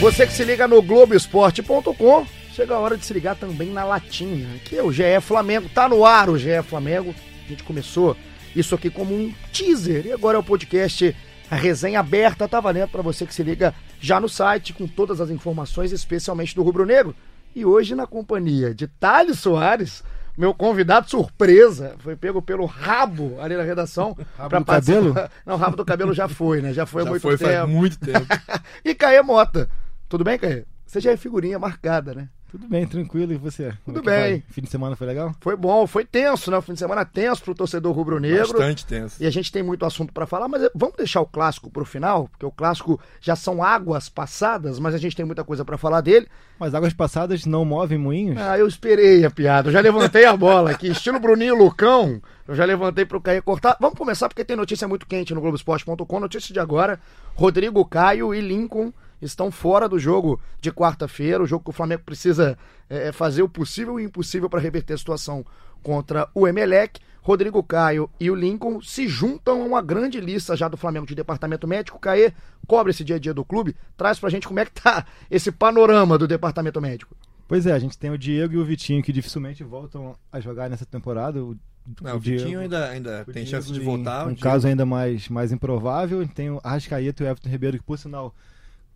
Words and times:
Você 0.00 0.26
que 0.26 0.32
se 0.32 0.44
liga 0.44 0.68
no 0.68 0.82
Globoesporte.com, 0.82 2.26
chega 2.52 2.74
a 2.74 2.78
hora 2.78 2.96
de 2.96 3.06
se 3.06 3.12
ligar 3.14 3.36
também 3.36 3.70
na 3.70 3.84
Latinha, 3.84 4.48
que 4.64 4.76
é 4.76 4.82
o 4.82 4.92
GE 4.92 5.02
Flamengo. 5.22 5.68
Tá 5.74 5.88
no 5.88 6.04
ar 6.04 6.28
o 6.28 6.36
GE 6.38 6.62
Flamengo. 6.62 7.14
A 7.44 7.48
gente 7.48 7.62
começou 7.62 8.16
isso 8.54 8.74
aqui 8.74 8.90
como 8.90 9.14
um 9.14 9.32
teaser 9.52 10.06
e 10.06 10.12
agora 10.12 10.36
é 10.36 10.40
o 10.40 10.44
podcast 10.44 11.14
a 11.50 11.56
resenha 11.56 12.00
aberta 12.00 12.48
tá 12.48 12.58
valendo 12.60 12.88
para 12.88 13.02
você 13.02 13.26
que 13.26 13.34
se 13.34 13.42
liga 13.42 13.74
já 14.00 14.18
no 14.18 14.28
site 14.28 14.72
com 14.72 14.86
todas 14.86 15.20
as 15.20 15.30
informações, 15.30 15.92
especialmente 15.92 16.54
do 16.54 16.62
Rubro 16.62 16.84
Negro. 16.84 17.14
E 17.54 17.64
hoje 17.64 17.94
na 17.94 18.06
companhia 18.06 18.74
de 18.74 18.86
Thales 18.88 19.38
Soares, 19.38 20.02
meu 20.36 20.52
convidado 20.52 21.08
surpresa, 21.08 21.94
foi 22.00 22.16
pego 22.16 22.42
pelo 22.42 22.66
rabo 22.66 23.40
ali 23.40 23.56
na 23.56 23.62
redação. 23.62 24.16
Rabo 24.36 24.58
do 24.58 24.64
cabelo? 24.64 25.14
Não, 25.46 25.56
rabo 25.56 25.76
do 25.76 25.84
cabelo 25.84 26.12
já 26.12 26.28
foi, 26.28 26.60
né? 26.60 26.72
Já 26.72 26.84
foi 26.86 27.02
há 27.02 27.04
Já 27.04 27.10
muito 27.10 27.22
foi 27.22 27.38
tempo. 27.38 27.50
faz 27.50 27.68
muito 27.68 27.98
tempo. 28.00 28.26
e 28.84 28.94
Caê 28.94 29.22
Mota. 29.22 29.70
Tudo 30.14 30.22
bem, 30.22 30.38
Caê? 30.38 30.62
Você 30.86 31.00
já 31.00 31.10
é 31.10 31.16
figurinha 31.16 31.58
marcada, 31.58 32.14
né? 32.14 32.28
Tudo 32.48 32.68
bem, 32.68 32.86
tranquilo. 32.86 33.32
E 33.32 33.36
você? 33.36 33.72
Tudo 33.84 33.98
é 34.08 34.30
bem. 34.30 34.44
Fim 34.48 34.62
de 34.62 34.70
semana 34.70 34.94
foi 34.94 35.08
legal? 35.08 35.34
Foi 35.40 35.56
bom, 35.56 35.88
foi 35.88 36.04
tenso, 36.04 36.52
né? 36.52 36.56
O 36.56 36.62
fim 36.62 36.74
de 36.74 36.78
semana 36.78 37.04
tenso 37.04 37.42
pro 37.42 37.52
torcedor 37.52 37.92
rubro-negro. 37.92 38.52
Bastante 38.52 38.86
tenso. 38.86 39.20
E 39.20 39.26
a 39.26 39.30
gente 39.30 39.50
tem 39.50 39.60
muito 39.60 39.84
assunto 39.84 40.12
para 40.12 40.24
falar, 40.24 40.46
mas 40.46 40.70
vamos 40.72 40.94
deixar 40.94 41.20
o 41.20 41.26
clássico 41.26 41.68
pro 41.68 41.84
final, 41.84 42.28
porque 42.28 42.46
o 42.46 42.52
clássico 42.52 43.00
já 43.20 43.34
são 43.34 43.60
águas 43.60 44.08
passadas, 44.08 44.78
mas 44.78 44.94
a 44.94 44.98
gente 44.98 45.16
tem 45.16 45.26
muita 45.26 45.42
coisa 45.42 45.64
para 45.64 45.76
falar 45.76 46.00
dele. 46.00 46.28
Mas 46.60 46.76
águas 46.76 46.92
passadas 46.92 47.44
não 47.44 47.64
movem 47.64 47.98
moinhos? 47.98 48.38
Ah, 48.38 48.56
eu 48.56 48.68
esperei 48.68 49.24
a 49.24 49.30
piada, 49.32 49.70
eu 49.70 49.72
já 49.72 49.80
levantei 49.80 50.26
a 50.26 50.36
bola 50.36 50.70
aqui, 50.70 50.86
estilo 50.86 51.18
Bruninho 51.18 51.56
Lucão, 51.56 52.22
eu 52.46 52.54
já 52.54 52.64
levantei 52.64 53.04
pro 53.04 53.20
Caio 53.20 53.42
cortar. 53.42 53.76
Vamos 53.80 53.98
começar 53.98 54.28
porque 54.28 54.44
tem 54.44 54.56
notícia 54.56 54.86
muito 54.86 55.08
quente 55.08 55.34
no 55.34 55.40
Globoesporte.com, 55.40 56.20
notícia 56.20 56.54
de 56.54 56.60
agora, 56.60 57.00
Rodrigo 57.34 57.84
Caio 57.84 58.32
e 58.32 58.40
Lincoln 58.40 58.92
estão 59.22 59.50
fora 59.50 59.88
do 59.88 59.98
jogo 59.98 60.40
de 60.60 60.70
quarta-feira, 60.72 61.42
o 61.42 61.46
jogo 61.46 61.64
que 61.64 61.70
o 61.70 61.72
Flamengo 61.74 62.02
precisa 62.04 62.58
é, 62.88 63.12
fazer 63.12 63.42
o 63.42 63.48
possível 63.48 63.98
e 63.98 64.04
o 64.04 64.06
impossível 64.06 64.48
para 64.50 64.60
reverter 64.60 64.94
a 64.94 64.98
situação 64.98 65.44
contra 65.82 66.28
o 66.34 66.46
Emelec. 66.46 67.00
Rodrigo 67.22 67.62
Caio 67.62 68.10
e 68.20 68.30
o 68.30 68.34
Lincoln 68.34 68.82
se 68.82 69.08
juntam 69.08 69.62
a 69.62 69.64
uma 69.64 69.80
grande 69.80 70.20
lista 70.20 70.54
já 70.54 70.68
do 70.68 70.76
Flamengo 70.76 71.06
de 71.06 71.14
departamento 71.14 71.66
médico. 71.66 71.98
Caê, 71.98 72.32
cobre 72.66 72.90
esse 72.90 73.02
dia 73.02 73.16
a 73.16 73.18
dia 73.18 73.32
do 73.32 73.42
clube, 73.42 73.74
traz 73.96 74.18
pra 74.18 74.28
gente 74.28 74.46
como 74.46 74.60
é 74.60 74.66
que 74.66 74.72
tá 74.72 75.06
esse 75.30 75.50
panorama 75.50 76.18
do 76.18 76.28
departamento 76.28 76.82
médico. 76.82 77.16
Pois 77.48 77.66
é, 77.66 77.72
a 77.72 77.78
gente 77.78 77.96
tem 77.96 78.10
o 78.10 78.18
Diego 78.18 78.52
e 78.52 78.58
o 78.58 78.64
Vitinho 78.64 79.02
que 79.02 79.10
dificilmente 79.12 79.64
voltam 79.64 80.14
a 80.30 80.38
jogar 80.38 80.68
nessa 80.68 80.84
temporada. 80.84 81.42
O, 81.42 81.56
Não, 82.02 82.16
o 82.16 82.18
Vitinho 82.20 82.60
ainda, 82.60 82.90
ainda 82.90 83.24
o 83.26 83.32
tem 83.32 83.44
Diego 83.44 83.50
chance 83.62 83.72
de 83.72 83.80
voltar. 83.80 84.24
Um 84.24 84.28
Diego- 84.34 84.42
caso 84.42 84.66
ainda 84.66 84.84
mais, 84.84 85.26
mais 85.30 85.50
improvável. 85.50 86.26
Tem 86.28 86.50
o 86.50 86.60
Arrascaeta 86.62 87.22
e 87.22 87.26
o 87.26 87.28
Everton 87.30 87.48
Ribeiro, 87.48 87.78
que 87.78 87.84
por 87.84 87.98
sinal 87.98 88.34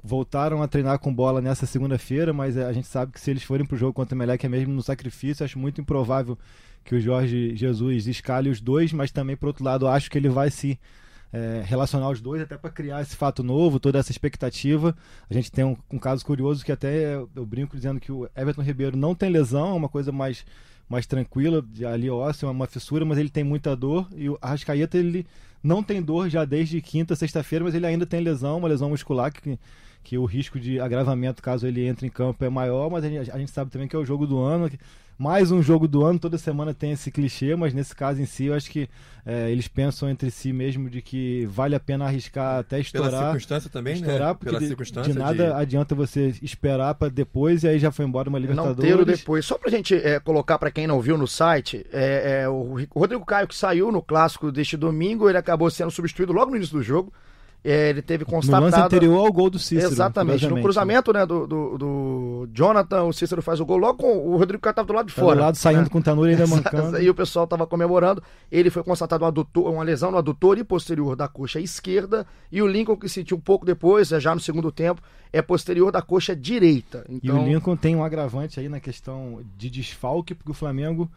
voltaram 0.03 0.63
a 0.63 0.69
treinar 0.69 0.99
com 0.99 1.13
bola 1.13 1.41
nessa 1.41 1.67
segunda-feira, 1.67 2.33
mas 2.33 2.57
é, 2.57 2.65
a 2.65 2.73
gente 2.73 2.87
sabe 2.87 3.13
que 3.13 3.21
se 3.21 3.31
eles 3.31 3.43
forem 3.43 3.67
pro 3.67 3.77
jogo 3.77 3.93
contra 3.93 4.15
o 4.15 4.19
Melec 4.19 4.45
é 4.45 4.49
mesmo 4.49 4.73
no 4.73 4.83
sacrifício. 4.83 5.45
Acho 5.45 5.59
muito 5.59 5.81
improvável 5.81 6.39
que 6.85 6.95
o 6.95 7.01
Jorge 7.01 7.55
Jesus 7.57 8.07
escale 8.07 8.49
os 8.49 8.61
dois, 8.61 8.93
mas 8.93 9.11
também, 9.11 9.37
por 9.37 9.49
outro 9.49 9.65
lado, 9.65 9.87
acho 9.87 10.11
que 10.11 10.17
ele 10.17 10.29
vai 10.29 10.51
se 10.51 10.79
é, 11.33 11.63
relacionar 11.65 12.09
os 12.09 12.21
dois 12.21 12.41
até 12.41 12.57
para 12.57 12.71
criar 12.71 13.03
esse 13.03 13.17
fato 13.17 13.43
novo, 13.43 13.79
toda 13.81 13.99
essa 13.99 14.11
expectativa. 14.11 14.97
A 15.29 15.35
gente 15.35 15.51
tem 15.51 15.65
um, 15.65 15.77
um 15.91 15.99
caso 15.99 16.25
curioso 16.25 16.65
que 16.65 16.73
até 16.73 17.15
eu 17.15 17.47
brinco 17.47 17.77
dizendo 17.77 18.01
que 18.01 18.13
o 18.13 18.29
Everton 18.37 18.63
Ribeiro 18.63 18.97
não 18.97 19.15
tem 19.15 19.31
lesão, 19.31 19.71
é 19.71 19.75
uma 19.75 19.89
coisa 19.89 20.13
mais 20.13 20.45
mais 20.89 21.07
tranquila, 21.07 21.63
ali 21.93 22.09
ósseo, 22.09 22.51
uma 22.51 22.67
fissura, 22.67 23.05
mas 23.05 23.19
ele 23.19 23.29
tem 23.29 23.45
muita 23.45 23.77
dor 23.77 24.09
e 24.17 24.31
o 24.31 24.39
Arrascaeta 24.41 24.97
ele 24.97 25.27
não 25.63 25.83
tem 25.83 26.01
dor 26.01 26.31
já 26.31 26.47
desde 26.47 26.81
quinta, 26.81 27.15
sexta-feira, 27.15 27.63
mas 27.63 27.75
ele 27.75 27.85
ainda 27.85 28.07
tem 28.07 28.21
lesão, 28.21 28.57
uma 28.57 28.69
lesão 28.69 28.89
muscular 28.89 29.31
que 29.31 29.59
que 30.03 30.17
o 30.17 30.25
risco 30.25 30.59
de 30.59 30.81
agravamento 30.81 31.43
caso 31.43 31.67
ele 31.67 31.87
entre 31.87 32.07
em 32.07 32.11
campo 32.11 32.45
é 32.45 32.49
maior, 32.49 32.91
mas 32.91 33.05
a 33.05 33.09
gente, 33.09 33.31
a 33.31 33.39
gente 33.39 33.51
sabe 33.51 33.71
também 33.71 33.87
que 33.89 33.95
é 33.95 33.99
o 33.99 34.05
jogo 34.05 34.27
do 34.27 34.39
ano. 34.39 34.71
que- 34.71 34.79
Mais 35.21 35.51
um 35.51 35.61
jogo 35.61 35.89
do 35.89 36.05
ano, 36.05 36.17
toda 36.17 36.39
semana 36.39 36.73
tem 36.73 36.93
esse 36.93 37.11
clichê, 37.11 37.57
mas 37.57 37.75
nesse 37.75 37.93
caso 37.95 38.23
em 38.23 38.25
si, 38.25 38.45
eu 38.45 38.55
acho 38.55 38.71
que 38.71 38.89
é, 39.27 39.51
eles 39.51 39.67
pensam 39.67 40.09
entre 40.09 40.31
si 40.31 40.53
mesmo 40.53 40.89
de 40.89 41.03
que 41.03 41.45
vale 41.47 41.75
a 41.75 41.81
pena 41.81 42.05
arriscar 42.07 42.61
até 42.61 42.77
Pela 42.77 42.81
estourar. 42.83 43.23
circunstância 43.25 43.69
também, 43.69 43.95
estourar, 43.95 44.29
né? 44.29 44.35
porque 44.35 44.47
Pela 44.47 44.61
de, 44.61 44.67
circunstância 44.69 45.13
de 45.13 45.19
nada 45.19 45.57
adianta 45.57 45.93
você 45.93 46.33
esperar 46.41 46.95
para 46.95 47.09
depois 47.09 47.65
e 47.65 47.69
aí 47.69 47.81
já 47.81 47.91
foi 47.91 48.05
embora 48.07 48.29
uma 48.29 48.39
Não 48.39 48.47
Libertadores. 48.49 48.91
ter 48.91 48.97
o 49.01 49.05
depois. 49.05 49.45
Só 49.45 49.59
pra 49.59 49.69
gente 49.73 49.93
é, 49.97 50.21
colocar 50.21 50.57
pra 50.57 50.71
quem 50.71 50.87
não 50.87 51.01
viu 51.01 51.19
no 51.19 51.27
site, 51.27 51.85
é, 51.93 52.43
é, 52.45 52.49
o 52.49 52.77
Rodrigo 52.95 53.27
Caio 53.27 53.49
que 53.49 53.57
saiu 53.57 53.91
no 53.91 54.01
clássico 54.01 54.53
deste 54.53 54.77
domingo, 54.77 55.29
ele 55.29 55.37
acabou 55.37 55.69
sendo 55.69 55.91
substituído 55.91 56.33
logo 56.33 56.53
no 56.53 56.57
início 56.57 56.77
do 56.79 56.83
jogo. 56.83 57.13
É, 57.65 57.91
ele 57.91 58.01
teve 58.01 58.25
No 58.25 58.31
constatado. 58.31 58.65
lance 58.65 58.79
anterior 58.81 59.19
ao 59.27 59.33
gol 59.33 59.51
do 59.51 59.59
Cícero. 59.59 59.91
Exatamente. 59.93 60.45
No 60.45 60.51
curiosamente. 60.57 60.63
cruzamento 60.63 61.13
né, 61.13 61.27
do, 61.27 61.47
do, 61.47 61.79
do 61.79 62.49
Jonathan, 62.55 63.03
o 63.03 63.13
Cícero 63.13 63.43
faz 63.43 63.59
o 63.61 63.67
gol 63.67 63.77
logo 63.79 63.99
com 63.99 64.17
o 64.29 64.37
Rodrigo 64.37 64.63
Caio 64.63 64.75
tava 64.77 64.87
do 64.87 64.93
lado 64.95 65.09
de 65.09 65.15
Tá 65.15 65.21
fora. 65.21 65.37
do 65.37 65.43
lado 65.43 65.57
saindo 65.57 65.83
né? 65.83 65.89
com 65.91 65.99
o 65.99 66.03
Tanuri 66.03 66.31
ainda 66.33 66.47
mancando. 66.49 67.01
E 67.03 67.11
o 67.11 67.15
pessoal 67.15 67.47
tava 67.49 67.67
comemorando. 67.67 68.23
Ele 68.51 68.71
foi 68.71 68.83
constatado 68.85 69.25
um 69.25 69.27
adutor- 69.29 69.73
uma 69.73 69.83
lesão 69.83 70.11
no 70.13 70.19
adutor 70.19 70.57
e 70.57 70.63
posterior 70.65 71.17
da 71.17 71.27
coxa 71.27 71.59
esquerda. 71.61 72.25
E 72.51 72.63
o 72.63 72.67
Lincoln, 72.67 72.97
que 72.97 73.09
sentiu 73.09 73.37
um 73.37 73.41
pouco 73.41 73.67
depois, 73.67 74.13
é 74.13 74.21
já 74.21 74.33
no 74.35 74.41
segundo 74.41 74.71
tempo, 74.71 75.03
é 75.33 75.43
posterior 75.43 75.91
da 75.91 76.01
coxa 76.01 76.35
direita. 76.37 77.05
E 77.09 77.17
Então, 77.17 77.43
o 77.43 77.45
Lincoln 77.45 77.77
tem 77.77 77.97
um 77.97 78.05
agravante 78.05 78.61
aí 78.61 78.69
na 78.69 78.79
questão 78.81 79.41
de 79.59 79.69
desfalque, 79.69 80.33
porque 80.35 80.53
o 80.53 80.55
Flamengo, 80.55 81.11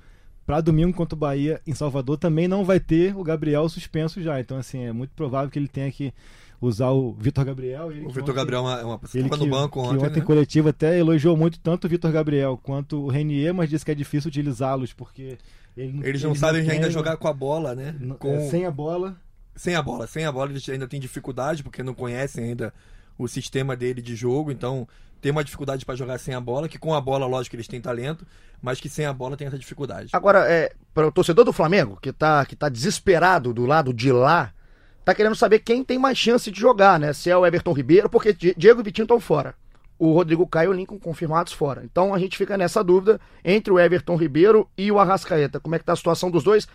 para 0.45 0.61
domingo 0.61 0.93
contra 0.93 1.15
o 1.15 1.19
Bahia 1.19 1.61
em 1.65 1.73
Salvador, 1.73 2.17
também 2.17 2.47
não 2.47 2.65
vai 2.65 2.79
ter 2.79 3.15
o 3.15 3.23
Gabriel 3.23 3.67
suspenso 3.69 4.21
já. 4.21 4.39
Então, 4.39 4.57
assim, 4.57 4.83
é 4.83 4.91
muito 4.91 5.11
provável 5.15 5.49
que 5.49 5.57
ele 5.59 5.67
tenha 5.67 5.91
que 5.91 6.13
usar 6.59 6.89
o 6.91 7.13
Vitor 7.13 7.43
Gabriel. 7.45 7.87
O 7.87 7.89
Vitor 8.09 8.21
ontem- 8.23 8.33
Gabriel 8.33 8.61
é 8.61 8.63
uma, 8.63 8.79
é 8.81 8.83
uma 8.83 8.99
Ele 9.15 9.29
que, 9.29 9.37
no 9.37 9.47
banco 9.47 9.81
que 9.81 9.87
ontem, 9.87 10.05
ontem 10.05 10.19
né? 10.19 10.25
coletivo 10.25 10.69
até 10.69 10.97
elogiou 10.99 11.35
muito 11.37 11.59
tanto 11.59 11.85
o 11.85 11.89
Vitor 11.89 12.11
Gabriel 12.11 12.59
quanto 12.61 13.01
o 13.03 13.07
Renier, 13.07 13.53
mas 13.53 13.69
disse 13.69 13.83
que 13.85 13.91
é 13.91 13.95
difícil 13.95 14.27
utilizá-los, 14.29 14.93
porque 14.93 15.37
ele, 15.77 15.99
Eles 16.03 16.21
não 16.23 16.35
sabem 16.35 16.61
ainda 16.61 16.83
têm- 16.83 16.91
jogar 16.91 17.17
com 17.17 17.27
a 17.27 17.33
bola, 17.33 17.73
né? 17.73 17.95
n- 17.99 18.13
Com... 18.15 18.29
é, 18.35 18.41
sem 18.49 18.65
a 18.65 18.71
bola. 18.71 19.15
Sem 19.55 19.75
a 19.75 19.81
bola. 19.81 20.05
Sem 20.07 20.25
a 20.25 20.31
bola 20.31 20.51
eles 20.51 20.67
ainda 20.69 20.87
têm 20.87 20.99
dificuldade, 20.99 21.63
porque 21.63 21.81
não 21.83 21.93
conhecem 21.93 22.43
ainda 22.45 22.73
o 23.17 23.27
sistema 23.27 23.75
dele 23.75 24.01
de 24.01 24.15
jogo, 24.15 24.51
então 24.51 24.87
tem 25.21 25.31
uma 25.31 25.43
dificuldade 25.43 25.85
para 25.85 25.95
jogar 25.95 26.17
sem 26.17 26.33
a 26.33 26.41
bola, 26.41 26.67
que 26.67 26.79
com 26.79 26.93
a 26.93 26.99
bola, 26.99 27.25
lógico, 27.25 27.55
eles 27.55 27.67
têm 27.67 27.79
talento, 27.79 28.25
mas 28.61 28.79
que 28.81 28.89
sem 28.89 29.05
a 29.05 29.13
bola 29.13 29.37
tem 29.37 29.47
essa 29.47 29.57
dificuldade. 29.57 30.09
Agora, 30.13 30.51
é, 30.51 30.73
para 30.93 31.07
o 31.07 31.11
torcedor 31.11 31.45
do 31.45 31.53
Flamengo, 31.53 31.97
que 32.01 32.11
tá, 32.11 32.45
que 32.45 32.55
tá 32.55 32.67
desesperado 32.67 33.53
do 33.53 33.65
lado 33.65 33.93
de 33.93 34.11
lá, 34.11 34.51
tá 35.05 35.13
querendo 35.15 35.35
saber 35.35 35.59
quem 35.59 35.83
tem 35.83 35.97
mais 35.99 36.17
chance 36.17 36.51
de 36.51 36.59
jogar, 36.59 36.99
né? 36.99 37.13
Se 37.13 37.29
é 37.29 37.37
o 37.37 37.45
Everton 37.45 37.73
Ribeiro, 37.73 38.09
porque 38.09 38.33
Di- 38.33 38.55
Diego 38.57 38.81
e 38.81 38.83
Vitinho 38.83 39.05
estão 39.05 39.19
fora. 39.19 39.55
O 39.97 40.13
Rodrigo 40.13 40.47
Caio 40.47 40.71
e 40.71 40.73
o 40.73 40.77
Lincoln 40.77 40.97
confirmados 40.97 41.53
fora. 41.53 41.83
Então 41.85 42.13
a 42.13 42.17
gente 42.17 42.35
fica 42.35 42.57
nessa 42.57 42.83
dúvida 42.83 43.21
entre 43.45 43.71
o 43.71 43.79
Everton 43.79 44.15
Ribeiro 44.15 44.67
e 44.75 44.91
o 44.91 44.97
Arrascaeta. 44.99 45.59
Como 45.59 45.75
é 45.75 45.79
que 45.79 45.85
tá 45.85 45.93
a 45.93 45.95
situação 45.95 46.31
dos 46.31 46.43
dois? 46.43 46.67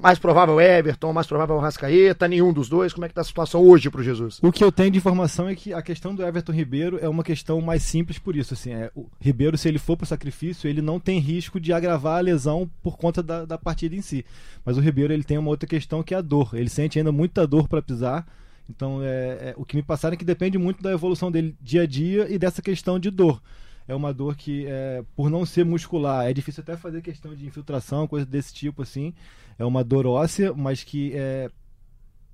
Mais 0.00 0.18
provável 0.18 0.60
Everton, 0.60 1.12
mais 1.12 1.26
provável 1.26 1.58
Arrascaeta, 1.58 2.28
nenhum 2.28 2.52
dos 2.52 2.68
dois. 2.68 2.92
Como 2.92 3.04
é 3.04 3.08
que 3.08 3.14
tá 3.14 3.20
a 3.20 3.24
situação 3.24 3.60
hoje 3.60 3.90
pro 3.90 4.02
Jesus? 4.02 4.38
O 4.42 4.52
que 4.52 4.62
eu 4.62 4.70
tenho 4.70 4.92
de 4.92 4.98
informação 4.98 5.48
é 5.48 5.54
que 5.54 5.72
a 5.72 5.82
questão 5.82 6.14
do 6.14 6.24
Everton 6.24 6.52
Ribeiro 6.52 6.98
é 7.00 7.08
uma 7.08 7.24
questão 7.24 7.60
mais 7.60 7.82
simples 7.82 8.18
por 8.18 8.36
isso. 8.36 8.54
Assim, 8.54 8.72
é, 8.72 8.90
o 8.94 9.06
Ribeiro, 9.20 9.58
se 9.58 9.68
ele 9.68 9.78
for 9.78 9.96
pro 9.96 10.06
sacrifício, 10.06 10.68
ele 10.68 10.80
não 10.80 11.00
tem 11.00 11.18
risco 11.18 11.58
de 11.58 11.72
agravar 11.72 12.18
a 12.18 12.20
lesão 12.20 12.70
por 12.82 12.96
conta 12.96 13.22
da, 13.22 13.44
da 13.44 13.58
partida 13.58 13.96
em 13.96 14.00
si. 14.00 14.24
Mas 14.64 14.76
o 14.76 14.80
Ribeiro 14.80 15.12
ele 15.12 15.24
tem 15.24 15.36
uma 15.36 15.50
outra 15.50 15.68
questão 15.68 16.02
que 16.02 16.14
é 16.14 16.18
a 16.18 16.22
dor. 16.22 16.50
Ele 16.54 16.68
sente 16.68 16.98
ainda 16.98 17.10
muita 17.10 17.46
dor 17.46 17.66
para 17.66 17.82
pisar. 17.82 18.24
Então, 18.70 19.00
é, 19.02 19.06
é, 19.06 19.54
o 19.56 19.64
que 19.64 19.76
me 19.76 19.82
passaram 19.82 20.14
é 20.14 20.16
que 20.16 20.24
depende 20.24 20.58
muito 20.58 20.82
da 20.82 20.92
evolução 20.92 21.30
dele 21.30 21.56
dia 21.60 21.82
a 21.82 21.86
dia 21.86 22.26
e 22.30 22.38
dessa 22.38 22.62
questão 22.62 22.98
de 22.98 23.10
dor. 23.10 23.42
É 23.88 23.94
uma 23.94 24.12
dor 24.12 24.36
que, 24.36 24.66
é, 24.66 25.02
por 25.16 25.30
não 25.30 25.46
ser 25.46 25.64
muscular, 25.64 26.26
é 26.26 26.34
difícil 26.34 26.60
até 26.60 26.76
fazer 26.76 27.00
questão 27.00 27.34
de 27.34 27.46
infiltração, 27.46 28.06
coisa 28.06 28.26
desse 28.26 28.52
tipo 28.52 28.82
assim. 28.82 29.14
É 29.58 29.64
uma 29.64 29.82
dor 29.82 30.06
óssea, 30.06 30.52
mas 30.54 30.84
que, 30.84 31.12
é, 31.14 31.50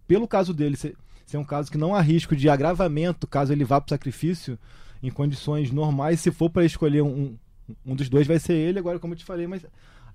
pelo 0.07 0.27
caso 0.27 0.53
dele 0.53 0.77
ser, 0.77 0.97
ser 1.25 1.39
um 1.39 1.45
caso 1.45 1.71
que 1.71 1.79
não 1.79 1.95
há 1.95 2.01
risco 2.01 2.35
de 2.35 2.49
agravamento 2.49 3.27
caso 3.29 3.53
ele 3.53 3.65
vá 3.65 3.81
para 3.81 3.87
o 3.87 3.91
sacrifício, 3.91 4.59
em 5.01 5.11
condições 5.11 5.71
normais, 5.71 6.21
se 6.21 6.33
for 6.33 6.51
para 6.51 6.65
escolher 6.65 7.03
um, 7.03 7.37
um 7.87 7.95
dos 7.95 8.09
dois, 8.09 8.27
vai 8.27 8.41
ser 8.41 8.55
ele. 8.55 8.79
Agora, 8.79 8.99
como 8.99 9.15
eu 9.15 9.19
te 9.19 9.25
falei, 9.25 9.47
mas 9.47 9.65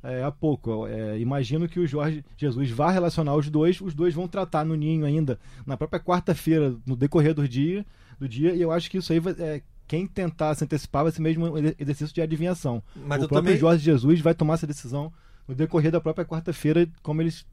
é, 0.03 0.23
há 0.23 0.31
pouco. 0.31 0.87
é, 0.87 1.19
imagino 1.19 1.67
que 1.67 1.79
o 1.79 1.87
Jorge 1.87 2.23
Jesus 2.37 2.69
vá 2.69 2.91
relacionar 2.91 3.35
os 3.35 3.49
dois, 3.49 3.79
os 3.81 3.93
dois 3.93 4.13
vão 4.13 4.27
tratar 4.27 4.65
no 4.65 4.75
ninho 4.75 5.05
ainda 5.05 5.39
na 5.65 5.77
própria 5.77 5.99
quarta-feira, 5.99 6.75
no 6.85 6.95
decorrer 6.95 7.33
do 7.33 7.47
dia, 7.47 7.85
do 8.19 8.27
dia, 8.27 8.53
e 8.53 8.61
eu 8.61 8.71
acho 8.71 8.89
que 8.89 8.97
isso 8.97 9.13
aí 9.13 9.19
vai, 9.19 9.33
é, 9.39 9.61
quem 9.89 10.05
tentar 10.05 10.53
se 10.53 10.63
antecipar 10.63 11.01
vai 11.03 11.11
ser 11.11 11.19
mesmo 11.21 11.47
um 11.51 11.57
exer- 11.57 11.75
exercício 11.79 12.13
de 12.13 12.21
adivinhação. 12.21 12.81
Mas 12.95 13.19
o 13.19 13.25
eu 13.25 13.27
próprio 13.27 13.47
também. 13.47 13.59
Jorge 13.59 13.83
Jesus 13.83 14.21
vai 14.21 14.35
tomar 14.35 14.53
essa 14.53 14.67
decisão 14.67 15.11
no 15.47 15.55
decorrer 15.55 15.91
da 15.91 15.99
própria 15.99 16.23
quarta-feira, 16.23 16.87
como 17.01 17.21
eles 17.23 17.43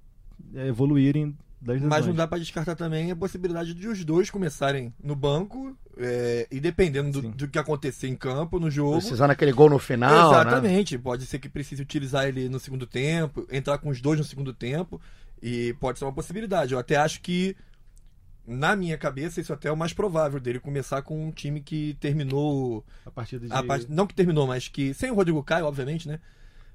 é, 0.54 0.68
evoluírem 0.68 1.34
das 1.58 1.80
Mas 1.80 2.06
não 2.06 2.14
dá 2.14 2.26
pra 2.28 2.36
descartar 2.36 2.76
também 2.76 3.10
a 3.10 3.16
possibilidade 3.16 3.72
de 3.72 3.88
os 3.88 4.04
dois 4.04 4.28
começarem 4.28 4.92
no 5.02 5.16
banco 5.16 5.74
é, 5.96 6.46
e 6.50 6.60
dependendo 6.60 7.22
do, 7.22 7.28
do 7.30 7.48
que 7.48 7.58
acontecer 7.58 8.06
em 8.06 8.14
campo, 8.14 8.60
no 8.60 8.70
jogo. 8.70 8.98
Precisando 8.98 9.30
aquele 9.30 9.52
gol 9.52 9.70
no 9.70 9.78
final, 9.78 10.32
né? 10.32 10.40
Exatamente. 10.40 10.98
Pode 10.98 11.24
ser 11.24 11.38
que 11.38 11.48
precise 11.48 11.80
utilizar 11.80 12.26
ele 12.26 12.50
no 12.50 12.60
segundo 12.60 12.86
tempo, 12.86 13.46
entrar 13.50 13.78
com 13.78 13.88
os 13.88 14.00
dois 14.02 14.18
no 14.18 14.24
segundo 14.24 14.52
tempo. 14.52 15.00
E 15.42 15.74
pode 15.80 15.98
ser 15.98 16.04
uma 16.04 16.12
possibilidade. 16.12 16.74
Eu 16.74 16.78
até 16.78 16.96
acho 16.96 17.22
que 17.22 17.56
na 18.46 18.76
minha 18.76 18.96
cabeça, 18.96 19.40
isso 19.40 19.52
até 19.52 19.68
é 19.68 19.72
o 19.72 19.76
mais 19.76 19.92
provável 19.92 20.38
dele 20.38 20.60
começar 20.60 21.02
com 21.02 21.26
um 21.26 21.32
time 21.32 21.60
que 21.60 21.96
terminou. 22.00 22.84
A 23.04 23.10
partida 23.10 23.46
de. 23.46 23.52
A 23.52 23.62
part... 23.62 23.86
Não 23.88 24.06
que 24.06 24.14
terminou, 24.14 24.46
mas 24.46 24.68
que. 24.68 24.94
Sem 24.94 25.10
o 25.10 25.14
Rodrigo 25.14 25.42
Caio, 25.42 25.66
obviamente, 25.66 26.06
né? 26.06 26.20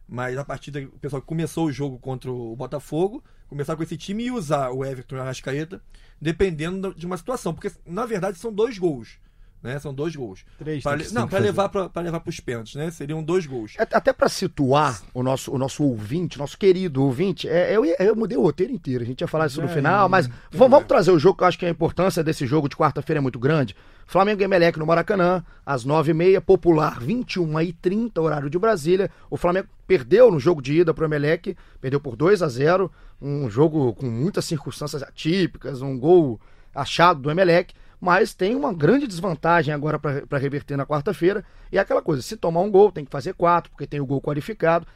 Mas 0.08 0.38
a 0.38 0.44
partida, 0.44 0.82
o 0.82 1.00
pessoal 1.00 1.22
que 1.22 1.28
começou 1.28 1.68
o 1.68 1.72
jogo 1.72 1.98
contra 1.98 2.30
o 2.30 2.54
Botafogo, 2.56 3.24
começar 3.48 3.78
com 3.78 3.84
esse 3.84 3.96
time 3.96 4.26
e 4.26 4.32
usar 4.32 4.70
o 4.72 4.84
Everton 4.84 5.16
e 5.16 5.20
o 5.20 5.22
Arrascaeta, 5.22 5.82
dependendo 6.20 6.94
de 6.94 7.06
uma 7.06 7.16
situação. 7.16 7.54
Porque, 7.54 7.72
na 7.86 8.06
verdade, 8.06 8.38
são 8.38 8.52
dois 8.52 8.78
gols. 8.78 9.20
Né? 9.64 9.78
São 9.78 9.94
dois 9.94 10.16
gols. 10.16 10.44
Três, 10.58 10.82
Pra 10.82 10.98
que- 10.98 11.14
não, 11.14 11.28
para 11.28 11.38
levar 11.40 11.70
para 11.70 12.02
levar 12.02 12.20
para 12.20 12.30
os 12.30 12.40
pênaltis, 12.40 12.74
né? 12.76 12.90
Seriam 12.90 13.22
dois 13.24 13.46
gols. 13.46 13.74
É- 13.78 13.84
Até 13.92 14.12
pra 14.12 14.28
situar 14.28 15.02
o 15.14 15.22
nosso, 15.22 15.52
o 15.54 15.58
nosso 15.58 15.84
ouvinte, 15.84 16.40
nosso 16.40 16.58
querido 16.58 17.04
ouvinte, 17.04 17.48
é, 17.48 17.76
eu, 17.76 17.86
eu 17.86 18.16
mudei 18.16 18.38
o 18.38 18.42
roteiro 18.42 18.74
inteiro. 18.74 19.04
A 19.04 19.06
gente 19.06 19.22
ia 19.22 19.28
falar 19.28 19.46
isso 19.48 19.62
no 19.62 19.68
É, 19.68 19.74
final, 19.74 20.10
mas 20.10 20.28
vamos, 20.52 20.72
vamos 20.72 20.88
trazer 20.88 21.12
o 21.12 21.20
jogo, 21.20 21.38
que 21.38 21.44
eu 21.44 21.48
acho 21.48 21.60
que 21.60 21.66
a 21.66 21.70
importância 21.70 22.24
desse 22.24 22.46
jogo 22.48 22.68
de 22.68 22.76
quarta-feira 22.76 23.20
é 23.20 23.22
muito 23.22 23.38
grande. 23.38 23.76
Flamengo 24.08 24.42
e 24.42 24.44
Emelec 24.46 24.78
no 24.80 24.86
Maracanã, 24.86 25.44
às 25.66 25.86
9h30, 25.86 26.42
popular 26.42 27.00
21h30, 27.00 28.20
horário 28.22 28.50
de 28.50 28.58
Brasília. 28.60 29.10
O 29.30 29.38
Flamengo 29.38 29.68
perdeu 29.88 30.32
no 30.32 30.40
jogo 30.40 30.62
de 30.62 30.74
ida 30.82 30.94
pro 30.94 31.06
Emelec, 31.06 31.56
perdeu 31.80 32.00
por 32.00 32.16
2 32.16 32.42
a 32.42 32.48
0 32.50 32.92
um 33.22 33.50
jogo 33.50 33.94
com 33.94 34.08
muitas 34.08 34.46
circunstâncias 34.46 35.04
atípicas, 35.04 35.82
um 35.82 35.98
gol 35.98 36.40
achado 36.74 37.22
do 37.22 37.30
Emelec, 37.32 37.74
mas 38.02 38.34
tem 38.34 38.56
uma 38.56 38.74
grande 38.74 39.06
desvantagem 39.06 39.72
agora 39.72 40.00
para 40.00 40.38
reverter 40.40 40.76
na 40.76 40.88
quarta-feira. 40.88 41.46
E 41.72 41.78
é 41.78 41.82
aquela 41.82 42.02
coisa: 42.02 42.24
se 42.24 42.36
tomar 42.36 42.62
um 42.62 42.72
gol, 42.72 42.92
tem 42.92 43.06
que 43.06 43.12
fazer 43.12 43.36
quatro, 43.36 43.70
porque 43.70 43.86
tem 43.86 44.02
o 44.02 44.06
gol 44.06 44.20
qualificado. 44.20 44.88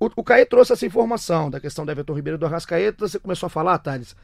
O, 0.00 0.06
o 0.16 0.24
Caê 0.24 0.44
trouxe 0.44 0.72
essa 0.72 0.84
informação 0.84 1.48
da 1.48 1.60
questão 1.60 1.86
do 1.86 1.92
Everton 1.92 2.14
Ribeiro 2.14 2.36
e 2.36 2.40
do 2.40 2.46
Arrascaeta. 2.46 3.06
Você 3.06 3.20
começou 3.20 3.46
a 3.46 3.50
falar, 3.50 3.78
Thales. 3.78 4.16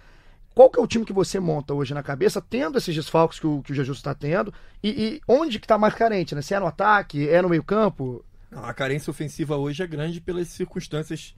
Qual 0.53 0.69
que 0.69 0.79
é 0.79 0.83
o 0.83 0.87
time 0.87 1.05
que 1.05 1.13
você 1.13 1.39
monta 1.41 1.75
hoje 1.75 1.95
na 1.95 2.03
cabeça, 2.03 2.41
tendo 2.41 2.79
esses 2.79 2.95
desfalques 2.95 3.39
que 3.39 3.47
o, 3.47 3.63
que 3.63 3.73
o 3.73 3.75
Jesus 3.75 3.99
está 3.99 4.15
tendo? 4.15 4.53
E, 4.83 4.89
e 4.89 5.21
onde 5.27 5.59
que 5.61 5.65
está 5.65 5.79
mais 5.79 5.95
carente, 5.95 6.35
né? 6.35 6.43
Se 6.43 6.55
é 6.55 6.61
no 6.61 6.67
ataque, 6.67 7.29
é 7.29 7.41
no 7.41 7.49
meio-campo? 7.49 8.25
Não, 8.51 8.65
A 8.65 8.75
carência 8.75 9.11
ofensiva 9.11 9.57
hoje 9.57 9.83
é 9.83 9.87
grande 9.87 10.21
pelas 10.21 10.49
circunstâncias 10.49 11.35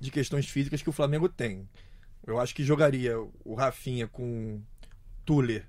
de 0.00 0.10
questões 0.10 0.46
físicas 0.46 0.82
que 0.82 0.88
o 0.88 0.92
Flamengo 0.92 1.28
tem. 1.28 1.68
Eu 2.26 2.38
acho 2.38 2.54
que 2.54 2.62
jogaria 2.62 3.18
o 3.44 3.54
Rafinha 3.54 4.06
com 4.06 4.60
Tuller, 5.24 5.66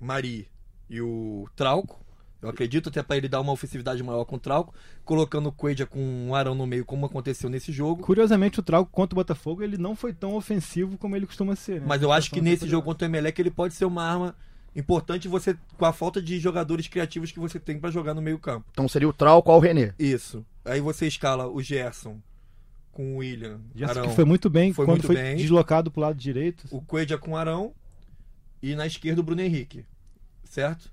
Mari 0.00 0.48
e 0.88 1.00
o 1.00 1.46
Trauco. 1.54 2.00
Eu 2.42 2.48
acredito 2.48 2.88
até 2.88 3.02
para 3.02 3.18
ele 3.18 3.28
dar 3.28 3.40
uma 3.40 3.52
ofensividade 3.52 4.02
maior 4.02 4.24
com 4.24 4.36
o 4.36 4.38
Trauco, 4.38 4.74
colocando 5.04 5.50
o 5.50 5.52
Coelho 5.52 5.86
com 5.86 6.30
o 6.30 6.34
Arão 6.34 6.54
no 6.54 6.66
meio, 6.66 6.86
como 6.86 7.04
aconteceu 7.04 7.50
nesse 7.50 7.70
jogo. 7.70 8.02
Curiosamente, 8.02 8.58
o 8.58 8.62
Trauco 8.62 8.90
contra 8.90 9.14
o 9.14 9.16
Botafogo 9.20 9.62
ele 9.62 9.76
não 9.76 9.94
foi 9.94 10.14
tão 10.14 10.34
ofensivo 10.34 10.96
como 10.96 11.14
ele 11.14 11.26
costuma 11.26 11.54
ser. 11.54 11.80
Né? 11.82 11.86
Mas 11.86 12.00
eu 12.00 12.10
acho 12.10 12.30
que 12.30 12.40
nesse 12.40 12.66
jogo 12.66 12.86
contra 12.86 13.06
o 13.06 13.10
Emelec 13.10 13.38
ele 13.38 13.50
pode 13.50 13.74
ser 13.74 13.84
uma 13.84 14.02
arma 14.02 14.34
importante 14.74 15.28
você 15.28 15.56
com 15.76 15.84
a 15.84 15.92
falta 15.92 16.22
de 16.22 16.38
jogadores 16.38 16.88
criativos 16.88 17.30
que 17.30 17.38
você 17.38 17.58
tem 17.58 17.78
para 17.78 17.90
jogar 17.90 18.14
no 18.14 18.22
meio-campo. 18.22 18.66
Então 18.70 18.88
seria 18.88 19.08
o 19.08 19.12
Trauco 19.12 19.50
ao 19.50 19.60
René. 19.60 19.92
Isso. 19.98 20.44
Aí 20.64 20.80
você 20.80 21.06
escala 21.06 21.46
o 21.46 21.60
Gerson 21.60 22.18
com 22.92 23.14
o 23.14 23.16
William, 23.18 23.60
Gerson 23.74 23.98
Arão, 24.00 24.08
que 24.08 24.14
foi 24.14 24.24
muito 24.24 24.48
bem 24.48 24.72
Foi 24.72 24.86
quando 24.86 24.98
muito 24.98 25.06
foi 25.06 25.16
bem. 25.16 25.36
deslocado 25.36 25.90
pro 25.90 26.00
lado 26.00 26.16
direito. 26.16 26.66
o 26.70 26.80
Coelho 26.80 27.18
com 27.18 27.32
o 27.32 27.36
Arão 27.36 27.72
e 28.62 28.74
na 28.74 28.86
esquerda 28.86 29.20
o 29.20 29.24
Bruno 29.24 29.40
Henrique. 29.40 29.84
Certo? 30.44 30.90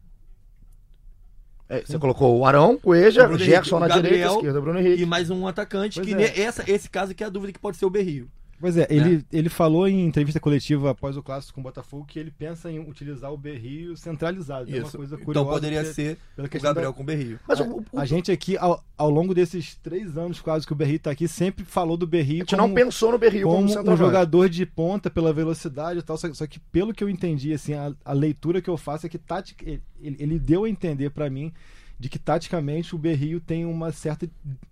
É, 1.70 1.82
você 1.82 2.00
colocou 2.00 2.38
o 2.38 2.46
Arão, 2.46 2.80
O 3.28 3.28
Bruno 3.28 3.40
Gerson 3.40 3.78
Henrique, 3.78 3.90
na 3.90 3.96
o 3.98 4.02
direita, 4.02 4.02
Gabriel 4.02 4.36
esquerda, 4.36 4.62
Bruno 4.62 4.80
Henrique. 4.80 5.04
E 5.04 5.06
mais 5.06 5.30
um 5.30 5.48
atacante, 5.48 5.96
Pois 5.96 6.08
que 6.08 6.14
é. 6.14 6.40
essa, 6.42 6.70
esse 6.70 6.90
caso 6.90 7.14
que 7.14 7.24
é 7.24 7.28
a 7.28 7.30
dúvida 7.30 7.52
que 7.52 7.60
pode 7.60 7.78
ser 7.78 7.86
o 7.86 7.90
Berrio. 7.90 8.30
Pois 8.60 8.76
é, 8.76 8.88
ele, 8.90 9.24
ele 9.32 9.50
falou 9.50 9.88
em 9.88 10.04
entrevista 10.06 10.40
coletiva 10.40 10.90
após 10.90 11.16
o 11.16 11.22
clássico 11.22 11.54
com 11.56 11.62
o 11.62 11.64
Botafogo 11.64 12.06
que 12.06 12.18
ele 12.18 12.32
pensa 12.32 12.72
em 12.72 12.80
utilizar 12.80 13.32
o 13.32 13.38
Berrio 13.38 13.96
centralizado. 13.96 14.70
É 14.70 14.80
uma 14.80 14.88
Isso. 14.88 14.98
coisa 14.98 15.14
Então 15.14 15.26
curiosa. 15.26 15.50
poderia 15.52 15.80
porque 15.82 15.94
ser 15.94 16.18
pela 16.36 16.48
o 16.48 16.62
Gabriel 16.62 16.92
da- 16.92 16.96
com 16.98 17.04
o 17.04 17.06
Berrio. 17.06 17.40
Mas 17.48 17.62
a, 17.62 17.64
o, 17.64 17.86
o- 17.92 18.00
a 18.00 18.06
gente 18.06 18.32
aqui, 18.32 18.58
ao, 18.58 18.84
ao 18.98 19.10
longo 19.12 19.34
desses 19.36 19.76
três 19.76 20.18
anos 20.18 20.42
quase 20.42 20.66
que 20.66 20.74
o 20.74 20.76
Berrio 20.76 21.00
tá 21.00 21.12
aqui, 21.12 21.28
sempre 21.28 21.64
falou 21.64 21.96
do 21.96 22.06
a 22.06 22.10
Berrio 22.10 22.40
gente 22.40 22.56
não 22.56 22.74
pensou 22.74 23.12
no 23.12 23.20
Berrio 23.20 23.48
como, 23.48 23.72
como 23.74 23.92
um 23.92 23.98
jogador 23.98 24.50
de 24.50 24.66
ponta 24.66 25.10
pela 25.10 25.32
velocidade 25.32 26.00
e 26.00 26.04
tal. 26.04 26.18
Só, 26.18 26.34
só 26.34 26.48
que 26.48 26.60
pelo 26.60 26.94
que 26.94 27.04
eu 27.04 27.10
entendi, 27.10 27.54
assim, 27.54 27.74
a, 27.76 27.94
a 28.04 28.14
leitura 28.14 28.60
que 28.62 28.70
eu 28.70 28.78
faço 28.78 29.06
é 29.06 29.10
que 29.10 29.20
tática, 29.20 29.64
ele, 29.70 29.82
ele 30.02 30.40
deu 30.40 30.64
a 30.64 30.70
entender 30.70 31.12
pra 31.12 31.30
mim 31.30 31.54
de 32.00 32.10
que 32.10 32.20
taticamente 32.20 32.94
o 32.94 32.98
Berrio 32.98 33.40
tem 33.40 33.66
uma 33.66 33.92
certa 33.92 34.30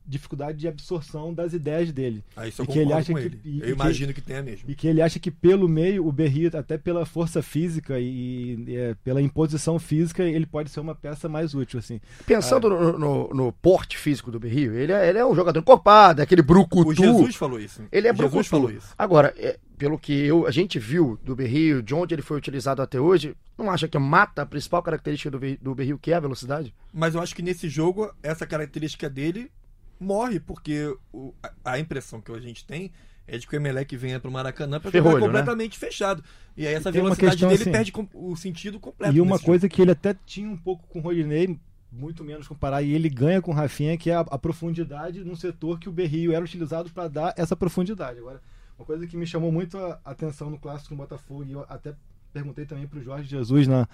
dificuldade 0.08 0.58
de 0.60 0.68
absorção 0.68 1.34
das 1.34 1.54
ideias 1.54 1.92
dele. 1.92 2.24
Aí 2.36 2.50
isso 2.50 2.62
eu 2.62 2.66
E 2.66 2.68
que 2.68 2.74
ele 2.80 2.86
concordo 2.86 3.02
acha 3.02 3.14
com 3.14 3.20
que- 3.20 3.26
ele. 3.26 3.40
e- 3.44 3.60
eu 3.60 3.66
que- 3.66 3.72
imagino 3.72 4.14
que 4.14 4.22
tenha 4.22 4.44
mesmo. 4.44 4.70
E 4.70 4.76
que 4.76 4.88
ele 4.88 5.02
acha 5.02 5.20
que 5.20 5.32
pelo 5.32 5.68
meio, 5.68 6.06
o 6.08 6.12
Berrio, 6.12 6.52
até 6.56 6.78
pela 6.78 7.06
força 7.06 7.42
física 7.42 8.00
e, 8.00 8.64
e, 8.68 8.76
é, 8.76 8.96
pela 9.04 9.22
imposição 9.22 9.80
física, 9.80 10.24
ele 10.24 10.46
pode 10.46 10.70
ser 10.70 10.80
uma 10.80 10.94
peça 10.94 11.28
mais 11.28 11.56
útil, 11.56 11.80
assim. 11.80 12.00
Pensando 12.28 12.70
no, 12.70 13.00
no- 13.00 13.28
no 13.34 13.52
porte 13.54 13.98
físico 13.98 14.30
do 14.30 14.40
Berrio, 14.40 14.76
ele 14.76 14.92
é, 14.92 15.10
ele 15.10 15.18
é 15.18 15.26
um 15.26 15.34
jogador 15.36 15.60
encorpado, 15.60 16.22
é 16.22 16.24
aquele 16.24 16.44
brucutu. 16.44 16.90
O 16.90 16.94
Jesus 16.94 17.36
falou 17.36 17.60
isso. 17.60 17.82
Ele 17.92 18.08
é 18.08 18.12
O 18.12 18.16
Jesus 18.16 18.32
brucutu. 18.32 18.50
falou 18.50 18.72
isso. 18.72 18.94
Agora, 18.98 19.34
é, 19.38 19.58
pelo 19.78 19.98
que 20.00 20.14
eu, 20.14 20.48
a 20.48 20.52
gente 20.52 20.80
viu 20.80 21.20
do 21.24 21.36
Berrio, 21.36 21.82
de 21.84 21.94
onde 21.94 22.14
ele 22.16 22.22
foi 22.22 22.38
utilizado 22.38 22.82
até 22.82 23.00
hoje, 23.00 23.36
não 23.58 23.70
acha 23.70 23.88
que 23.88 23.98
mata 23.98 24.42
a 24.42 24.46
principal 24.46 24.82
característica 24.82 25.30
do, 25.32 25.40
do 25.58 25.76
Berrio, 25.76 25.98
que 26.00 26.12
é 26.12 26.16
a 26.16 26.20
velocidade? 26.20 26.74
Mas 26.94 27.16
eu 27.16 27.22
acho 27.22 27.36
que 27.36 27.42
nesse 27.42 27.68
jogo, 27.70 28.12
essa 28.24 28.46
característica 28.48 29.10
dele 29.10 29.52
morre, 30.00 30.40
porque 30.40 30.94
o- 31.14 31.34
a, 31.44 31.74
a 31.74 31.80
impressão 31.80 32.20
que 32.22 32.32
a 32.32 32.40
gente 32.40 32.66
tem 32.66 32.92
é 33.28 33.38
de 33.38 33.48
que 33.48 33.56
o 33.56 33.58
Emelec 33.58 33.96
venha 33.98 34.20
pro 34.20 34.30
Maracanã 34.32 34.80
pra 34.80 34.92
Ferrolho, 34.92 35.14
jogar 35.20 35.28
né? 35.28 35.40
completamente 35.40 35.78
fechado. 35.80 36.24
E 36.56 36.68
aí 36.68 36.74
essa 36.76 36.90
E 36.90 36.92
velocidade 36.92 37.38
dele 37.42 37.54
assim- 37.56 37.72
perde 37.72 37.94
o 38.14 38.36
sentido 38.36 38.80
completo. 38.80 39.16
E 39.16 39.20
uma 39.22 39.40
coisa 39.40 39.68
que 39.68 39.82
ele 39.82 39.92
até 39.92 40.16
tinha 40.26 40.48
um 40.50 40.58
pouco 40.58 40.88
com 40.88 41.00
o 41.00 41.02
Rodinei, 41.02 41.60
muito 41.92 42.24
menos 42.24 42.48
comparar, 42.48 42.82
e 42.84 42.92
ele 42.94 43.10
ganha 43.10 43.42
com 43.42 43.52
o 43.52 43.54
Rafinha, 43.54 43.98
que 43.98 44.12
é 44.12 44.16
a, 44.16 44.20
a 44.20 44.38
profundidade 44.38 45.24
num 45.24 45.36
setor 45.36 45.80
que 45.80 45.90
o 45.90 45.92
Berrio 45.92 46.34
era 46.34 46.44
utilizado 46.46 46.90
para 46.92 47.08
dar 47.08 47.34
essa 47.38 47.56
profundidade. 47.56 48.20
Agora, 48.20 48.42
uma 48.78 48.86
coisa 48.86 49.08
que 49.08 49.16
me 49.16 49.26
chamou 49.26 49.52
muito 49.52 49.78
a 49.78 50.00
atenção 50.04 50.50
no 50.50 50.58
clássico 50.58 50.94
no 50.94 51.02
Botafogo, 51.02 51.44
e 51.44 51.54
eu 51.54 51.66
até 51.70 51.94
perguntei 52.34 52.66
também 52.66 52.86
para 52.86 53.00
o 53.00 53.04
Jorge 53.04 53.30
Jesus 53.30 53.66
na, 53.66 53.88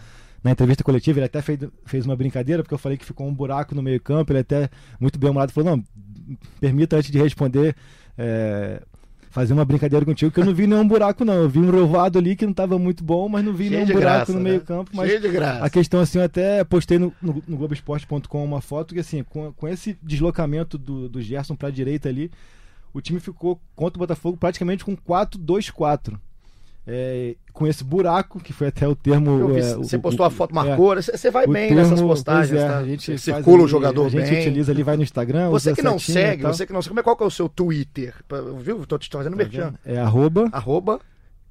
na 0.43 0.51
entrevista 0.51 0.83
coletiva, 0.83 1.19
ele 1.19 1.27
até 1.27 1.41
fez, 1.41 1.59
fez 1.85 2.05
uma 2.05 2.15
brincadeira, 2.15 2.63
porque 2.63 2.73
eu 2.73 2.79
falei 2.79 2.97
que 2.97 3.05
ficou 3.05 3.27
um 3.27 3.33
buraco 3.33 3.75
no 3.75 3.83
meio 3.83 4.01
campo, 4.01 4.31
ele 4.31 4.39
até, 4.39 4.69
muito 4.99 5.19
bem 5.19 5.29
humorado, 5.29 5.53
falou, 5.53 5.77
não, 5.77 5.83
permita 6.59 6.97
antes 6.97 7.11
de 7.11 7.19
responder, 7.19 7.75
é, 8.17 8.81
fazer 9.29 9.53
uma 9.53 9.63
brincadeira 9.63 10.03
contigo, 10.03 10.31
que 10.31 10.39
eu 10.39 10.45
não 10.45 10.55
vi 10.55 10.65
nenhum 10.65 10.87
buraco 10.87 11.23
não, 11.23 11.35
eu 11.35 11.49
vi 11.49 11.59
um 11.59 11.69
rovado 11.69 12.17
ali 12.17 12.35
que 12.35 12.43
não 12.45 12.51
estava 12.51 12.79
muito 12.79 13.03
bom, 13.03 13.29
mas 13.29 13.45
não 13.45 13.53
vi 13.53 13.69
Cheio 13.69 13.85
nenhum 13.85 13.93
buraco 13.93 14.17
graça, 14.17 14.33
no 14.33 14.39
né? 14.39 14.49
meio 14.49 14.61
campo, 14.61 14.91
mas 14.93 15.07
Cheio 15.07 15.21
de 15.21 15.29
graça. 15.29 15.63
a 15.63 15.69
questão, 15.69 15.99
assim, 15.99 16.17
eu 16.17 16.25
até 16.25 16.63
postei 16.63 16.97
no, 16.97 17.13
no, 17.21 17.43
no 17.47 17.57
Globoesporte.com 17.57 18.43
uma 18.43 18.59
foto 18.59 18.95
que, 18.95 18.99
assim, 18.99 19.23
com, 19.23 19.53
com 19.53 19.67
esse 19.67 19.97
deslocamento 20.01 20.79
do, 20.79 21.07
do 21.07 21.21
Gerson 21.21 21.55
para 21.55 21.67
a 21.67 21.71
direita 21.71 22.09
ali, 22.09 22.31
o 22.93 23.01
time 23.01 23.19
ficou 23.19 23.59
contra 23.75 23.97
o 23.97 23.99
Botafogo 23.99 24.37
praticamente 24.37 24.83
com 24.85 24.95
4-2-4. 24.95 26.17
É, 26.87 27.35
com 27.53 27.67
esse 27.67 27.83
buraco, 27.83 28.39
que 28.39 28.51
foi 28.51 28.67
até 28.69 28.87
o 28.87 28.95
termo. 28.95 29.49
Vi, 29.53 29.59
é, 29.59 29.75
você 29.75 29.97
o- 29.97 29.99
postou 30.01 30.23
o- 30.25 30.27
a 30.27 30.31
foto, 30.31 30.49
é, 30.51 30.55
marcou, 30.55 30.95
você 30.95 31.15
você 31.15 31.29
vai 31.29 31.45
o 31.45 31.51
bem 31.51 31.67
termo- 31.69 31.83
nessas 31.83 32.01
postagens, 32.01 32.59
é, 32.59 32.67
tá? 32.67 32.77
A 32.79 32.83
gente 32.83 33.17
circula 33.19 33.57
o 33.59 33.61
ali, 33.61 33.69
jogador 33.71 34.05
A 34.07 34.09
gente 34.09 34.29
bem. 34.31 34.39
utiliza 34.39 34.71
ali, 34.71 34.81
vai 34.81 34.97
no 34.97 35.03
Instagram. 35.03 35.51
Você 35.51 35.75
que 35.75 35.81
não 35.83 35.99
segue, 35.99 36.41
você 36.41 36.65
que 36.65 36.73
não 36.73 36.81
sabe, 36.81 37.03
qual 37.03 37.15
que 37.15 37.21
é 37.23 37.25
o 37.27 37.29
seu 37.31 37.47
Twitter? 37.47 38.15
Viu? 38.59 38.83
Tô 38.87 38.97
te 38.97 39.07
fazendo 39.11 39.33
Tá 39.33 39.43
merchan. 39.43 39.73
É 39.85 39.99
arroba 39.99 40.49
Arroba 40.51 40.99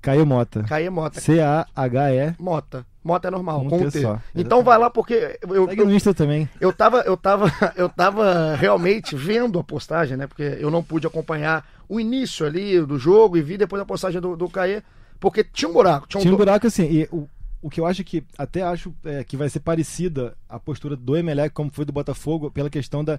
Caio 0.02 0.26
Mota. 0.26 0.64
Caê 0.64 0.90
Mota. 0.90 1.20
C-A-H-E. 1.20 2.34
Mota. 2.36 2.84
Mota 3.02 3.28
é 3.28 3.30
normal, 3.30 3.64
com 3.64 3.78
T 3.78 3.84
um 3.86 3.90
T. 3.90 4.00
só, 4.02 4.20
Então 4.34 4.62
vai 4.62 4.76
lá 4.78 4.90
porque 4.90 5.38
eu, 5.48 5.66
Segue 5.68 5.80
eu, 5.80 5.86
no 5.86 5.94
Insta 5.94 6.12
também. 6.12 6.46
eu 6.60 6.70
tava, 6.72 6.98
eu 7.00 7.16
tava, 7.16 7.50
eu 7.74 7.88
tava 7.88 8.54
realmente 8.56 9.16
vendo 9.16 9.58
a 9.58 9.64
postagem, 9.64 10.16
né? 10.18 10.26
Porque 10.26 10.42
eu 10.60 10.70
não 10.70 10.82
pude 10.82 11.06
acompanhar 11.06 11.66
o 11.88 11.98
início 11.98 12.44
ali 12.44 12.78
do 12.84 12.98
jogo 12.98 13.36
e 13.38 13.42
vi 13.42 13.56
depois 13.56 13.80
a 13.80 13.86
postagem 13.86 14.20
do, 14.20 14.36
do 14.36 14.48
Caê, 14.50 14.82
porque 15.18 15.42
tinha 15.42 15.68
um 15.68 15.72
buraco. 15.72 16.06
Tinha 16.06 16.18
um, 16.20 16.22
Tinha 16.22 16.34
um 16.34 16.36
buraco 16.36 16.66
assim, 16.66 16.84
e 16.84 17.08
o, 17.10 17.26
o 17.62 17.70
que 17.70 17.80
eu 17.80 17.86
acho 17.86 18.04
que, 18.04 18.22
até 18.36 18.62
acho 18.62 18.92
é, 19.04 19.24
que 19.24 19.36
vai 19.36 19.48
ser 19.48 19.60
parecida 19.60 20.34
a 20.48 20.58
postura 20.58 20.94
do 20.94 21.16
Emelec 21.16 21.54
como 21.54 21.70
foi 21.70 21.86
do 21.86 21.92
Botafogo, 21.92 22.50
pela 22.50 22.68
questão 22.68 23.02
da, 23.02 23.18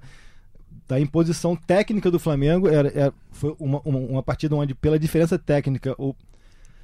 da 0.87 0.99
imposição 0.99 1.55
técnica 1.55 2.11
do 2.11 2.19
Flamengo, 2.19 2.67
era, 2.67 2.91
era- 2.95 3.13
foi 3.31 3.55
uma, 3.59 3.81
uma, 3.83 3.97
uma 3.99 4.23
partida 4.23 4.55
onde, 4.55 4.75
pela 4.75 4.99
diferença 4.99 5.39
técnica, 5.39 5.95
o 5.97 6.13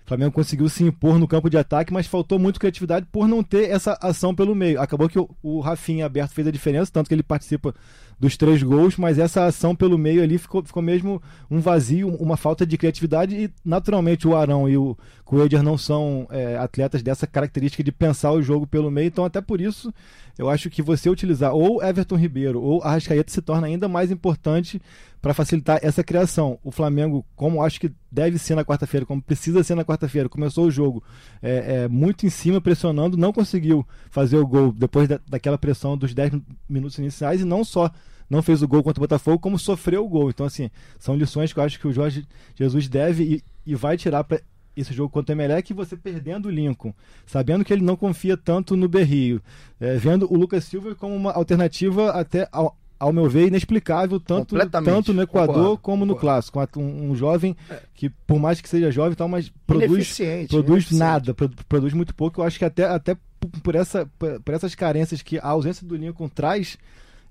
Flamengo 0.08 0.32
conseguiu 0.32 0.70
se 0.70 0.86
impor 0.86 1.20
no 1.20 1.28
campo 1.28 1.50
de 1.50 1.58
ataque, 1.58 1.92
mas 1.92 2.08
faltou 2.08 2.40
muito 2.40 2.62
criatividade 2.62 3.06
por 3.12 3.28
não 3.28 3.44
ter 3.44 3.70
essa 3.70 3.98
ação 4.02 4.34
pelo 4.34 4.56
meio. 4.56 4.80
Acabou 4.80 5.10
que 5.10 5.20
o, 5.20 5.30
o 5.44 5.60
Rafinha 5.60 6.06
aberto 6.06 6.32
fez 6.32 6.48
a 6.48 6.52
diferença, 6.52 6.90
tanto 6.90 7.10
que 7.10 7.14
ele 7.14 7.22
participa 7.22 7.76
dos 8.18 8.38
três 8.38 8.64
gols, 8.64 8.96
mas 8.96 9.20
essa 9.20 9.46
ação 9.46 9.76
pelo 9.76 9.98
meio 9.98 10.24
ali 10.24 10.38
ficou, 10.38 10.64
ficou 10.64 10.82
mesmo 10.82 11.22
um 11.52 11.60
vazio, 11.60 12.08
uma 12.16 12.38
falta 12.38 12.66
de 12.66 12.78
criatividade 12.78 13.36
e 13.36 13.52
naturalmente 13.66 14.26
o 14.26 14.36
Arão 14.36 14.68
e 14.68 14.78
o 14.78 14.98
Coeder 15.26 15.62
não 15.62 15.78
são 15.78 16.26
é, 16.32 16.58
atletas 16.58 17.04
dessa 17.04 17.28
característica 17.28 17.84
de 17.84 17.92
pensar 17.92 18.32
o 18.32 18.42
jogo 18.42 18.66
pelo 18.66 18.90
meio, 18.90 19.08
então 19.08 19.26
até 19.26 19.42
por 19.42 19.60
isso 19.60 19.94
eu 20.38 20.50
acho 20.50 20.70
que 20.70 20.82
você 20.82 21.10
utilizar 21.10 21.54
ou 21.54 21.84
Everton 21.84 22.16
Ribeiro 22.16 22.62
ou 22.62 22.82
Arrascaeta 22.82 23.32
se 23.32 23.42
torna 23.42 23.68
ainda 23.68 23.88
mais 23.88 24.10
importante 24.10 24.82
para 25.22 25.34
facilitar 25.34 25.80
essa 25.82 26.04
criação. 26.04 26.60
O 26.64 26.72
Flamengo, 26.72 27.26
como 27.36 27.62
acho 27.62 27.80
que 27.80 27.92
deve 28.12 28.38
ser 28.38 28.56
na 28.56 28.64
quarta-feira, 28.64 29.06
como 29.06 29.22
precisa 29.22 29.64
ser 29.64 29.76
na 29.76 29.84
quarta-feira, 29.84 30.30
começou 30.30 30.66
o 30.66 30.72
jogo 30.72 31.04
é, 31.42 31.84
é, 31.84 31.88
muito 31.88 32.26
em 32.26 32.30
cima, 32.30 32.62
pressionando, 32.62 33.18
não 33.18 33.34
conseguiu 33.34 33.86
fazer 34.10 34.38
o 34.38 34.48
gol 34.48 34.72
depois 34.72 35.08
da, 35.08 35.20
daquela 35.28 35.58
pressão 35.58 35.98
dos 35.98 36.14
10 36.14 36.34
minutos 36.70 36.98
iniciais 36.98 37.42
e 37.42 37.46
não 37.46 37.64
só 37.64 37.92
não 38.30 38.42
fez 38.42 38.62
o 38.62 38.68
gol 38.68 38.84
contra 38.84 39.00
o 39.00 39.06
Botafogo, 39.06 39.40
como 39.40 39.58
sofreu 39.58 40.04
o 40.04 40.10
gol. 40.10 40.30
Então, 40.30 40.46
assim, 40.46 40.70
são 41.00 41.16
lições 41.16 41.54
que 41.54 41.60
eu 41.60 41.64
acho 41.64 41.80
que 41.80 41.88
o 41.88 41.94
Jorge 41.94 42.28
Jesus 42.56 42.88
deve 42.90 43.24
e, 43.24 43.44
e 43.66 43.76
vai 43.76 43.98
tirar 43.98 44.24
para 44.24 44.42
esse 44.76 44.94
jogo 44.94 45.10
contra 45.10 45.34
o 45.34 45.36
Emelec, 45.36 45.74
você 45.74 45.98
perdendo 45.98 46.48
o 46.48 46.52
Lincoln, 46.52 46.94
sabendo 47.26 47.66
que 47.66 47.74
ele 47.74 47.82
não 47.82 47.96
confia 47.96 48.38
tanto 48.38 48.76
no 48.76 48.88
Berrio, 48.88 49.42
é, 49.80 49.96
vendo 49.96 50.32
o 50.32 50.38
Lucas 50.38 50.66
Silva 50.66 50.94
como 50.94 51.16
uma 51.16 51.32
alternativa 51.32 52.12
até 52.12 52.48
ao, 52.52 52.78
ao 53.00 53.14
meu 53.14 53.30
ver, 53.30 53.48
inexplicável, 53.48 54.20
tanto, 54.20 54.56
tanto 54.84 55.14
no 55.14 55.22
Equador 55.22 55.56
concordo, 55.56 55.78
como 55.78 56.06
no 56.06 56.16
concordo. 56.16 56.52
clássico. 56.52 56.80
Um, 56.80 57.12
um 57.12 57.16
jovem 57.16 57.56
é. 57.70 57.82
que, 57.94 58.10
por 58.10 58.40
mais 58.40 58.60
que 58.60 58.68
seja 58.68 58.92
jovem 58.92 59.16
tal, 59.16 59.28
mas 59.28 59.52
produz, 59.66 60.18
produz 60.48 60.92
nada, 60.92 61.34
produz 61.34 61.94
muito 61.94 62.16
pouco. 62.16 62.42
Eu 62.42 62.46
acho 62.46 62.58
que 62.58 62.66
até, 62.66 62.86
até 62.86 63.16
por, 63.64 63.76
essa, 63.76 64.10
por 64.18 64.54
essas 64.54 64.74
carências 64.76 65.22
que 65.22 65.38
a 65.38 65.48
ausência 65.48 65.86
do 65.86 65.96
Lincoln 65.96 66.28
traz, 66.28 66.78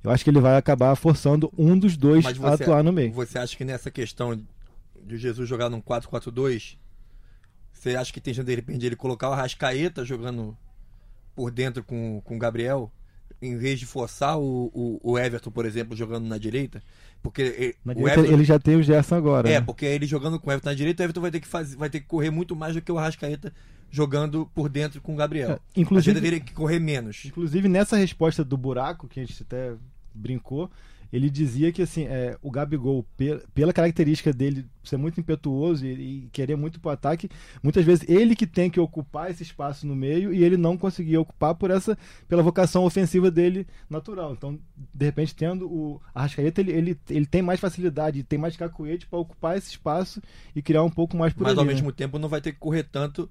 eu 0.02 0.10
acho 0.10 0.22
que 0.22 0.30
ele 0.30 0.40
vai 0.40 0.56
acabar 0.56 0.94
forçando 0.94 1.52
um 1.58 1.76
dos 1.78 1.96
dois 1.96 2.24
você, 2.24 2.44
a 2.44 2.52
atuar 2.54 2.84
no 2.84 2.92
meio. 2.92 3.12
Você 3.12 3.38
acha 3.38 3.56
que 3.56 3.64
nessa 3.64 3.90
questão 3.90 4.40
de 5.04 5.16
Jesus 5.16 5.48
jogar 5.48 5.68
num 5.68 5.80
4-4-2, 5.80 6.76
você 7.72 7.96
acha 7.96 8.12
que 8.12 8.20
tem 8.20 8.32
de 8.32 8.54
repente 8.54 8.86
ele 8.86 8.96
colocar 8.96 9.30
o 9.30 9.34
Rascaeta 9.34 10.04
jogando 10.04 10.56
por 11.34 11.50
dentro 11.50 11.82
com, 11.82 12.20
com 12.24 12.36
o 12.36 12.38
Gabriel? 12.38 12.90
Em 13.40 13.56
vez 13.56 13.78
de 13.78 13.86
forçar 13.86 14.38
o, 14.38 14.70
o, 14.74 15.00
o, 15.02 15.18
Everton, 15.18 15.50
por 15.50 15.66
exemplo, 15.66 15.96
jogando 15.96 16.26
na 16.26 16.38
direita, 16.38 16.82
porque 17.22 17.76
na 17.84 17.92
direita 17.92 18.20
Everton, 18.20 18.34
ele 18.34 18.44
já 18.44 18.58
tem 18.58 18.76
o 18.76 18.82
Gerson 18.82 19.14
agora. 19.14 19.48
É, 19.48 19.54
né? 19.54 19.60
porque 19.60 19.84
ele 19.84 20.06
jogando 20.06 20.38
com 20.40 20.48
o 20.48 20.52
Everton 20.52 20.70
na 20.70 20.74
direita, 20.74 21.02
o 21.02 21.04
Everton 21.04 21.20
vai 21.20 21.30
ter 21.30 21.40
que 21.40 21.48
fazer, 21.48 21.76
vai 21.76 21.90
ter 21.90 22.00
que 22.00 22.06
correr 22.06 22.30
muito 22.30 22.56
mais 22.56 22.74
do 22.74 22.82
que 22.82 22.90
o 22.90 22.98
Arrascaeta 22.98 23.52
jogando 23.90 24.50
por 24.54 24.68
dentro 24.68 25.00
com 25.00 25.14
o 25.14 25.16
Gabriel. 25.16 25.52
É, 25.52 25.58
inclusive, 25.76 26.10
a 26.10 26.14
gente 26.14 26.22
deveria 26.22 26.54
correr 26.54 26.78
menos. 26.78 27.24
Inclusive 27.24 27.68
nessa 27.68 27.96
resposta 27.96 28.44
do 28.44 28.56
buraco 28.56 29.08
que 29.08 29.20
a 29.20 29.24
gente 29.24 29.42
até 29.42 29.74
brincou, 30.14 30.70
ele 31.16 31.30
dizia 31.30 31.72
que 31.72 31.80
assim, 31.80 32.04
é, 32.04 32.36
o 32.42 32.50
Gabigol, 32.50 33.06
pela 33.54 33.72
característica 33.72 34.32
dele 34.32 34.66
ser 34.84 34.98
muito 34.98 35.18
impetuoso 35.18 35.86
e, 35.86 35.92
e 36.26 36.28
querer 36.30 36.56
muito 36.56 36.78
pro 36.78 36.90
ataque, 36.90 37.28
muitas 37.62 37.84
vezes 37.84 38.06
ele 38.08 38.36
que 38.36 38.46
tem 38.46 38.68
que 38.68 38.78
ocupar 38.78 39.30
esse 39.30 39.42
espaço 39.42 39.86
no 39.86 39.96
meio 39.96 40.32
e 40.32 40.44
ele 40.44 40.58
não 40.58 40.76
conseguia 40.76 41.20
ocupar 41.20 41.54
por 41.54 41.70
essa 41.70 41.96
pela 42.28 42.42
vocação 42.42 42.84
ofensiva 42.84 43.30
dele 43.30 43.66
natural. 43.88 44.32
Então, 44.32 44.58
de 44.76 45.04
repente, 45.06 45.34
tendo 45.34 45.66
o 45.66 46.00
Arrascaeta, 46.14 46.60
ele, 46.60 46.72
ele, 46.72 47.00
ele 47.08 47.26
tem 47.26 47.40
mais 47.40 47.58
facilidade, 47.58 48.22
tem 48.22 48.38
mais 48.38 48.54
cacuete 48.54 49.06
para 49.06 49.18
ocupar 49.18 49.56
esse 49.56 49.70
espaço 49.70 50.20
e 50.54 50.60
criar 50.60 50.82
um 50.82 50.90
pouco 50.90 51.16
mais 51.16 51.32
por 51.32 51.44
Mas 51.44 51.52
ali, 51.52 51.60
ao 51.60 51.64
né? 51.64 51.72
mesmo 51.72 51.90
tempo 51.92 52.18
não 52.18 52.28
vai 52.28 52.42
ter 52.42 52.52
que 52.52 52.58
correr 52.58 52.82
tanto 52.82 53.30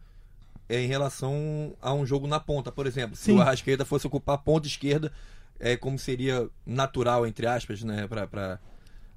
é, 0.67 0.81
em 0.81 0.87
relação 0.87 1.75
a 1.79 1.93
um 1.93 2.05
jogo 2.05 2.25
na 2.25 2.39
ponta, 2.39 2.71
por 2.71 2.87
exemplo. 2.87 3.15
Sim. 3.15 3.23
Se 3.23 3.31
o 3.31 3.41
Arrascaeta 3.41 3.85
fosse 3.85 4.07
ocupar 4.07 4.35
a 4.35 4.39
ponta 4.39 4.67
esquerda, 4.67 5.11
é, 5.59 5.75
como 5.77 5.97
seria 5.97 6.49
natural, 6.65 7.25
entre 7.25 7.47
aspas, 7.47 7.83
né, 7.83 8.07
para 8.07 8.59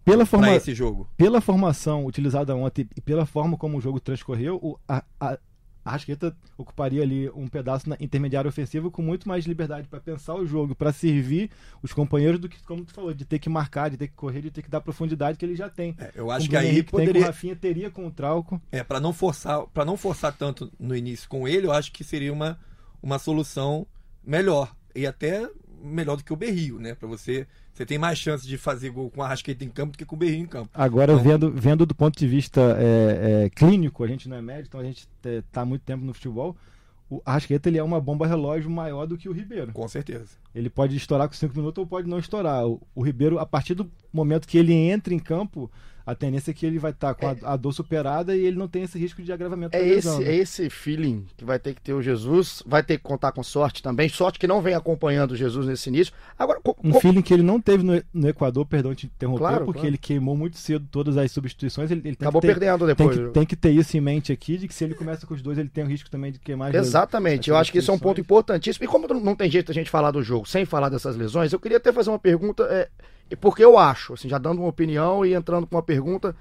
pela 0.04 0.24
forma, 0.24 0.54
esse 0.54 0.74
jogo. 0.74 1.08
Pela 1.16 1.40
formação 1.40 2.06
utilizada 2.06 2.56
ontem 2.56 2.88
e 2.96 3.00
pela 3.00 3.26
forma 3.26 3.56
como 3.58 3.76
o 3.76 3.80
jogo 3.80 4.00
transcorreu, 4.00 4.56
o, 4.56 4.78
a, 4.88 5.04
a, 5.20 5.38
a 5.84 5.90
Rasqueta 5.90 6.34
ocuparia 6.56 7.02
ali 7.02 7.28
um 7.30 7.46
pedaço 7.46 7.88
na 7.88 7.96
intermediária 8.00 8.48
ofensiva 8.48 8.90
com 8.90 9.02
muito 9.02 9.28
mais 9.28 9.44
liberdade 9.44 9.86
para 9.86 10.00
pensar 10.00 10.34
o 10.34 10.46
jogo, 10.46 10.74
para 10.74 10.92
servir 10.92 11.50
os 11.82 11.92
companheiros 11.92 12.40
do 12.40 12.48
que, 12.48 12.62
como 12.62 12.84
tu 12.84 12.94
falou, 12.94 13.12
de 13.12 13.24
ter 13.24 13.38
que 13.38 13.50
marcar, 13.50 13.90
de 13.90 13.98
ter 13.98 14.08
que 14.08 14.14
correr, 14.14 14.40
de 14.40 14.50
ter 14.50 14.62
que 14.62 14.70
dar 14.70 14.80
profundidade 14.80 15.36
que 15.36 15.44
ele 15.44 15.56
já 15.56 15.68
tem. 15.68 15.94
É, 15.98 16.12
eu 16.14 16.30
acho 16.30 16.48
que 16.48 16.56
aí 16.56 16.82
poderia... 16.82 17.12
Tem, 17.12 17.22
o 17.22 17.26
Rafinha 17.26 17.56
teria 17.56 17.90
com 17.90 18.06
o 18.06 18.10
Trauco. 18.10 18.60
É, 18.72 18.82
para 18.82 19.00
não 19.00 19.12
forçar, 19.12 19.66
para 19.66 19.84
não 19.84 19.96
forçar 19.96 20.34
tanto 20.34 20.72
no 20.78 20.96
início 20.96 21.28
com 21.28 21.46
ele, 21.46 21.66
eu 21.66 21.72
acho 21.72 21.92
que 21.92 22.02
seria 22.02 22.32
uma, 22.32 22.58
uma 23.02 23.18
solução 23.18 23.86
melhor 24.24 24.74
e 24.94 25.06
até 25.06 25.48
melhor 25.82 26.16
do 26.16 26.24
que 26.24 26.32
o 26.32 26.36
Berrio, 26.36 26.78
né? 26.78 26.94
Para 26.94 27.08
você, 27.08 27.46
você 27.72 27.86
tem 27.86 27.98
mais 27.98 28.18
chance 28.18 28.46
de 28.46 28.58
fazer 28.58 28.90
gol 28.90 29.10
com 29.10 29.22
a 29.22 29.28
Rascaeta 29.28 29.64
em 29.64 29.68
campo 29.68 29.92
do 29.92 29.98
que 29.98 30.04
com 30.04 30.16
o 30.16 30.18
Berrio 30.18 30.40
em 30.40 30.46
campo. 30.46 30.70
Agora, 30.74 31.12
então, 31.12 31.24
vendo, 31.24 31.50
vendo 31.50 31.86
do 31.86 31.94
ponto 31.94 32.18
de 32.18 32.26
vista 32.26 32.76
é, 32.78 33.44
é, 33.44 33.50
clínico, 33.50 34.02
a 34.04 34.06
gente 34.06 34.28
não 34.28 34.36
é 34.36 34.42
médico, 34.42 34.68
então 34.68 34.80
a 34.80 34.84
gente 34.84 35.08
está 35.24 35.64
muito 35.64 35.82
tempo 35.82 36.04
no 36.04 36.14
futebol. 36.14 36.56
O 37.10 37.22
Arrasqueta 37.24 37.68
ele 37.68 37.78
é 37.78 37.82
uma 37.82 38.00
bomba 38.00 38.26
relógio 38.26 38.70
maior 38.70 39.06
do 39.06 39.16
que 39.16 39.28
o 39.28 39.32
Ribeiro. 39.32 39.72
Com 39.72 39.88
certeza. 39.88 40.28
Ele 40.54 40.68
pode 40.68 40.94
estourar 40.94 41.26
com 41.26 41.34
5 41.34 41.56
minutos 41.56 41.80
ou 41.80 41.86
pode 41.86 42.08
não 42.08 42.18
estourar. 42.18 42.66
O, 42.66 42.80
o 42.94 43.02
Ribeiro, 43.02 43.38
a 43.38 43.46
partir 43.46 43.74
do 43.74 43.90
momento 44.12 44.46
que 44.46 44.58
ele 44.58 44.74
entra 44.74 45.14
em 45.14 45.18
campo, 45.18 45.70
a 46.08 46.14
tendência 46.14 46.52
é 46.52 46.54
que 46.54 46.64
ele 46.64 46.78
vai 46.78 46.90
estar 46.90 47.12
tá 47.12 47.14
com 47.14 47.28
é, 47.28 47.36
a, 47.42 47.52
a, 47.52 47.56
dor 47.56 47.70
superada 47.70 48.34
e 48.34 48.46
ele 48.46 48.56
não 48.56 48.66
tem 48.66 48.82
esse 48.82 48.98
risco 48.98 49.22
de 49.22 49.30
agravamento 49.30 49.76
é 49.76 49.86
esse 49.86 50.24
É 50.24 50.34
esse 50.34 50.70
feeling 50.70 51.26
que 51.36 51.44
vai 51.44 51.58
ter 51.58 51.74
que 51.74 51.82
ter 51.82 51.92
o 51.92 52.00
Jesus, 52.00 52.62
vai 52.64 52.82
ter 52.82 52.96
que 52.96 53.02
contar 53.02 53.30
com 53.30 53.42
sorte 53.42 53.82
também, 53.82 54.08
sorte 54.08 54.38
que 54.38 54.46
não 54.46 54.62
vem 54.62 54.72
acompanhando 54.72 55.32
o 55.32 55.36
Jesus 55.36 55.66
nesse 55.66 55.90
início. 55.90 56.14
Agora, 56.38 56.60
um 56.82 56.98
feeling 56.98 57.20
que 57.20 57.34
ele 57.34 57.42
não 57.42 57.60
teve 57.60 57.84
no, 57.84 58.02
no 58.14 58.26
Equador, 58.26 58.64
perdão 58.64 58.94
te 58.94 59.04
interromper, 59.04 59.38
claro, 59.38 59.64
porque 59.66 59.80
claro. 59.80 59.90
ele 59.90 59.98
queimou 59.98 60.34
muito 60.34 60.56
cedo 60.56 60.88
todas 60.90 61.18
as 61.18 61.30
substituições. 61.30 61.90
Ele, 61.90 62.00
ele 62.02 62.16
Acabou 62.18 62.40
ter, 62.40 62.48
perdendo 62.48 62.86
depois. 62.86 63.14
Tem 63.14 63.26
que, 63.26 63.32
tem 63.32 63.46
que, 63.46 63.56
ter 63.56 63.70
isso 63.70 63.94
em 63.94 64.00
mente 64.00 64.32
aqui, 64.32 64.56
de 64.56 64.66
que 64.66 64.72
se 64.72 64.84
ele 64.84 64.94
começa 64.94 65.26
com 65.26 65.34
os 65.34 65.42
dois, 65.42 65.58
ele 65.58 65.68
tem 65.68 65.84
o 65.84 65.86
risco 65.86 66.08
também 66.08 66.32
de 66.32 66.38
queimar 66.38 66.74
Exatamente, 66.74 67.50
eu 67.50 67.56
acho 67.56 67.70
que 67.70 67.80
isso 67.80 67.90
é 67.90 67.94
um 67.94 67.98
ponto 67.98 68.18
importantíssimo. 68.18 68.82
E 68.82 68.88
como 68.88 69.06
não 69.06 69.36
tem 69.36 69.50
jeito 69.50 69.70
a 69.70 69.74
gente 69.74 69.90
falar 69.90 70.10
do 70.10 70.22
jogo 70.22 70.48
sem 70.48 70.64
falar 70.64 70.88
dessas 70.88 71.16
lesões, 71.16 71.52
eu 71.52 71.60
queria 71.60 71.76
até 71.76 71.92
fazer 71.92 72.08
uma 72.08 72.18
pergunta, 72.18 72.62
é, 72.62 72.88
porque 73.36 73.64
eu 73.64 73.78
acho, 73.78 74.14
assim, 74.14 74.28
já 74.28 74.38
dando 74.38 74.60
uma 74.60 74.68
opinião 74.68 75.24
e 75.24 75.34
entrando 75.34 75.66
com 75.66 75.76
uma 75.76 75.82
pergunta 75.82 76.34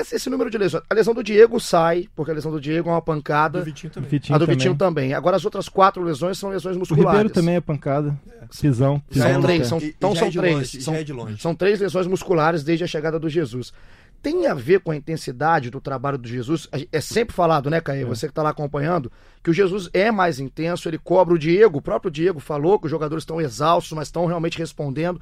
esse, 0.00 0.16
esse, 0.16 0.30
número 0.30 0.50
de 0.50 0.56
lesões. 0.56 0.82
A 0.88 0.94
lesão 0.94 1.12
do 1.12 1.22
Diego 1.22 1.60
sai, 1.60 2.08
porque 2.14 2.30
a 2.30 2.34
lesão 2.34 2.50
do 2.50 2.60
Diego 2.60 2.88
é 2.88 2.92
uma 2.92 3.02
pancada. 3.02 3.58
Do 3.58 3.64
Vitinho 3.64 3.92
também. 3.92 4.10
Vitinho 4.10 4.34
a 4.34 4.38
do 4.38 4.46
Vitinho 4.46 4.74
também. 4.74 5.04
também. 5.04 5.14
Agora 5.14 5.36
as 5.36 5.44
outras 5.44 5.68
quatro 5.68 6.02
lesões 6.02 6.38
são 6.38 6.50
lesões 6.50 6.76
musculares. 6.76 7.06
O 7.06 7.10
Ribeiro 7.10 7.30
também 7.30 7.56
é 7.56 7.60
pancada. 7.60 8.18
É. 8.40 8.46
Pisão. 8.46 9.00
pisão 9.08 9.32
são 9.32 9.42
três. 9.42 9.66
São, 9.66 9.78
então 9.78 10.14
são 10.14 10.30
três. 10.30 10.54
Longe, 10.54 10.82
são, 10.82 10.94
é 10.94 11.36
são 11.36 11.54
três 11.54 11.80
lesões 11.80 12.06
musculares 12.06 12.64
desde 12.64 12.84
a 12.84 12.86
chegada 12.86 13.18
do 13.18 13.28
Jesus. 13.28 13.72
Tem 14.22 14.46
a 14.46 14.54
ver 14.54 14.80
com 14.80 14.90
a 14.90 14.96
intensidade 14.96 15.70
do 15.70 15.80
trabalho 15.80 16.18
do 16.18 16.28
Jesus? 16.28 16.68
É 16.92 17.00
sempre 17.00 17.34
falado, 17.34 17.70
né, 17.70 17.80
Caê? 17.80 18.02
É. 18.02 18.04
Você 18.04 18.26
que 18.26 18.32
está 18.32 18.42
lá 18.42 18.50
acompanhando, 18.50 19.10
que 19.42 19.50
o 19.50 19.54
Jesus 19.54 19.88
é 19.94 20.10
mais 20.10 20.38
intenso, 20.38 20.88
ele 20.88 20.98
cobra 20.98 21.34
o 21.34 21.38
Diego. 21.38 21.78
O 21.78 21.82
próprio 21.82 22.10
Diego 22.10 22.38
falou 22.38 22.78
que 22.78 22.86
os 22.86 22.90
jogadores 22.90 23.22
estão 23.22 23.40
exaustos, 23.40 23.92
mas 23.92 24.08
estão 24.08 24.26
realmente 24.26 24.58
respondendo 24.58 25.20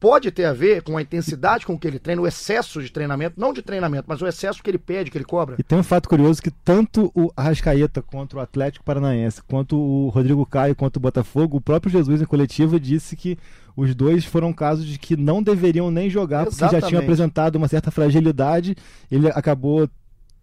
pode 0.00 0.30
ter 0.32 0.44
a 0.44 0.52
ver 0.52 0.82
com 0.82 0.96
a 0.96 1.02
intensidade 1.02 1.64
com 1.64 1.78
que 1.78 1.86
ele 1.86 1.98
treina, 1.98 2.20
o 2.20 2.26
excesso 2.26 2.82
de 2.82 2.90
treinamento, 2.90 3.40
não 3.40 3.52
de 3.52 3.62
treinamento, 3.62 4.04
mas 4.08 4.20
o 4.20 4.26
excesso 4.26 4.62
que 4.62 4.68
ele 4.68 4.78
pede, 4.78 5.10
que 5.10 5.16
ele 5.16 5.24
cobra. 5.24 5.56
E 5.58 5.62
tem 5.62 5.78
um 5.78 5.82
fato 5.82 6.08
curioso 6.08 6.42
que 6.42 6.50
tanto 6.50 7.12
o 7.14 7.30
Arrascaeta 7.36 8.02
contra 8.02 8.38
o 8.38 8.42
Atlético 8.42 8.84
Paranaense, 8.84 9.40
quanto 9.42 9.76
o 9.78 10.08
Rodrigo 10.08 10.44
Caio 10.44 10.74
contra 10.74 10.98
o 10.98 11.02
Botafogo, 11.02 11.58
o 11.58 11.60
próprio 11.60 11.92
Jesus 11.92 12.20
em 12.20 12.24
coletiva 12.24 12.80
disse 12.80 13.14
que 13.14 13.38
os 13.76 13.94
dois 13.94 14.24
foram 14.24 14.52
casos 14.52 14.84
de 14.84 14.98
que 14.98 15.16
não 15.16 15.42
deveriam 15.42 15.90
nem 15.90 16.10
jogar, 16.10 16.46
Exatamente. 16.46 16.58
porque 16.58 16.80
já 16.80 16.88
tinham 16.88 17.02
apresentado 17.02 17.56
uma 17.56 17.68
certa 17.68 17.90
fragilidade. 17.90 18.76
Ele 19.10 19.28
acabou 19.28 19.88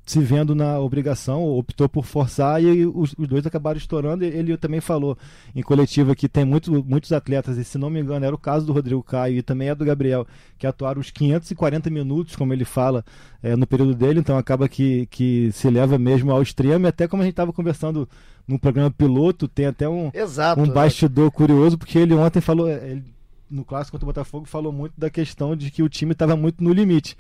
se 0.10 0.20
vendo 0.22 0.56
na 0.56 0.80
obrigação, 0.80 1.46
optou 1.46 1.88
por 1.88 2.04
forçar 2.04 2.64
e 2.64 2.84
os, 2.84 3.14
os, 3.16 3.28
dois 3.28 3.46
acabaram 3.46 3.78
estourando. 3.78 4.24
Ele 4.24 4.58
também 4.58 4.82
falou 4.82 5.16
em 5.56 5.62
coletiva 5.62 6.16
que 6.16 6.28
tem 6.28 6.44
muito, 6.44 6.84
muitos 6.84 7.12
atletas, 7.12 7.58
e 7.60 7.64
se 7.64 7.78
não 7.78 7.92
me 7.92 8.00
engano 8.00 8.26
era 8.26 8.34
o 8.34 8.38
caso 8.40 8.66
do 8.66 8.74
Rodrigo 8.74 9.04
Caio 9.04 9.38
e 9.38 9.44
também 9.44 9.70
é 9.70 9.76
do 9.76 9.86
Gabriel, 9.86 10.26
que 10.58 10.66
atuaram 10.66 11.00
os 11.00 11.12
540 11.12 11.92
minutos, 11.92 12.36
como 12.36 12.52
ele 12.52 12.66
fala, 12.66 13.06
é, 13.44 13.56
no 13.56 13.68
período 13.68 13.94
dele, 13.94 14.20
então 14.20 14.36
acaba 14.36 14.68
que, 14.68 15.06
que 15.12 15.52
se 15.52 15.70
leva 15.70 16.00
mesmo 16.00 16.32
ao 16.32 16.42
extremo. 16.42 16.88
E 16.88 16.90
até 16.90 17.08
como 17.08 17.22
a 17.22 17.26
gente 17.26 17.34
estava 17.34 17.54
conversando 17.54 18.10
no 18.48 18.58
programa 18.58 18.90
piloto, 18.90 19.48
tem 19.48 19.68
até 19.68 19.88
um, 19.88 20.10
Exato, 20.12 20.60
um 20.60 20.68
bastidor 20.68 21.30
curioso, 21.30 21.78
porque 21.78 22.00
ele 22.00 22.16
ontem 22.16 22.42
falou, 22.42 22.68
ele, 22.68 23.04
no 23.48 23.64
clássico 23.64 23.92
contra 23.92 24.06
o 24.06 24.12
Botafogo, 24.12 24.48
falou 24.48 24.72
muito 24.72 24.94
da 24.98 25.12
questão 25.12 25.56
de 25.56 25.70
que 25.70 25.84
o 25.84 25.90
time 25.90 26.14
estava 26.14 26.36
muito 26.36 26.64
no 26.64 26.74
limite. 26.74 27.16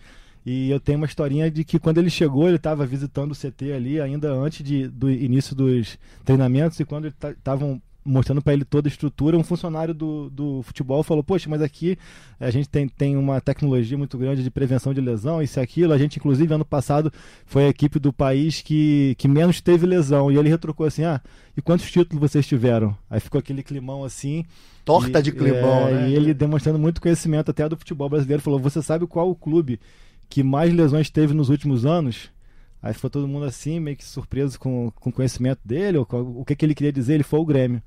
E 0.45 0.69
eu 0.69 0.79
tenho 0.79 0.97
uma 0.97 1.05
historinha 1.05 1.49
de 1.51 1.63
que 1.63 1.77
quando 1.77 1.97
ele 1.97 2.09
chegou, 2.09 2.47
ele 2.47 2.55
estava 2.55 2.85
visitando 2.85 3.31
o 3.31 3.35
CT 3.35 3.73
ali 3.73 3.99
ainda 3.99 4.31
antes 4.31 4.65
de, 4.65 4.87
do 4.87 5.09
início 5.09 5.55
dos 5.55 5.97
treinamentos 6.23 6.79
e 6.79 6.85
quando 6.85 7.07
estavam 7.07 7.81
mostrando 8.03 8.41
para 8.41 8.53
ele 8.53 8.65
toda 8.65 8.87
a 8.87 8.91
estrutura, 8.91 9.37
um 9.37 9.43
funcionário 9.43 9.93
do, 9.93 10.29
do 10.29 10.63
futebol 10.63 11.03
falou: 11.03 11.23
Poxa, 11.23 11.49
mas 11.49 11.61
aqui 11.61 11.97
a 12.39 12.49
gente 12.49 12.67
tem, 12.67 12.87
tem 12.87 13.15
uma 13.15 13.39
tecnologia 13.41 13.97
muito 13.97 14.17
grande 14.17 14.43
de 14.43 14.49
prevenção 14.49 14.93
de 14.93 15.01
lesão, 15.01 15.41
isso 15.41 15.59
e 15.59 15.61
aquilo. 15.61 15.93
A 15.93 15.97
gente, 15.97 16.17
inclusive, 16.17 16.53
ano 16.53 16.65
passado 16.65 17.11
foi 17.45 17.65
a 17.65 17.69
equipe 17.69 17.99
do 17.99 18.11
país 18.11 18.61
que, 18.61 19.15
que 19.17 19.27
menos 19.27 19.61
teve 19.61 19.85
lesão. 19.85 20.31
E 20.31 20.37
ele 20.37 20.49
retrucou 20.49 20.85
assim: 20.85 21.03
Ah, 21.03 21.21
e 21.55 21.61
quantos 21.61 21.89
títulos 21.91 22.19
vocês 22.19 22.47
tiveram? 22.47 22.95
Aí 23.09 23.19
ficou 23.19 23.39
aquele 23.39 23.63
climão 23.63 24.03
assim. 24.03 24.45
Torta 24.83 25.19
e, 25.19 25.21
de 25.21 25.31
climão, 25.31 25.87
é, 25.87 25.93
né? 25.93 26.09
E 26.09 26.15
ele 26.15 26.33
demonstrando 26.33 26.79
muito 26.79 27.01
conhecimento 27.01 27.51
até 27.51 27.67
do 27.69 27.77
futebol 27.77 28.09
brasileiro, 28.09 28.41
falou: 28.41 28.59
Você 28.59 28.81
sabe 28.81 29.05
qual 29.05 29.29
o 29.29 29.35
clube 29.35 29.79
que 30.29 30.43
mais 30.43 30.73
lesões 30.73 31.09
teve 31.09 31.33
nos 31.33 31.49
últimos 31.49 31.85
anos. 31.85 32.31
Aí 32.81 32.93
ficou 32.93 33.09
todo 33.09 33.27
mundo 33.27 33.45
assim, 33.45 33.79
meio 33.79 33.97
que 33.97 34.05
surpreso 34.05 34.57
com, 34.59 34.91
com 34.91 35.09
o 35.09 35.13
conhecimento 35.13 35.59
dele, 35.65 35.97
ou 35.97 36.05
com, 36.05 36.21
o 36.21 36.45
que, 36.45 36.55
que 36.55 36.65
ele 36.65 36.75
queria 36.75 36.93
dizer, 36.93 37.15
ele 37.15 37.23
foi 37.23 37.39
o 37.39 37.45
Grêmio. 37.45 37.81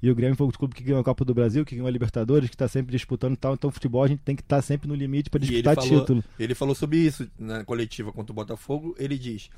E 0.00 0.10
o 0.10 0.14
Grêmio 0.14 0.36
foi 0.36 0.46
o 0.46 0.52
clube 0.52 0.74
que 0.74 0.84
ganhou 0.84 1.00
a 1.00 1.04
Copa 1.04 1.24
do 1.24 1.34
Brasil, 1.34 1.64
que 1.64 1.74
ganhou 1.74 1.88
a 1.88 1.90
Libertadores, 1.90 2.48
que 2.48 2.54
está 2.54 2.68
sempre 2.68 2.92
disputando 2.92 3.32
e 3.32 3.36
tal. 3.36 3.54
Então, 3.54 3.70
futebol 3.70 4.04
a 4.04 4.06
gente 4.06 4.20
tem 4.20 4.36
que 4.36 4.42
estar 4.42 4.60
sempre 4.62 4.86
no 4.86 4.94
limite 4.94 5.30
para 5.30 5.40
E 5.40 5.44
ele 5.44 5.52
disputar 5.52 5.74
falou, 5.74 6.00
título. 6.00 6.24
ele 6.38 6.54
falou 6.54 6.74
sobre 6.74 6.98
isso 6.98 7.28
na 7.38 7.64
coletiva 7.64 8.12
contra 8.12 8.30
o 8.30 8.34
Botafogo. 8.34 8.94
Ele 8.98 9.18
diz: 9.18 9.48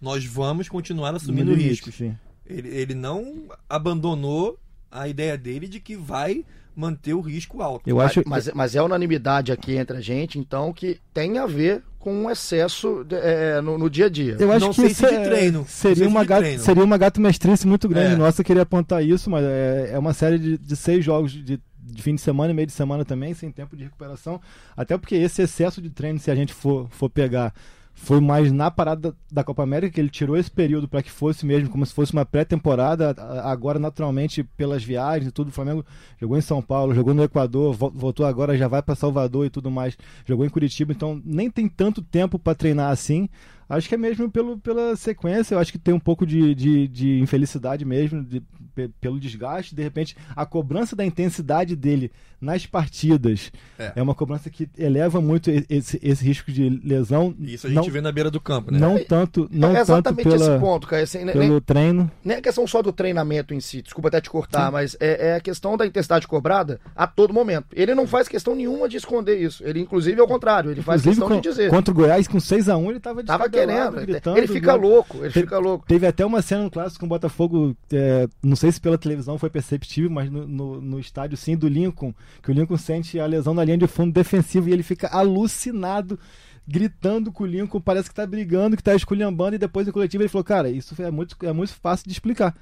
Nós 0.00 0.24
vamos 0.24 0.68
continuar 0.68 1.14
assumindo 1.14 1.50
limite, 1.50 1.70
riscos. 1.70 1.94
sim. 1.94 2.14
Ele, 2.46 2.68
ele 2.68 2.94
não 2.94 3.48
abandonou 3.68 4.58
a 4.90 5.08
ideia 5.08 5.36
dele 5.38 5.68
de 5.68 5.80
que 5.80 5.96
vai 5.96 6.44
manter 6.74 7.14
o 7.14 7.20
risco 7.20 7.60
alto. 7.62 7.88
Eu 7.88 8.00
acho. 8.00 8.22
Mas, 8.26 8.50
mas 8.54 8.74
é 8.74 8.82
unanimidade 8.82 9.52
aqui 9.52 9.76
entre 9.76 9.96
a 9.96 10.00
gente, 10.00 10.38
então, 10.38 10.72
que 10.72 10.98
tem 11.12 11.38
a 11.38 11.46
ver 11.46 11.82
com 11.98 12.14
um 12.24 12.30
excesso 12.30 13.04
de- 13.04 13.16
é, 13.16 13.60
no, 13.60 13.76
no 13.76 13.90
dia 13.90 14.06
a 14.06 14.08
dia. 14.08 14.36
Eu 14.38 14.50
acho 14.50 14.66
Não 14.66 14.70
que 14.72 14.76
sei 14.80 14.86
isso 14.90 15.00
se 15.06 15.06
de 15.08 15.14
é- 15.14 15.24
treino, 15.24 15.66
Seria 15.68 15.96
se 16.04 16.06
uma, 16.06 16.20
de 16.22 16.26
gato, 16.28 16.40
treino. 16.40 16.62
seria 16.62 16.84
uma 16.84 16.96
gato 16.96 17.20
mestrice 17.20 17.66
muito 17.66 17.86
grande. 17.88 18.14
É. 18.14 18.16
Nossa, 18.16 18.42
queria 18.42 18.62
apontar 18.62 19.04
isso, 19.04 19.28
mas 19.28 19.44
é, 19.44 19.90
é 19.92 19.98
uma 19.98 20.14
série 20.14 20.38
de, 20.38 20.56
de 20.56 20.76
seis 20.76 21.04
jogos 21.04 21.32
de, 21.32 21.60
de 21.82 22.02
fim 22.02 22.14
de 22.14 22.20
semana 22.22 22.52
e 22.52 22.54
meio 22.54 22.66
de 22.66 22.72
semana 22.72 23.04
também, 23.04 23.34
sem 23.34 23.50
tempo 23.50 23.76
de 23.76 23.84
recuperação. 23.84 24.40
Até 24.74 24.96
porque 24.96 25.16
esse 25.16 25.42
excesso 25.42 25.82
de 25.82 25.90
treino, 25.90 26.18
se 26.18 26.30
a 26.30 26.34
gente 26.34 26.54
for, 26.54 26.88
for 26.90 27.10
pegar, 27.10 27.52
foi 27.92 28.18
mais 28.20 28.50
na 28.50 28.70
parada 28.70 29.14
da 29.30 29.44
Copa 29.44 29.62
América 29.62 29.92
que 29.94 30.00
ele 30.00 30.08
tirou 30.08 30.36
esse 30.36 30.50
período 30.50 30.88
para 30.88 31.02
que 31.02 31.10
fosse 31.10 31.44
mesmo 31.44 31.68
como 31.68 31.84
se 31.84 31.92
fosse 31.92 32.12
uma 32.12 32.24
pré-temporada. 32.24 33.14
Agora, 33.44 33.78
naturalmente, 33.78 34.42
pelas 34.42 34.82
viagens 34.82 35.28
e 35.28 35.32
tudo, 35.32 35.48
o 35.48 35.52
Flamengo 35.52 35.84
jogou 36.18 36.36
em 36.38 36.40
São 36.40 36.62
Paulo, 36.62 36.94
jogou 36.94 37.12
no 37.12 37.22
Equador, 37.22 37.74
vo- 37.74 37.92
voltou 37.94 38.24
agora, 38.24 38.56
já 38.56 38.68
vai 38.68 38.82
para 38.82 38.94
Salvador 38.94 39.44
e 39.46 39.50
tudo 39.50 39.70
mais. 39.70 39.98
Jogou 40.24 40.46
em 40.46 40.50
Curitiba, 40.50 40.92
então 40.92 41.20
nem 41.24 41.50
tem 41.50 41.68
tanto 41.68 42.00
tempo 42.00 42.38
para 42.38 42.54
treinar 42.54 42.90
assim. 42.90 43.28
Acho 43.70 43.88
que 43.88 43.94
é 43.94 43.98
mesmo 43.98 44.30
pelo, 44.30 44.58
pela 44.58 44.94
sequência, 44.96 45.54
eu 45.54 45.58
acho 45.58 45.72
que 45.72 45.78
tem 45.78 45.94
um 45.94 46.00
pouco 46.00 46.26
de, 46.26 46.54
de, 46.54 46.88
de 46.88 47.20
infelicidade 47.20 47.84
mesmo, 47.84 48.22
de- 48.22 48.42
pe- 48.74 48.90
pelo 49.00 49.18
desgaste. 49.20 49.74
De 49.74 49.82
repente, 49.82 50.16
a 50.34 50.44
cobrança 50.44 50.94
da 50.96 51.04
intensidade 51.06 51.74
dele 51.76 52.10
nas 52.40 52.64
partidas 52.66 53.52
É. 53.78 53.92
é, 53.96 54.02
uma 54.02 54.14
cobrança 54.14 54.48
que 54.50 54.68
eleva 54.78 55.20
muito 55.20 55.50
esse, 55.68 56.00
esse 56.02 56.24
risco 56.24 56.50
de 56.50 56.68
lesão. 56.82 57.34
E 57.38 57.54
Isso 57.54 57.66
a 57.66 57.70
gente 57.70 57.84
não, 57.84 57.92
vê 57.92 58.00
na 58.00 58.10
beira 58.10 58.30
do 58.30 58.40
campo, 58.40 58.70
né? 58.72 58.78
não 58.78 58.98
tanto, 59.04 59.46
não 59.52 59.70
é 59.70 59.84
tanto 59.84 59.92
exatamente 59.92 60.28
esse 60.28 60.38
pela, 60.38 60.58
ponto, 60.58 60.86
cara. 60.86 61.02
Assim, 61.02 61.24
nem, 61.24 61.34
pelo 61.34 61.60
treino. 61.60 62.10
nem 62.24 62.38
é 62.38 62.40
questão 62.40 62.66
só 62.66 62.80
do 62.82 62.92
treinamento 62.92 63.52
em 63.52 63.60
si, 63.60 63.82
desculpa 63.82 64.08
até 64.08 64.20
te 64.22 64.30
cortar, 64.30 64.72
mas 64.72 64.96
é, 64.98 65.28
é 65.28 65.34
a 65.36 65.40
questão 65.40 65.76
da 65.76 65.86
intensidade 65.86 66.26
cobrada 66.26 66.80
a 66.96 67.06
todo 67.06 67.32
momento. 67.34 67.66
Ele 67.74 67.94
não 67.94 68.06
faz 68.06 68.26
questão 68.26 68.54
nenhuma 68.56 68.88
de 68.88 68.96
esconder 68.96 69.38
isso. 69.38 69.62
Ele, 69.64 69.80
inclusive, 69.80 70.18
ao 70.20 70.26
contrário, 70.26 70.70
ele 70.70 70.80
faz 70.82 71.02
Inclusive, 71.02 71.20
questão 71.20 71.36
com- 71.36 71.42
de 71.42 71.48
dizer. 71.48 71.70
contra 71.70 71.92
o 71.92 71.94
Goiás, 71.94 72.26
com 72.26 72.38
6x1, 72.38 72.88
ele 72.90 73.00
tava 73.00 73.22
Tava 73.22 73.48
querendo. 73.66 74.06
gritando, 74.06 74.38
ele 74.38 74.46
fica 74.46 74.72
gritando. 74.72 74.88
louco, 74.88 75.18
ele 75.18 75.32
Te- 75.32 75.40
fica 75.40 75.58
louco. 75.58 75.86
Teve 75.86 76.06
até 76.06 76.24
uma 76.24 76.42
cena 76.42 76.64
no 76.64 76.70
clássico 76.70 77.00
com 77.00 77.06
o 77.06 77.08
Botafogo, 77.08 77.76
é, 77.92 78.28
não 78.42 78.56
sei 78.56 78.70
se 78.72 78.80
pela 78.80 78.98
televisão 78.98 79.38
foi 79.38 79.50
perceptível, 79.50 80.10
mas 80.10 80.30
no, 80.30 80.46
no, 80.46 80.80
no 80.80 80.98
estádio 81.00 81.36
sim 81.36 81.56
do 81.56 81.68
Lincoln, 81.68 82.12
que 82.42 82.50
o 82.50 82.54
Lincoln 82.54 82.76
sente 82.76 83.18
a 83.18 83.26
lesão 83.26 83.54
na 83.54 83.64
linha 83.64 83.78
de 83.78 83.86
fundo 83.86 84.12
defensivo 84.12 84.68
e 84.68 84.72
ele 84.72 84.82
fica 84.82 85.08
alucinado, 85.08 86.18
gritando 86.66 87.32
com 87.32 87.44
o 87.44 87.46
Lincoln, 87.46 87.80
parece 87.80 88.08
que 88.08 88.14
tá 88.14 88.26
brigando, 88.26 88.76
que 88.76 88.82
tá 88.82 88.94
esculhambando, 88.94 89.54
e 89.56 89.58
depois 89.58 89.86
no 89.86 89.92
coletivo 89.92 90.22
ele 90.22 90.28
falou, 90.28 90.44
cara, 90.44 90.70
isso 90.70 90.94
é 91.02 91.10
muito, 91.10 91.36
é 91.42 91.52
muito 91.52 91.72
fácil 91.74 92.06
de 92.06 92.12
explicar. 92.12 92.54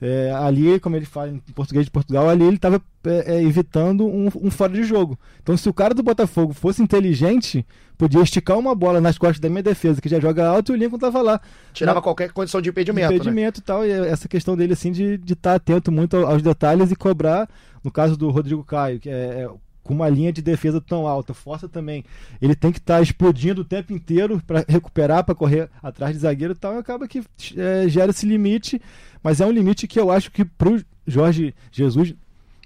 É, 0.00 0.30
ali, 0.32 0.78
como 0.78 0.94
ele 0.96 1.06
fala 1.06 1.28
em 1.30 1.38
português 1.54 1.84
de 1.84 1.90
Portugal, 1.90 2.28
ali 2.28 2.44
ele 2.44 2.56
estava 2.56 2.80
evitando 3.26 4.06
um, 4.06 4.26
um 4.42 4.50
fora 4.50 4.72
de 4.72 4.84
jogo. 4.84 5.18
Então, 5.42 5.56
se 5.56 5.68
o 5.68 5.72
cara 5.74 5.94
do 5.94 6.02
Botafogo 6.02 6.52
fosse 6.52 6.82
inteligente, 6.82 7.66
podia 7.96 8.20
esticar 8.22 8.58
uma 8.58 8.74
bola 8.74 9.00
nas 9.00 9.18
costas 9.18 9.40
da 9.40 9.48
minha 9.48 9.62
defesa, 9.62 10.00
que 10.00 10.08
já 10.08 10.20
joga 10.20 10.46
alto, 10.46 10.72
e 10.72 10.74
o 10.74 10.78
Lincoln 10.78 10.98
tava 10.98 11.20
lá. 11.22 11.40
Tirava 11.72 11.96
Na- 11.98 12.02
qualquer 12.02 12.32
condição 12.32 12.60
de 12.60 12.68
impedimento. 12.70 13.08
né? 13.10 13.16
impedimento 13.16 13.60
e 13.60 13.62
tal, 13.62 13.84
e 13.84 13.90
essa 13.90 14.28
questão 14.28 14.56
dele, 14.56 14.72
assim, 14.72 14.92
de 14.92 15.20
estar 15.32 15.54
atento 15.54 15.90
muito 15.90 16.16
ao- 16.16 16.26
aos 16.32 16.42
detalhes 16.42 16.90
e 16.90 16.96
cobrar, 16.96 17.48
no 17.82 17.90
caso 17.90 18.16
do 18.16 18.30
Rodrigo 18.30 18.62
Caio, 18.64 19.00
que 19.00 19.08
é, 19.10 19.12
é 19.12 19.50
com 19.82 19.94
uma 19.94 20.08
linha 20.10 20.30
de 20.30 20.42
defesa 20.42 20.82
tão 20.82 21.06
alta, 21.06 21.32
força 21.32 21.66
também, 21.66 22.04
ele 22.42 22.54
tem 22.54 22.70
que 22.70 22.78
estar 22.78 23.00
explodindo 23.00 23.62
o 23.62 23.64
tempo 23.64 23.90
inteiro 23.90 24.38
para 24.46 24.62
recuperar, 24.68 25.24
para 25.24 25.34
correr 25.34 25.70
atrás 25.82 26.12
de 26.14 26.18
zagueiro 26.20 26.52
e 26.52 26.56
tal, 26.56 26.74
e 26.74 26.76
acaba 26.78 27.08
que 27.08 27.22
é, 27.56 27.88
gera 27.88 28.10
esse 28.10 28.26
limite, 28.26 28.82
mas 29.22 29.40
é 29.40 29.46
um 29.46 29.50
limite 29.50 29.86
que 29.86 29.98
eu 29.98 30.10
acho 30.10 30.30
que 30.30 30.44
pro 30.44 30.82
Jorge 31.06 31.54
Jesus 31.70 32.14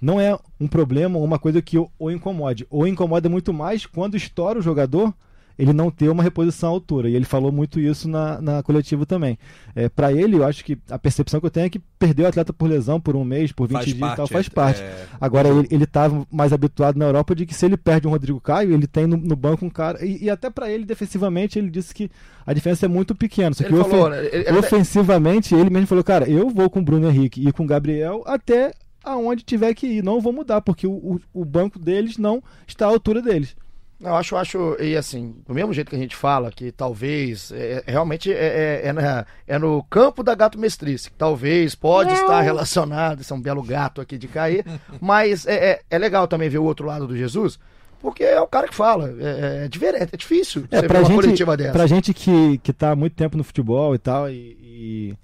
não 0.01 0.19
é 0.19 0.37
um 0.59 0.67
problema, 0.67 1.17
uma 1.17 1.39
coisa 1.39 1.61
que 1.61 1.77
o, 1.77 2.11
incomode. 2.11 2.67
Ou 2.69 2.85
incomoda 2.85 3.29
muito 3.29 3.53
mais 3.53 3.85
quando 3.85 4.17
estoura 4.17 4.59
o 4.59 4.61
jogador 4.61 5.13
ele 5.57 5.71
não 5.73 5.91
ter 5.91 6.09
uma 6.09 6.23
reposição 6.23 6.69
à 6.69 6.71
altura. 6.71 7.09
E 7.09 7.15
ele 7.15 7.25
falou 7.25 7.51
muito 7.51 7.79
isso 7.79 8.07
na, 8.09 8.41
na 8.41 8.63
coletiva 8.63 9.05
também. 9.05 9.37
É, 9.75 9.87
para 9.89 10.11
ele, 10.11 10.37
eu 10.37 10.43
acho 10.45 10.63
que 10.65 10.77
a 10.89 10.97
percepção 10.97 11.39
que 11.39 11.45
eu 11.45 11.49
tenho 11.51 11.65
é 11.65 11.69
que 11.69 11.79
perder 11.79 12.23
o 12.23 12.27
atleta 12.27 12.51
por 12.53 12.69
lesão 12.69 12.99
por 12.99 13.15
um 13.15 13.23
mês, 13.23 13.51
por 13.51 13.67
20 13.67 13.73
Faz 13.73 13.85
dias 13.85 13.97
e 13.97 13.99
tal, 13.99 14.09
parte, 14.15 14.31
faz 14.31 14.45
é- 14.47 14.49
parte. 14.49 14.81
é- 14.81 15.05
Agora, 15.21 15.47
ele, 15.49 15.67
ele 15.71 15.85
tá 15.85 16.09
mais 16.31 16.51
habituado 16.53 16.97
na 16.97 17.05
Europa 17.05 17.35
de 17.35 17.45
que 17.45 17.53
se 17.53 17.65
ele 17.65 17.77
perde 17.77 18.07
um 18.07 18.11
Rodrigo 18.11 18.41
Caio, 18.41 18.73
ele 18.73 18.87
tem 18.87 19.05
no, 19.07 19.15
no 19.17 19.35
banco 19.35 19.65
um 19.65 19.69
cara. 19.69 20.03
E, 20.05 20.23
e 20.25 20.29
até 20.29 20.49
para 20.49 20.69
ele, 20.71 20.85
defensivamente, 20.85 21.57
ele 21.59 21.69
disse 21.69 21.93
que 21.93 22.09
a 22.45 22.53
diferença 22.53 22.85
é 22.85 22.89
muito 22.89 23.13
pequena. 23.15 23.53
Só 23.53 23.63
que 23.63 23.71
Ele 23.71 23.79
ofen- 23.79 23.91
falou, 23.91 24.09
né, 24.09 24.25
ele- 24.25 24.47
ele- 24.49 24.57
ofensivamente, 24.59 25.55
ele 25.55 25.69
mesmo 25.69 25.87
falou, 25.87 26.03
cara, 26.03 26.29
eu 26.29 26.49
vou 26.49 26.69
com 26.69 26.79
o 26.79 26.83
Bruno 26.83 27.09
Henrique 27.09 27.47
e 27.47 27.51
com 27.51 27.63
o 27.63 27.67
Gabriel 27.67 28.23
até 28.25 28.73
aonde 29.03 29.43
tiver 29.43 29.73
que 29.73 29.85
ir. 29.87 30.03
Não 30.03 30.21
vou 30.21 30.31
mudar, 30.33 30.61
porque 30.61 30.87
o, 30.87 30.91
o, 30.91 31.19
o 31.33 31.45
banco 31.45 31.77
deles 31.79 32.17
não 32.17 32.41
está 32.67 32.85
à 32.85 32.89
altura 32.89 33.21
deles. 33.21 33.55
Eu 34.03 34.15
acho, 34.15 34.35
acho, 34.35 34.75
e 34.81 34.97
assim, 34.97 35.33
do 35.47 35.53
mesmo 35.53 35.71
jeito 35.73 35.89
que 35.89 35.95
a 35.95 35.99
gente 35.99 36.15
fala, 36.15 36.51
que 36.51 36.71
talvez, 36.71 37.51
é, 37.51 37.83
é- 37.87 37.91
realmente 37.91 38.31
é, 38.33 38.81
é, 38.83 38.87
é 38.89 38.93
na- 38.93 39.25
é 39.47 39.57
no 39.57 39.81
campo 39.83 40.21
da 40.23 40.35
gato 40.35 40.59
mestrice, 40.59 41.09
que 41.09 41.15
talvez 41.17 41.73
pode 41.75 42.11
estar 42.13 42.41
relacionado, 42.41 43.21
esse 43.21 43.31
é 43.31 43.35
um 43.35 43.41
belo 43.41 43.63
gato 43.63 44.01
aqui 44.01 44.17
de 44.17 44.27
cair, 44.27 44.65
mas 44.99 45.45
é, 45.47 45.53
é, 45.71 45.81
é 45.89 45.97
legal 45.97 46.27
também 46.27 46.49
ver 46.49 46.57
o 46.57 46.63
outro 46.65 46.85
lado 46.85 47.07
do 47.07 47.15
Jesus, 47.15 47.57
porque 48.01 48.23
é 48.23 48.41
o 48.41 48.47
cara 48.47 48.67
que 48.67 48.75
fala, 48.75 49.09
é, 49.19 49.65
é 49.65 49.67
diferente, 49.69 50.09
é 50.13 50.17
difícil 50.17 50.65
É, 50.69 50.75
você 50.75 50.81
ver 50.81 50.87
pra 50.89 50.99
uma 50.99 51.05
gente, 51.05 51.15
coletiva 51.21 51.55
dessa. 51.57 51.71
pra 51.71 51.87
gente 51.87 52.13
que, 52.13 52.57
que 52.57 52.73
tá 52.73 52.91
há 52.91 52.95
muito 52.95 53.13
tempo 53.15 53.37
no 53.37 53.43
futebol 53.43 53.95
e 53.95 53.97
tal, 53.97 54.29
e, 54.29 54.57
e 54.61 55.17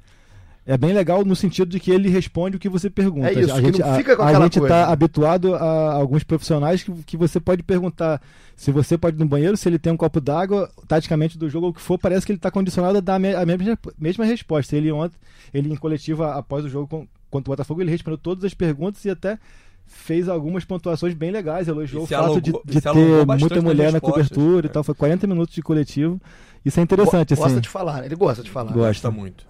é 0.71 0.77
bem 0.77 0.93
legal 0.93 1.25
no 1.25 1.35
sentido 1.35 1.69
de 1.69 1.79
que 1.79 1.89
ele 1.91 2.09
responde 2.09 2.57
o 2.57 2.59
que 2.59 2.69
você 2.69 2.89
pergunta. 2.89 3.27
É 3.29 3.33
isso, 3.33 3.51
a 3.51 3.55
que 3.55 3.65
gente, 3.65 3.79
não 3.79 3.91
a- 3.91 3.95
fica 3.95 4.15
com 4.15 4.21
a, 4.21 4.27
aquela 4.29 4.45
gente 4.45 4.59
coisa. 4.59 4.73
tá 4.75 4.87
habituado 4.91 5.55
a 5.55 5.93
alguns 5.93 6.23
profissionais 6.23 6.83
que, 6.83 6.91
que 7.03 7.17
você 7.17 7.39
pode 7.39 7.63
perguntar 7.63 8.21
se 8.55 8.71
você 8.71 8.97
pode 8.97 9.15
ir 9.17 9.19
no 9.19 9.25
banheiro, 9.25 9.57
se 9.57 9.67
ele 9.67 9.79
tem 9.79 9.91
um 9.91 9.97
copo 9.97 10.21
d'água, 10.21 10.69
taticamente 10.87 11.37
do 11.37 11.49
jogo 11.49 11.65
ou 11.67 11.71
o 11.71 11.73
que 11.73 11.81
for, 11.81 11.97
parece 11.97 12.25
que 12.25 12.31
ele 12.33 12.39
tá 12.39 12.51
condicionado 12.51 12.97
a 12.97 13.01
dar 13.01 13.15
a, 13.15 13.19
me- 13.19 13.33
a 13.33 13.45
mesma, 13.45 13.77
mesma 13.97 14.25
resposta. 14.25 14.75
Ele 14.75 14.91
ontem, 14.91 15.15
ele 15.53 15.71
em 15.71 15.75
coletiva 15.75 16.33
após 16.35 16.63
o 16.65 16.69
jogo 16.69 16.85
com, 16.87 17.07
contra 17.31 17.49
o 17.49 17.53
Botafogo, 17.53 17.81
ele 17.81 17.89
respondeu 17.91 18.17
todas 18.17 18.43
as 18.43 18.53
perguntas 18.53 19.03
e 19.05 19.09
até 19.09 19.39
fez 19.87 20.29
algumas 20.29 20.63
pontuação 20.65 21.11
bem 21.15 21.31
legais, 21.31 21.67
elogiou 21.67 22.03
E 22.03 22.05
o 22.05 22.07
fato 22.07 22.39
de, 22.41 22.51
alongou- 22.51 22.63
de 22.65 22.87
alongou 22.87 23.25
ter 23.25 23.39
muita 23.39 23.61
mulher 23.61 23.91
na 23.91 23.99
cobertura 23.99 24.67
e 24.67 24.69
é. 24.69 24.71
tal. 24.71 24.83
Foi 24.83 24.93
40 24.93 25.25
minutos 25.25 25.55
de 25.55 25.61
coletivo. 25.63 26.21
Isso 26.63 26.79
é 26.79 26.83
interessante, 26.83 27.33
Gosta 27.35 27.53
assim. 27.53 27.61
de 27.61 27.69
falar, 27.69 28.05
ele 28.05 28.15
gosta 28.15 28.43
de 28.43 28.51
falar. 28.51 28.71
Gosta. 28.73 28.87
Gosta 28.87 29.11
muito. 29.11 29.47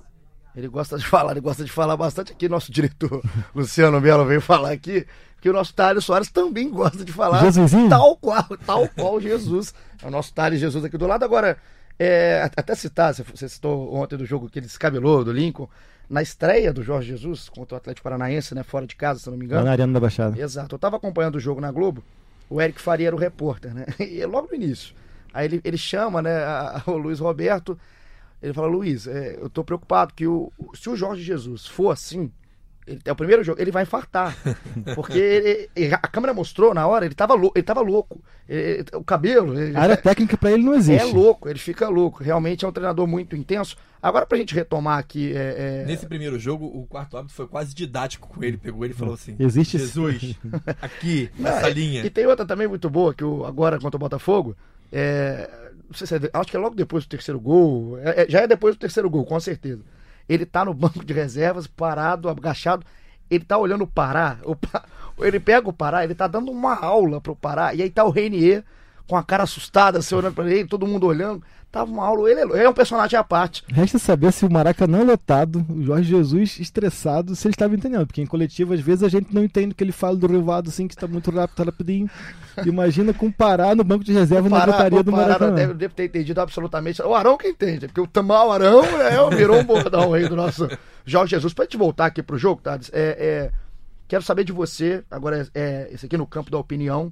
Ele 0.55 0.67
gosta 0.67 0.97
de 0.97 1.05
falar, 1.05 1.31
ele 1.31 1.41
gosta 1.41 1.63
de 1.63 1.71
falar 1.71 1.95
bastante 1.95 2.31
aqui. 2.31 2.49
Nosso 2.49 2.71
diretor 2.71 3.21
Luciano 3.55 3.99
Melo 4.01 4.25
veio 4.25 4.41
falar 4.41 4.71
aqui 4.71 5.05
que 5.39 5.49
o 5.49 5.53
nosso 5.53 5.73
Thales 5.73 6.03
Soares 6.03 6.29
também 6.29 6.69
gosta 6.69 7.05
de 7.05 7.13
falar. 7.13 7.39
Jesusinho? 7.39 7.87
Tal 7.89 8.15
qual, 8.17 8.43
tal 8.65 8.87
qual 8.89 9.21
Jesus. 9.21 9.73
É 10.03 10.07
o 10.07 10.11
nosso 10.11 10.33
Thales 10.33 10.59
Jesus 10.59 10.83
aqui 10.83 10.97
do 10.97 11.07
lado. 11.07 11.23
Agora, 11.23 11.57
é, 11.97 12.49
até 12.55 12.75
citar, 12.75 13.13
você- 13.13 13.47
citou 13.47 13.93
ontem 13.95 14.17
do 14.17 14.25
jogo 14.25 14.49
que 14.49 14.59
ele 14.59 14.65
descabelou, 14.65 15.23
do 15.23 15.31
Lincoln, 15.31 15.69
na 16.09 16.21
estreia 16.21 16.73
do 16.73 16.81
Jorge 16.81 17.09
Jesus 17.09 17.47
contra 17.47 17.75
o 17.75 17.77
Atlético 17.77 18.03
Paranaense, 18.03 18.53
né? 18.55 18.63
Fora 18.63 18.87
de 18.87 18.95
casa, 18.95 19.19
se 19.19 19.29
não 19.29 19.37
me 19.37 19.43
Lá 19.45 19.51
engano. 19.51 19.65
na 19.65 19.71
Arena 19.71 19.93
da 19.93 19.99
Baixada. 19.99 20.37
Exato. 20.41 20.75
Eu 20.75 20.79
tava 20.79 20.97
acompanhando 20.97 21.35
o 21.35 21.39
jogo 21.39 21.61
na 21.61 21.71
Globo, 21.71 22.03
o 22.49 22.59
Eric 22.59 22.81
Faria 22.81 23.07
era 23.07 23.15
o 23.15 23.19
repórter, 23.19 23.73
né? 23.73 23.85
E 23.99 24.25
logo 24.25 24.47
no 24.49 24.55
início. 24.55 24.95
Aí 25.33 25.45
ele, 25.45 25.61
ele 25.63 25.77
chama, 25.77 26.21
né, 26.21 26.35
a- 26.43 26.81
a- 26.85 26.91
o 26.91 26.97
Luiz 26.97 27.19
Roberto, 27.19 27.79
ele 28.41 28.53
fala, 28.53 28.67
Luiz, 28.67 29.07
é, 29.07 29.37
eu 29.39 29.49
tô 29.49 29.63
preocupado 29.63 30.13
que 30.13 30.25
o, 30.27 30.51
se 30.73 30.89
o 30.89 30.95
Jorge 30.95 31.23
Jesus 31.23 31.65
for 31.67 31.91
assim, 31.91 32.31
ele, 32.87 32.99
é 33.05 33.11
o 33.11 33.15
primeiro 33.15 33.43
jogo, 33.43 33.61
ele 33.61 33.69
vai 33.71 33.83
infartar. 33.83 34.35
Porque 34.95 35.17
ele- 35.19 35.69
ele- 35.75 35.93
a 35.93 35.97
câmera 36.07 36.33
mostrou 36.33 36.73
na 36.73 36.87
hora, 36.87 37.05
ele 37.05 37.13
tava, 37.13 37.33
lou- 37.35 37.51
ele 37.53 37.63
tava 37.63 37.81
louco. 37.81 38.19
Ele- 38.47 38.83
o 38.93 39.03
cabelo. 39.03 39.59
ele- 39.59 39.75
A 39.77 39.81
área 39.81 39.97
técnica 39.97 40.35
pra 40.37 40.51
ele 40.51 40.63
não 40.63 40.73
existe. 40.73 41.01
é 41.07 41.13
louco, 41.13 41.47
ele 41.47 41.59
fica 41.59 41.87
louco. 41.87 42.23
Realmente 42.23 42.65
é 42.65 42.67
um 42.67 42.71
treinador 42.71 43.05
muito 43.05 43.35
intenso. 43.35 43.75
Agora, 44.01 44.25
pra 44.25 44.37
gente 44.37 44.55
retomar 44.55 44.97
aqui. 44.97 45.33
é, 45.35 45.81
é, 45.81 45.85
Nesse 45.85 46.07
primeiro 46.07 46.39
jogo, 46.39 46.65
o 46.65 46.87
quarto 46.87 47.15
árbitro 47.17 47.35
foi 47.35 47.47
quase 47.47 47.75
didático 47.75 48.27
com 48.29 48.43
ele. 48.43 48.57
Pegou 48.57 48.83
ele 48.85 48.93
e 48.93 48.97
falou 48.97 49.13
assim: 49.13 49.35
Existe 49.37 49.77
Jesus, 49.77 50.35
aqui, 50.81 51.29
nessa 51.37 51.69
e- 51.69 51.73
linha. 51.73 52.05
E 52.05 52.09
tem 52.09 52.25
outra 52.25 52.45
também 52.45 52.67
muito 52.67 52.89
boa, 52.89 53.13
que 53.13 53.23
o, 53.23 53.45
agora 53.45 53.77
contra 53.77 53.97
o 53.97 53.99
Botafogo, 53.99 54.55
é, 54.91 55.47
se 55.93 56.15
é, 56.15 56.19
acho 56.33 56.49
que 56.51 56.57
é 56.57 56.59
logo 56.59 56.75
depois 56.75 57.05
do 57.05 57.09
terceiro 57.09 57.39
gol, 57.39 57.97
é- 57.99 58.23
é- 58.23 58.29
já 58.29 58.41
é 58.41 58.47
depois 58.47 58.75
do 58.75 58.79
terceiro 58.79 59.09
gol, 59.09 59.25
com 59.25 59.39
certeza. 59.39 59.81
Ele 60.27 60.45
tá 60.45 60.63
no 60.65 60.73
banco 60.75 61.03
de 61.03 61.13
reservas, 61.13 61.67
parado, 61.67 62.29
agachado, 62.29 62.85
ele 63.29 63.43
tá 63.43 63.57
olhando 63.57 63.83
o 63.83 63.87
Pará, 63.87 64.39
o 64.43 64.55
ele 65.23 65.39
pega 65.39 65.67
o 65.69 65.73
Pará, 65.73 66.03
ele 66.03 66.15
tá 66.15 66.27
dando 66.27 66.51
uma 66.51 66.75
aula 66.75 67.19
pro 67.19 67.35
Pará, 67.35 67.73
e 67.73 67.81
aí 67.81 67.89
tá 67.89 68.03
o 68.05 68.09
Renier 68.09 68.63
com 69.09 69.17
a 69.17 69.23
cara 69.23 69.43
assustada, 69.43 70.01
você 70.01 70.13
olhando 70.13 70.35
pra 70.35 70.49
ele, 70.49 70.67
todo 70.67 70.85
mundo 70.85 71.07
olhando. 71.07 71.41
Tava 71.71 71.91
uma 71.91 72.03
aula, 72.03 72.29
ele 72.31 72.39
é, 72.39 72.43
ele 72.43 72.63
é 72.63 72.69
um 72.69 72.73
personagem 72.73 73.17
à 73.17 73.23
parte. 73.23 73.63
Resta 73.67 73.99
saber 73.99 74.31
se 74.31 74.43
o 74.43 74.51
Maracanã 74.51 75.03
lotado, 75.03 75.63
o 75.69 75.83
Jorge 75.83 76.09
Jesus 76.09 76.59
estressado, 76.59 77.35
se 77.35 77.47
ele 77.47 77.53
estava 77.53 77.75
entendendo. 77.75 78.07
Porque 78.07 78.21
em 78.21 78.25
coletivo, 78.25 78.73
às 78.73 78.79
vezes, 78.79 79.03
a 79.03 79.07
gente 79.07 79.33
não 79.33 79.43
entende 79.43 79.73
o 79.73 79.75
que 79.75 79.83
ele 79.83 79.91
fala 79.91 80.15
do 80.15 80.25
Rivado, 80.25 80.69
assim, 80.69 80.87
que 80.87 80.95
está 80.95 81.07
muito 81.07 81.29
rápido, 81.29 81.63
rapidinho. 81.63 82.09
Imagina 82.65 83.13
comparar 83.13 83.75
no 83.75 83.83
banco 83.83 84.03
de 84.03 84.11
reserva 84.13 84.49
na 84.49 84.65
lotaria 84.65 85.03
do 85.03 85.11
Maracanã. 85.11 85.53
Deve, 85.53 85.73
deve 85.75 85.93
ter 85.93 86.05
entendido 86.05 86.41
absolutamente. 86.41 87.03
O 87.03 87.13
Arão 87.13 87.37
que 87.37 87.47
entende, 87.47 87.87
porque 87.87 88.01
o 88.01 88.07
Tamal 88.07 88.51
Arão 88.51 88.83
é, 88.83 89.35
virou 89.35 89.59
um 89.59 89.63
bordão 89.63 90.13
aí 90.15 90.27
do 90.27 90.35
nosso 90.35 90.67
Jorge 91.05 91.35
Jesus. 91.35 91.53
Pra 91.53 91.65
gente 91.65 91.77
voltar 91.77 92.07
aqui 92.07 92.23
pro 92.23 92.37
jogo, 92.37 92.61
tá? 92.63 92.79
É, 92.91 93.01
é, 93.01 93.51
quero 94.07 94.23
saber 94.23 94.43
de 94.43 94.51
você, 94.51 95.03
agora 95.09 95.47
é, 95.53 95.61
é 95.61 95.89
esse 95.93 96.07
aqui 96.07 96.17
no 96.17 96.25
campo 96.25 96.49
da 96.49 96.57
opinião 96.57 97.11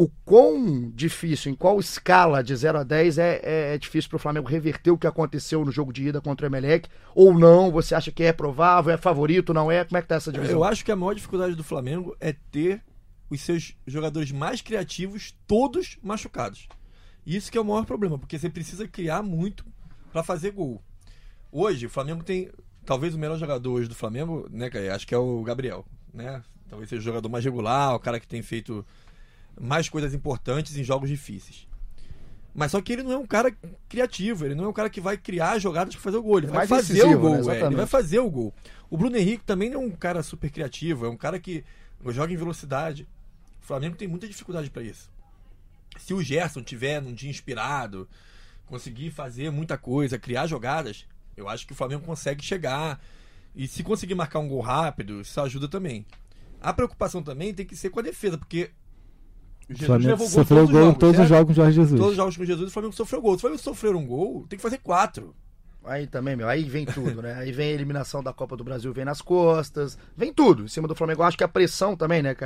o 0.00 0.08
quão 0.24 0.90
difícil, 0.94 1.52
em 1.52 1.54
qual 1.54 1.78
escala 1.78 2.42
de 2.42 2.56
0 2.56 2.78
a 2.78 2.82
10 2.82 3.18
é, 3.18 3.40
é, 3.42 3.74
é 3.74 3.78
difícil 3.78 4.08
para 4.08 4.16
o 4.16 4.18
Flamengo 4.18 4.48
reverter 4.48 4.90
o 4.90 4.96
que 4.96 5.06
aconteceu 5.06 5.62
no 5.62 5.70
jogo 5.70 5.92
de 5.92 6.08
ida 6.08 6.22
contra 6.22 6.46
o 6.46 6.48
Emelec? 6.48 6.88
Ou 7.14 7.38
não? 7.38 7.70
Você 7.70 7.94
acha 7.94 8.10
que 8.10 8.22
é 8.22 8.32
provável, 8.32 8.94
é 8.94 8.96
favorito, 8.96 9.52
não 9.52 9.70
é? 9.70 9.84
Como 9.84 9.98
é 9.98 10.00
que 10.00 10.08
tá 10.08 10.14
essa 10.14 10.32
divisão? 10.32 10.56
Eu 10.56 10.64
acho 10.64 10.82
que 10.86 10.90
a 10.90 10.96
maior 10.96 11.12
dificuldade 11.12 11.54
do 11.54 11.62
Flamengo 11.62 12.16
é 12.18 12.34
ter 12.50 12.82
os 13.28 13.42
seus 13.42 13.76
jogadores 13.86 14.32
mais 14.32 14.62
criativos 14.62 15.36
todos 15.46 15.98
machucados. 16.02 16.66
Isso 17.26 17.52
que 17.52 17.58
é 17.58 17.60
o 17.60 17.64
maior 17.64 17.84
problema, 17.84 18.18
porque 18.18 18.38
você 18.38 18.48
precisa 18.48 18.88
criar 18.88 19.22
muito 19.22 19.66
para 20.10 20.22
fazer 20.22 20.52
gol. 20.52 20.82
Hoje, 21.52 21.84
o 21.84 21.90
Flamengo 21.90 22.24
tem 22.24 22.50
talvez 22.86 23.14
o 23.14 23.18
melhor 23.18 23.36
jogador 23.36 23.70
hoje 23.70 23.88
do 23.88 23.94
Flamengo, 23.94 24.48
né, 24.50 24.70
Acho 24.94 25.06
que 25.06 25.14
é 25.14 25.18
o 25.18 25.42
Gabriel, 25.42 25.84
né? 26.10 26.42
Talvez 26.70 26.88
seja 26.88 27.02
o 27.02 27.04
jogador 27.04 27.28
mais 27.28 27.44
regular, 27.44 27.94
o 27.94 28.00
cara 28.00 28.18
que 28.18 28.26
tem 28.26 28.40
feito 28.40 28.86
mais 29.60 29.88
coisas 29.88 30.14
importantes 30.14 30.76
em 30.76 30.82
jogos 30.82 31.10
difíceis. 31.10 31.68
Mas 32.54 32.72
só 32.72 32.80
que 32.80 32.92
ele 32.92 33.02
não 33.02 33.12
é 33.12 33.18
um 33.18 33.26
cara 33.26 33.54
criativo, 33.88 34.44
ele 34.44 34.54
não 34.54 34.64
é 34.64 34.68
um 34.68 34.72
cara 34.72 34.90
que 34.90 35.00
vai 35.00 35.16
criar 35.16 35.58
jogadas 35.58 35.94
para 35.94 36.02
fazer 36.02 36.16
o 36.16 36.22
gol, 36.22 36.38
ele 36.38 36.46
vai 36.48 36.66
fazer 36.66 37.04
o 37.04 37.18
gol, 37.18 37.44
né? 37.44 37.60
é, 37.60 37.66
ele 37.66 37.76
vai 37.76 37.86
fazer 37.86 38.18
o 38.18 38.30
gol. 38.30 38.52
O 38.88 38.96
Bruno 38.96 39.16
Henrique 39.16 39.44
também 39.44 39.70
não 39.70 39.82
é 39.82 39.86
um 39.86 39.90
cara 39.90 40.22
super 40.22 40.50
criativo, 40.50 41.06
é 41.06 41.08
um 41.08 41.16
cara 41.16 41.38
que 41.38 41.62
joga 42.06 42.32
em 42.32 42.36
velocidade. 42.36 43.06
O 43.62 43.66
Flamengo 43.66 43.96
tem 43.96 44.08
muita 44.08 44.26
dificuldade 44.26 44.70
para 44.70 44.82
isso. 44.82 45.08
Se 45.98 46.12
o 46.12 46.22
Gerson 46.22 46.62
tiver 46.62 47.00
num 47.00 47.12
dia 47.12 47.30
inspirado, 47.30 48.08
conseguir 48.66 49.10
fazer 49.10 49.50
muita 49.50 49.76
coisa, 49.76 50.18
criar 50.18 50.46
jogadas, 50.46 51.06
eu 51.36 51.48
acho 51.48 51.66
que 51.66 51.72
o 51.72 51.76
Flamengo 51.76 52.04
consegue 52.04 52.44
chegar. 52.44 53.00
E 53.54 53.68
se 53.68 53.82
conseguir 53.82 54.14
marcar 54.14 54.38
um 54.38 54.48
gol 54.48 54.60
rápido, 54.60 55.20
isso 55.20 55.40
ajuda 55.40 55.68
também. 55.68 56.06
A 56.60 56.72
preocupação 56.72 57.22
também 57.22 57.54
tem 57.54 57.66
que 57.66 57.76
ser 57.76 57.90
com 57.90 58.00
a 58.00 58.02
defesa, 58.02 58.36
porque 58.36 58.70
Jesus 59.74 59.86
Flamengo 59.86 60.08
levou 60.08 60.26
gol 60.26 60.34
sofreu 60.34 60.58
todos 60.58 60.70
gol 60.72 60.90
em 60.90 60.94
todos 60.94 61.20
os 61.20 61.28
jogos 61.28 61.46
com 61.46 61.52
Jorge 61.54 61.76
Jesus. 61.76 61.98
Todos 61.98 62.10
os 62.12 62.16
jogos 62.16 62.36
com 62.36 62.44
Jesus, 62.44 62.68
o 62.68 62.72
Flamengo 62.72 62.94
sofreu 62.94 63.22
gol. 63.22 63.32
Se 63.32 63.36
o 63.36 63.40
Flamengo 63.40 63.62
sofrer 63.62 63.94
um 63.94 64.06
gol, 64.06 64.46
tem 64.48 64.56
que 64.56 64.62
fazer 64.62 64.78
quatro. 64.78 65.34
Aí 65.84 66.06
também, 66.06 66.36
meu, 66.36 66.48
aí 66.48 66.62
vem 66.62 66.84
tudo, 66.84 67.22
né? 67.22 67.34
Aí 67.34 67.52
vem 67.52 67.70
a 67.70 67.72
eliminação 67.72 68.22
da 68.22 68.32
Copa 68.32 68.56
do 68.56 68.62
Brasil, 68.62 68.92
vem 68.92 69.04
nas 69.04 69.22
costas, 69.22 69.96
vem 70.14 70.32
tudo 70.32 70.64
em 70.64 70.68
cima 70.68 70.86
do 70.86 70.94
Flamengo. 70.94 71.22
Eu 71.22 71.26
acho 71.26 71.38
que 71.38 71.44
a 71.44 71.48
pressão 71.48 71.96
também, 71.96 72.22
né, 72.22 72.36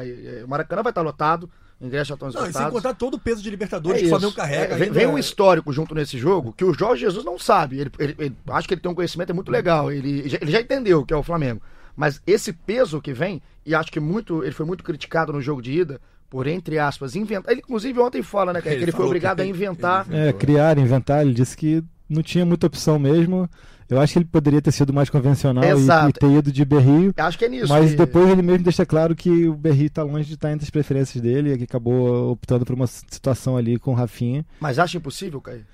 O 0.45 0.49
Maracanã 0.49 0.83
vai 0.83 0.93
estar 0.93 1.03
lotado, 1.03 1.51
ingressos 1.81 2.09
já 2.09 2.15
estão 2.15 2.29
esgotados. 2.29 2.55
Não, 2.55 2.63
sem 2.63 2.71
contar 2.71 2.95
todo 2.95 3.15
o 3.15 3.19
peso 3.19 3.43
de 3.43 3.51
Libertadores 3.51 3.99
é 3.99 4.01
que 4.03 4.07
o 4.07 4.11
Flamengo 4.11 4.33
carrega. 4.33 4.75
É, 4.75 4.79
vem, 4.79 4.91
vem 4.91 5.07
um 5.07 5.19
histórico 5.19 5.73
junto 5.73 5.95
nesse 5.95 6.17
jogo 6.17 6.53
que 6.53 6.65
o 6.65 6.73
Jorge 6.73 7.03
Jesus 7.03 7.25
não 7.25 7.39
sabe. 7.39 7.81
Ele, 7.81 7.91
ele, 7.99 8.15
ele 8.19 8.37
acho 8.49 8.69
que 8.69 8.75
ele 8.75 8.81
tem 8.81 8.91
um 8.91 8.95
conhecimento 8.95 9.31
é 9.31 9.35
muito 9.35 9.51
legal. 9.51 9.91
Ele, 9.91 10.21
ele 10.41 10.53
já 10.53 10.61
entendeu 10.61 11.01
o 11.01 11.07
que 11.07 11.13
é 11.13 11.17
o 11.17 11.23
Flamengo. 11.23 11.61
Mas 11.97 12.21
esse 12.27 12.53
peso 12.53 13.01
que 13.01 13.13
vem, 13.13 13.43
e 13.67 13.75
acho 13.75 13.91
que 13.91 14.01
muito 14.01 14.43
ele 14.43 14.53
foi 14.53 14.67
muito 14.67 14.85
criticado 14.85 15.33
no 15.33 15.41
jogo 15.41 15.61
de 15.61 15.73
ida, 15.73 16.01
por 16.35 16.49
entre 16.49 16.81
aspas, 16.81 17.15
inventar. 17.15 17.53
Ele, 17.53 17.61
inclusive, 17.61 17.97
ontem 18.01 18.21
fala, 18.21 18.53
né, 18.53 18.61
que 18.61 18.69
ele, 18.69 18.83
ele 18.83 18.91
foi 18.91 19.07
obrigado 19.07 19.39
a 19.39 19.47
inventar. 19.47 20.05
É, 20.11 20.33
criar, 20.33 20.77
inventar. 20.79 21.25
Ele 21.25 21.33
disse 21.33 21.57
que 21.57 21.81
não 22.11 22.25
tinha 22.25 22.45
muita 22.45 22.67
opção 22.67 22.99
mesmo. 22.99 23.49
Eu 23.89 24.01
acho 24.01 24.15
que 24.15 24.19
ele 24.19 24.27
poderia 24.27 24.61
ter 24.61 24.73
sido 24.73 24.93
mais 24.93 25.09
convencional 25.09 25.63
e, 25.63 26.09
e, 26.09 26.13
ter 26.13 26.29
ido 26.29 26.51
de 26.51 26.65
Berrio. 26.65 27.15
Acho 27.17 27.39
que 27.39 27.45
é 27.45 27.49
nisso. 27.49 27.69
Mas 27.69 27.95
depois 27.95 28.29
ele 28.29 28.43
mesmo 28.43 28.65
deixa 28.65 28.85
claro 28.85 29.15
que 29.15 29.47
o 29.47 29.55
Berrio 29.55 29.87
está 29.87 30.03
longe 30.03 30.27
de 30.27 30.35
estar 30.35 30.51
entre 30.51 30.65
as 30.65 30.71
preferências 30.71 31.23
dele 31.23 31.53
e 31.53 31.59
que 31.59 31.63
acabou 31.63 32.33
optando 32.33 32.65
por 32.65 32.75
uma 32.75 32.89
situação 32.89 33.57
ali 33.57 33.79
com 33.79 33.93
o 33.93 33.95
Rafinha. 33.95 34.45
Mas 34.59 34.81
acha 34.81 34.97
impossível, 34.97 35.41
Caio? 35.41 35.65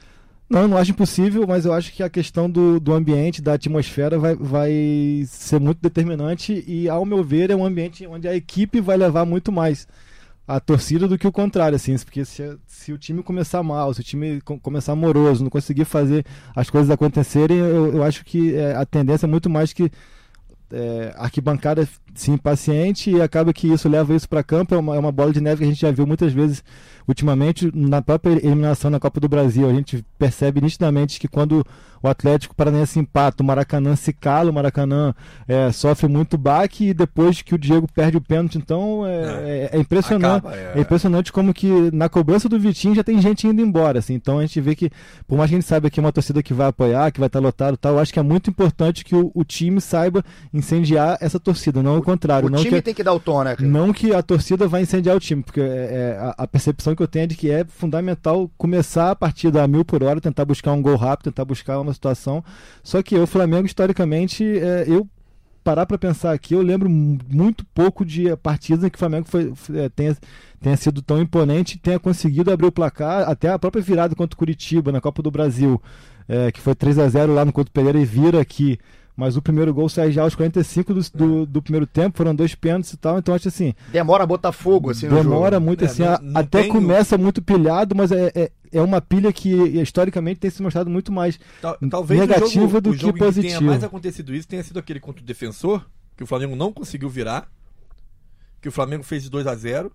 Não, 0.47 0.69
não 0.69 0.77
acho 0.77 0.91
impossível, 0.91 1.47
mas 1.47 1.65
eu 1.65 1.73
acho 1.73 1.91
que 1.91 2.03
a 2.03 2.11
questão 2.11 2.51
do, 2.51 2.79
do 2.79 2.93
ambiente, 2.93 3.41
da 3.41 3.55
atmosfera, 3.55 4.19
vai, 4.19 4.37
vai 4.37 5.25
ser 5.27 5.59
muito 5.59 5.79
determinante 5.81 6.63
e, 6.67 6.87
ao 6.87 7.07
meu 7.07 7.25
ver, 7.25 7.49
é 7.49 7.57
um 7.57 7.65
ambiente 7.65 8.07
onde 8.07 8.29
a 8.29 8.37
equipe 8.37 8.79
vai 8.79 8.99
levar 8.99 9.25
muito 9.25 9.51
mais 9.51 9.89
a 10.47 10.59
torcida 10.59 11.07
do 11.07 11.17
que 11.17 11.27
o 11.27 11.33
contrário, 11.33 11.77
assim, 11.77 11.97
porque 11.99 12.25
se, 12.25 12.59
se 12.67 12.93
o 12.93 12.99
time 12.99 13.23
começar 13.23 13.63
mal, 13.63 13.95
se 13.95 14.01
o 14.01 14.05
time 14.05 14.41
começar 14.63 14.97
moroso, 14.97 15.45
não 15.45 15.51
conseguir 15.51 15.85
fazer 15.85 16.25
as 16.55 16.69
coisas 16.69 16.91
acontecerem, 16.91 17.59
eu, 17.59 17.95
eu 17.95 18.03
acho 18.03 18.25
que 18.25 18.55
é, 18.57 18.75
a 18.75 18.85
tendência 18.85 19.27
é 19.27 19.29
muito 19.29 19.49
mais 19.49 19.73
que 19.73 19.91
é, 20.73 21.13
arquibancada 21.17 21.89
se 22.15 22.31
impaciente 22.31 23.11
e 23.11 23.21
acaba 23.21 23.53
que 23.53 23.69
isso 23.69 23.89
leva 23.89 24.15
isso 24.15 24.29
para 24.29 24.43
campo. 24.43 24.75
É 24.75 24.79
uma, 24.79 24.97
é 24.97 24.99
uma 24.99 25.13
bola 25.13 25.33
de 25.33 25.41
neve 25.41 25.59
que 25.59 25.65
a 25.65 25.69
gente 25.69 25.81
já 25.81 25.91
viu 25.91 26.07
muitas 26.07 26.33
vezes 26.33 26.63
ultimamente 27.07 27.71
na 27.75 28.01
própria 28.01 28.33
eliminação 28.33 28.91
na 28.91 29.01
Copa 29.01 29.21
do 29.21 29.29
Brasil. 29.29 29.69
A 29.69 29.75
gente 29.75 30.05
percebe 30.19 30.61
nitidamente 30.61 31.19
que 31.19 31.29
quando 31.29 31.65
o 32.03 32.09
Atlético 32.09 32.55
Paranaense 32.55 32.99
empata, 32.99 33.43
o 33.43 33.47
Maracanã 33.47 33.95
se 33.97 34.13
cala, 34.13 34.51
o 34.51 34.55
Maracanã 34.55 35.15
é, 35.47 35.71
sofre 35.73 36.09
muito 36.09 36.39
baque 36.39 36.89
e 36.89 36.95
depois 36.95 37.43
que 37.43 37.55
o 37.55 37.59
Diego 37.59 37.87
perde 37.93 38.17
o 38.17 38.21
pênalti, 38.21 38.57
então 38.57 39.07
é, 39.07 39.69
é, 39.71 39.71
é 39.73 39.79
impressionante. 39.79 40.47
Acaba, 40.47 40.57
é. 40.57 40.73
é. 40.77 40.81
impressionante 40.81 41.33
como 41.33 41.53
que 41.53 41.91
na 41.93 42.09
cobrança 42.09 42.49
do 42.49 42.59
Vitinho 42.59 42.95
já 42.95 43.05
tem 43.05 43.21
gente 43.21 43.47
indo 43.47 43.61
embora. 43.61 43.99
Assim, 43.99 44.15
então 44.15 44.39
a 44.39 44.43
gente 44.43 44.61
vê 44.61 44.75
que, 44.75 44.91
por 45.27 45.37
mais 45.37 45.51
que 45.51 45.57
a 45.57 45.59
gente 45.59 45.69
saiba 45.69 45.91
que 45.91 46.01
é 46.01 46.03
uma 46.03 46.13
torcida 46.13 46.43
que 46.43 46.55
vai 46.55 46.69
apoiar, 46.69 47.11
que 47.11 47.21
vai 47.21 47.27
estar 47.27 47.39
lotado 47.39 47.77
tal, 47.77 47.95
eu 47.95 47.99
acho 47.99 48.13
que 48.13 48.19
é 48.19 48.23
muito 48.23 48.51
importante 48.51 49.05
que 49.05 49.15
o, 49.15 49.31
o 49.35 49.45
time 49.45 49.81
saiba 49.81 50.25
incendiar 50.53 51.19
essa 51.21 51.39
torcida, 51.39 51.83
não 51.83 51.97
o, 51.97 51.99
o 51.99 52.03
contrário. 52.03 52.49
O 52.49 52.51
não 52.51 52.59
time 52.59 52.77
que, 52.77 52.83
tem 52.83 52.95
que 52.95 53.03
dar 53.03 53.13
o 53.13 53.21
tom, 53.21 53.43
né? 53.45 53.57
Não 53.61 53.93
que 53.93 54.15
a 54.15 54.23
torcida 54.23 54.67
vai 54.67 54.83
incendiar 54.83 55.17
o 55.17 55.21
time, 55.21 55.43
porque 55.43 55.61
é, 55.61 55.65
é, 55.65 56.19
a, 56.19 56.45
a 56.45 56.47
percepção 56.47 56.95
que 56.95 57.03
eu 57.03 57.09
tenho 57.09 57.25
é 57.25 57.27
de 57.27 57.37
que 57.37 57.51
é 57.51 57.65
fundamental 57.65 58.51
começar 58.57 59.11
a 59.11 59.17
partida 59.17 59.63
a 59.63 59.69
mil 59.69 59.85
por 59.85 60.03
hora, 60.03 60.21
tentar 60.21 60.45
buscar 60.45 60.73
um 60.73 60.83
gol 60.83 60.97
rápido, 60.97 61.25
tentar 61.25 61.45
buscar 61.45 61.79
uma 61.81 61.90
situação. 61.95 62.45
Só 62.83 63.03
que 63.03 63.17
o 63.17 63.27
Flamengo, 63.27 63.67
historicamente, 63.67 64.45
é, 64.45 64.85
eu 64.87 65.09
parar 65.63 65.87
para 65.87 65.99
pensar 65.99 66.33
aqui, 66.33 66.55
eu 66.55 66.63
lembro 66.63 66.89
muito 66.89 67.65
pouco 67.67 68.05
de 68.05 68.35
partidas 68.37 68.85
em 68.85 68.89
que 68.89 68.97
o 68.97 68.99
Flamengo 68.99 69.27
foi, 69.29 69.53
é, 69.75 69.89
tenha, 69.89 70.17
tenha 70.61 70.77
sido 70.77 71.03
tão 71.03 71.21
imponente, 71.21 71.79
tenha 71.79 71.99
conseguido 71.99 72.51
abrir 72.51 72.67
o 72.67 72.73
placar, 72.73 73.29
até 73.29 73.51
a 73.51 73.59
própria 73.59 73.83
virada 73.83 74.15
contra 74.15 74.35
o 74.35 74.39
Curitiba 74.39 74.91
na 74.91 75.01
Copa 75.01 75.23
do 75.23 75.31
Brasil, 75.31 75.81
é, 76.27 76.51
que 76.51 76.61
foi 76.61 76.75
3 76.75 76.99
a 76.99 77.09
0 77.09 77.35
lá 77.35 77.45
no 77.45 77.53
Couto 77.53 77.71
Pereira 77.71 78.01
e 78.01 78.05
vira 78.05 78.41
aqui 78.41 78.79
mas 79.21 79.37
o 79.37 79.43
primeiro 79.43 79.75
gol 79.75 79.87
sai 79.87 80.11
já 80.11 80.23
aos 80.23 80.35
45 80.35 80.95
do, 80.95 81.01
do, 81.13 81.47
do 81.47 81.63
primeiro 81.63 81.87
tempo, 81.87 82.17
foram 82.17 82.35
dois 82.35 82.55
pênaltis 82.55 82.95
e 82.95 82.97
tal, 82.97 83.19
então 83.19 83.35
acho 83.35 83.49
assim. 83.49 83.75
Demora 83.93 84.25
Botafogo, 84.25 84.89
assim, 84.89 85.11
Demora 85.11 85.61
muito, 85.61 85.85
é, 85.85 85.87
assim, 85.87 86.03
não, 86.03 86.19
não 86.23 86.41
até 86.41 86.67
começa 86.69 87.19
muito 87.19 87.43
pilhado, 87.43 87.95
mas 87.95 88.11
é, 88.11 88.33
é, 88.35 88.51
é, 88.73 88.81
uma 88.81 88.99
pilha 88.99 89.31
que 89.31 89.51
historicamente 89.79 90.41
tem 90.41 90.51
se 90.51 90.63
mostrado 90.63 90.89
muito 90.89 91.13
mais 91.13 91.39
Tal, 91.61 91.77
talvez 91.91 92.19
negativa 92.19 92.67
jogo, 92.67 92.81
do 92.81 92.97
que 92.97 93.13
positiva. 93.13 93.43
Que 93.43 93.59
tenha 93.59 93.61
mais 93.61 93.85
acontecido 93.85 94.35
isso 94.35 94.49
tenha 94.49 94.63
sido 94.63 94.79
aquele 94.79 94.99
contra 94.99 95.23
o 95.23 95.27
defensor, 95.27 95.85
que 96.17 96.25
o 96.25 96.27
Flamengo 96.27 96.57
não 96.57 96.73
conseguiu 96.73 97.11
virar, 97.11 97.47
que 98.59 98.71
o 98.71 98.73
Flamengo 98.73 99.03
fez 99.03 99.25
de 99.25 99.29
2 99.29 99.47
a 99.47 99.55
0 99.55 99.93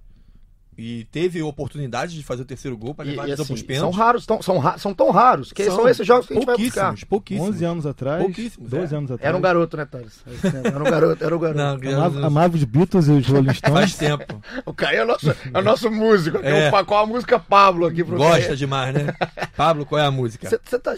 e 0.78 1.06
teve 1.12 1.42
oportunidade 1.42 2.16
de 2.16 2.24
fazer 2.24 2.42
o 2.42 2.46
terceiro 2.46 2.78
gol 2.78 2.94
para 2.94 3.06
levar 3.06 3.30
e, 3.30 3.32
assim, 3.32 3.54
os 3.54 3.62
pênaltis. 3.62 3.96
São 3.96 4.06
raros, 4.06 4.26
tão, 4.26 4.42
são, 4.42 4.78
são 4.78 4.94
tão 4.94 5.10
raros 5.10 5.54
que 5.54 5.64
são, 5.64 5.76
são 5.78 5.90
esses 5.90 6.06
jogos 6.06 6.28
que 6.28 6.34
a 6.34 6.36
gente 6.36 6.46
vai 6.46 6.58
buscar. 6.58 6.96
Pouquíssimos. 7.08 7.56
11 7.56 7.66
anos 7.66 7.86
atrás, 7.86 8.24
pouquíssimos, 8.24 8.70
12 8.70 8.94
é. 8.94 8.98
anos 8.98 9.12
atrás. 9.12 9.28
Era 9.28 9.38
um 9.38 9.42
garoto, 9.42 9.78
né, 9.78 9.86
Thales? 9.86 10.24
Era 10.44 10.82
um 10.82 10.84
garoto, 10.84 11.24
era 11.24 11.36
um 11.36 11.40
garoto. 11.40 11.86
Não, 11.86 11.94
amava, 11.94 12.28
amava 12.28 12.56
os 12.56 12.64
Beatles 12.64 13.08
e 13.08 13.12
os 13.12 13.28
Rolling 13.28 13.54
Stones. 13.56 13.80
Faz 13.80 13.96
tempo. 13.96 14.42
o 14.66 14.74
Caio 14.74 15.02
é 15.02 15.06
nosso, 15.06 15.30
é 15.30 15.60
o 15.60 15.62
nosso 15.62 15.90
músico. 15.92 16.38
É. 16.40 16.70
O, 16.70 16.86
qual 16.86 17.04
a 17.04 17.08
música 17.08 17.40
Pablo 17.40 17.86
aqui 17.86 18.04
pro 18.04 18.18
Gosta 18.18 18.42
Caio. 18.42 18.58
demais, 18.58 18.94
né? 18.94 19.14
Pablo, 19.56 19.86
qual 19.86 20.00
é 20.00 20.06
a 20.06 20.12
música? 20.12 20.50
Você 20.50 20.80
tá, 20.80 20.94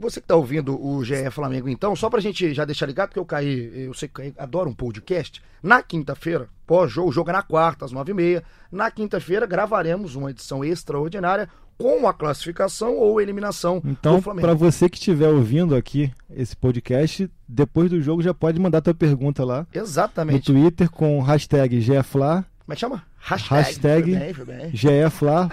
você 0.00 0.20
que 0.20 0.26
tá 0.26 0.36
ouvindo 0.36 0.80
o 0.80 1.04
GE 1.04 1.30
Flamengo, 1.30 1.68
então, 1.68 1.96
só 1.96 2.08
pra 2.08 2.20
gente 2.20 2.54
já 2.54 2.64
deixar 2.64 2.86
ligado, 2.86 3.08
porque 3.08 3.18
eu 3.18 3.24
caí, 3.24 3.86
eu 3.86 3.94
sei 3.94 4.08
que 4.08 4.20
eu 4.20 4.32
adoro 4.38 4.70
um 4.70 4.74
podcast. 4.74 5.42
Na 5.62 5.82
quinta-feira, 5.82 6.48
pós-jogo, 6.66 7.08
o 7.08 7.12
jogo 7.12 7.30
é 7.30 7.32
na 7.32 7.42
quarta, 7.42 7.84
às 7.84 7.92
nove 7.92 8.12
e 8.12 8.14
meia. 8.14 8.44
Na 8.70 8.90
quinta-feira, 8.90 9.46
gravaremos 9.46 10.16
uma 10.16 10.30
edição 10.30 10.64
extraordinária 10.64 11.48
com 11.78 12.08
a 12.08 12.14
classificação 12.14 12.96
ou 12.96 13.20
eliminação 13.20 13.82
então, 13.84 14.22
para 14.22 14.54
você 14.54 14.88
que 14.88 14.96
estiver 14.96 15.28
ouvindo 15.28 15.76
aqui 15.76 16.10
esse 16.30 16.56
podcast, 16.56 17.30
depois 17.46 17.90
do 17.90 18.00
jogo 18.00 18.22
já 18.22 18.32
pode 18.32 18.58
mandar 18.58 18.80
tua 18.80 18.94
pergunta 18.94 19.44
lá. 19.44 19.66
Exatamente. 19.72 20.50
No 20.50 20.58
Twitter 20.58 20.90
com 20.90 21.20
hashtag 21.20 21.78
GFLA. 21.78 22.46
Como 22.64 22.72
é 22.72 22.74
que 22.74 22.80
chama? 22.80 23.02
Hashtag, 23.18 24.14
hashtag 24.14 24.70
GFLA 24.72 25.50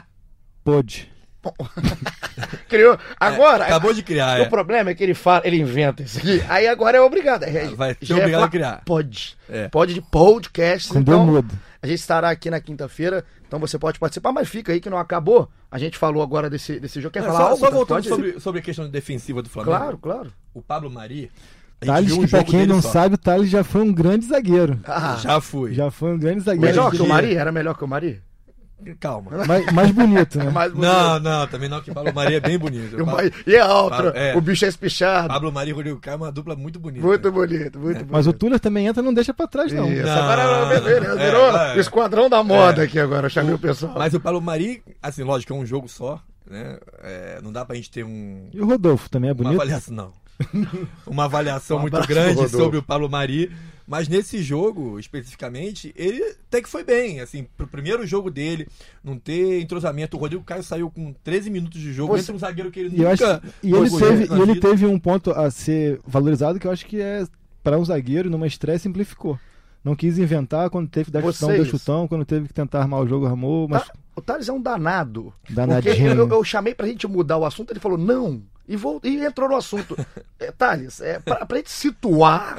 pode. 0.64 1.13
Criou. 2.70 2.98
Agora. 3.20 3.66
Acabou 3.66 3.94
de 3.94 4.02
criar, 4.02 4.40
O 4.40 4.44
é. 4.44 4.46
problema 4.50 4.90
é 4.90 4.96
que 4.96 5.04
ele 5.04 5.14
fala, 5.14 5.42
ele 5.46 5.58
inventa 5.58 6.04
isso 6.04 6.18
aqui. 6.20 6.44
Aí 6.50 6.68
agora 6.68 6.98
é 6.98 7.02
obrigado. 7.02 7.44
É, 7.44 7.66
Vai 7.68 7.96
ser 8.02 8.14
é 8.14 8.16
obrigado 8.16 8.44
a 8.44 8.50
criar. 8.50 8.82
Pode. 8.86 9.38
É. 9.50 9.68
Pode 9.68 9.94
de 9.94 10.02
podcast. 10.02 10.90
Com 10.90 11.00
então, 11.00 11.26
Bermuda. 11.26 11.54
a 11.82 11.88
gente 11.88 12.00
estará 12.00 12.30
aqui 12.30 12.50
na 12.50 12.60
quinta-feira, 12.60 13.24
então 13.48 13.60
você 13.60 13.78
pode 13.78 14.00
participar, 14.00 14.32
mas 14.32 14.48
fica 14.50 14.72
aí 14.72 14.80
que 14.82 14.90
não 14.90 14.98
acabou. 14.98 15.50
A 15.70 15.78
gente 15.78 15.98
falou 15.98 16.24
agora 16.24 16.50
desse, 16.50 16.80
desse 16.80 17.00
jogo. 17.02 17.14
Quer 17.14 17.22
Não, 17.22 17.28
falar 17.28 17.40
só, 17.40 17.46
algo? 17.52 17.58
só 17.60 17.72
voltando 17.72 18.08
sobre, 18.08 18.40
sobre 18.40 18.60
a 18.60 18.64
questão 18.64 18.90
defensiva 18.90 19.42
do 19.42 19.50
Flamengo. 19.50 19.76
Claro, 19.78 19.98
claro. 19.98 20.34
O 20.54 20.62
Pablo 20.62 20.90
Mari. 20.90 21.32
Thales, 21.80 22.14
um 22.14 22.22
que 22.22 22.28
pra 22.30 22.44
quem 22.46 22.66
não 22.66 22.82
só. 22.82 22.92
sabe, 22.92 23.16
o 23.16 23.18
Thales 23.18 23.50
já 23.50 23.62
foi 23.64 23.82
um 23.82 23.92
grande 23.92 24.26
zagueiro. 24.26 24.80
Ah, 24.86 25.18
Já 25.22 25.42
fui. 25.42 25.74
Já 25.74 25.92
foi 25.92 26.14
um 26.14 26.18
grande 26.18 26.40
zagueiro. 26.40 26.66
melhor 26.68 26.92
que 26.92 27.02
o 27.02 27.06
Mari? 27.08 27.36
Era 27.36 27.52
melhor 27.52 27.78
que 27.78 27.84
o 27.84 27.88
Mari? 27.88 28.22
Calma. 29.00 29.32
Mais, 29.48 29.66
mais 29.72 29.92
bonito, 29.92 30.38
né? 30.38 30.50
Mais 30.52 30.72
bonito. 30.72 30.88
Não, 30.92 31.20
não, 31.20 31.48
também 31.48 31.70
não, 31.70 31.82
que 31.82 31.92
o 31.92 31.94
Pablo 31.94 32.14
Mari 32.14 32.36
é 32.36 32.40
bem 32.40 32.58
bonito. 32.58 32.96
E, 32.98 33.02
o 33.02 33.04
O 33.04 33.08
Mari- 33.08 33.34
e 33.48 33.56
é 33.56 33.60
alto, 33.60 33.90
Pablo- 33.96 34.12
é. 34.16 34.36
o 34.36 34.42
bicho 34.42 34.66
é 34.66 34.68
espichado. 34.68 35.28
Pablo 35.30 35.52
Mari 35.52 35.70
e 35.70 35.74
Rodrigo 35.74 36.00
Caio 36.00 36.16
é 36.16 36.18
uma 36.18 36.32
dupla 36.32 36.56
muito 36.56 36.80
bonita. 36.80 37.06
Muito 37.06 37.32
bonito, 37.32 37.80
muito 37.80 37.96
bonito. 38.00 38.08
Mas 38.12 38.28
o 38.28 38.34
Tuller 38.34 38.60
também 38.60 38.88
entra 38.88 39.02
e 39.02 39.06
não 39.06 39.14
deixa 39.14 39.34
pra 39.34 39.48
trás, 39.48 39.72
não. 39.72 39.92
Isso, 39.92 40.04
Não, 40.06 40.12
agora 40.24 40.80
virou, 40.80 41.18
é, 41.20 41.26
virou 41.26 41.52
o 41.76 41.80
esquadrão 41.80 42.30
da 42.30 42.44
moda 42.44 42.82
É. 42.82 42.86
aqui 42.86 43.00
agora, 43.00 43.26
eu 43.28 43.30
chamei 43.30 43.54
o 43.54 43.60
pessoal. 43.60 43.94
Mas 43.98 44.14
o 44.14 44.20
Pablo 44.20 44.42
Mari, 44.42 44.84
assim, 45.02 45.24
lógico, 45.24 45.54
é 45.54 45.56
um 45.56 45.66
jogo 45.66 45.88
só, 45.88 46.20
né? 46.50 46.78
É, 47.04 47.40
não 47.42 47.52
dá 47.52 47.64
pra 47.66 47.76
gente 47.76 47.90
ter 47.92 48.04
um, 48.04 48.48
E 48.54 48.62
o 48.62 48.66
Rodolfo 48.68 49.10
também 49.10 49.30
é 49.30 49.34
uma 49.34 49.38
bonito. 49.44 49.56
avaliação, 49.56 49.96
não. 49.96 50.23
uma 51.08 51.26
avaliação 51.26 51.78
Um 51.78 51.82
muito 51.82 52.08
grande 52.08 52.50
sobre 52.50 52.78
o 52.78 52.84
Pablo 52.84 53.10
Mari. 53.10 53.52
Mas 53.86 54.08
nesse 54.08 54.42
jogo, 54.42 54.98
especificamente, 54.98 55.94
ele 55.98 56.24
até 56.48 56.62
que 56.62 56.70
foi 56.70 56.86
bem. 56.86 57.20
Assim, 57.20 57.46
pro 57.58 57.68
primeiro 57.68 58.08
jogo 58.08 58.32
dele, 58.32 58.66
não 59.04 59.18
ter 59.20 59.60
entrosamento. 59.62 60.16
O 60.16 60.20
Rodrigo 60.20 60.44
Caio 60.44 60.64
saiu 60.64 60.90
com 60.90 61.14
13 61.24 61.50
minutos 61.50 61.82
de 61.82 61.92
jogo. 61.92 62.14
Você- 62.14 62.22
Entra 62.24 62.36
um 62.36 62.40
zagueiro 62.40 62.72
que 62.72 62.80
ele 62.80 62.98
E, 62.98 63.02
eu 63.02 63.10
acho, 63.10 63.22
nunca. 63.26 63.42
e 63.62 63.74
ele, 63.74 63.90
teve, 63.90 64.36
e 64.36 64.40
ele 64.42 64.60
teve 64.60 64.86
um 64.86 64.98
ponto 64.98 65.32
a 65.32 65.52
ser 65.52 66.00
valorizado 66.08 66.60
que 66.60 66.66
eu 66.68 66.72
acho 66.72 66.86
que 66.86 67.02
é 67.02 67.26
para 67.62 67.78
um 67.78 67.84
zagueiro 67.84 68.30
numa 68.30 68.48
estreia 68.48 68.80
simplificou. 68.80 69.38
Não 69.84 69.98
quis 69.98 70.18
inventar 70.18 70.70
quando 70.70 70.88
teve 70.88 71.06
que 71.06 71.12
dar 71.12 71.22
chutão, 71.22 71.50
deu 71.50 71.66
chutão, 71.66 72.08
quando 72.08 72.24
teve 72.24 72.48
que 72.48 72.54
tentar 72.54 72.80
armar 72.80 73.02
o 73.02 73.08
jogo, 73.08 73.26
armou, 73.26 73.68
mas 73.68 73.84
Tá, 73.86 73.94
o 74.16 74.22
Thales 74.22 74.50
é 74.50 74.54
um 74.54 74.62
danado. 74.62 75.34
Danadinho. 75.50 75.96
Porque 75.96 76.34
eu, 76.34 76.38
eu 76.40 76.44
chamei 76.44 76.74
pra 76.74 76.88
gente 76.88 77.08
mudar 77.08 77.38
o 77.38 77.46
assunto, 77.46 77.72
ele 77.72 77.80
falou 77.80 77.98
não. 77.98 78.42
E, 78.68 78.78
voltou, 78.78 79.12
e 79.12 79.26
entrou 79.26 79.50
no 79.50 79.56
assunto. 79.56 79.96
É, 80.40 80.52
Thales, 80.52 81.00
é, 81.00 81.20
pra, 81.20 81.46
pra 81.46 81.56
gente 81.56 81.72
situar 81.72 82.58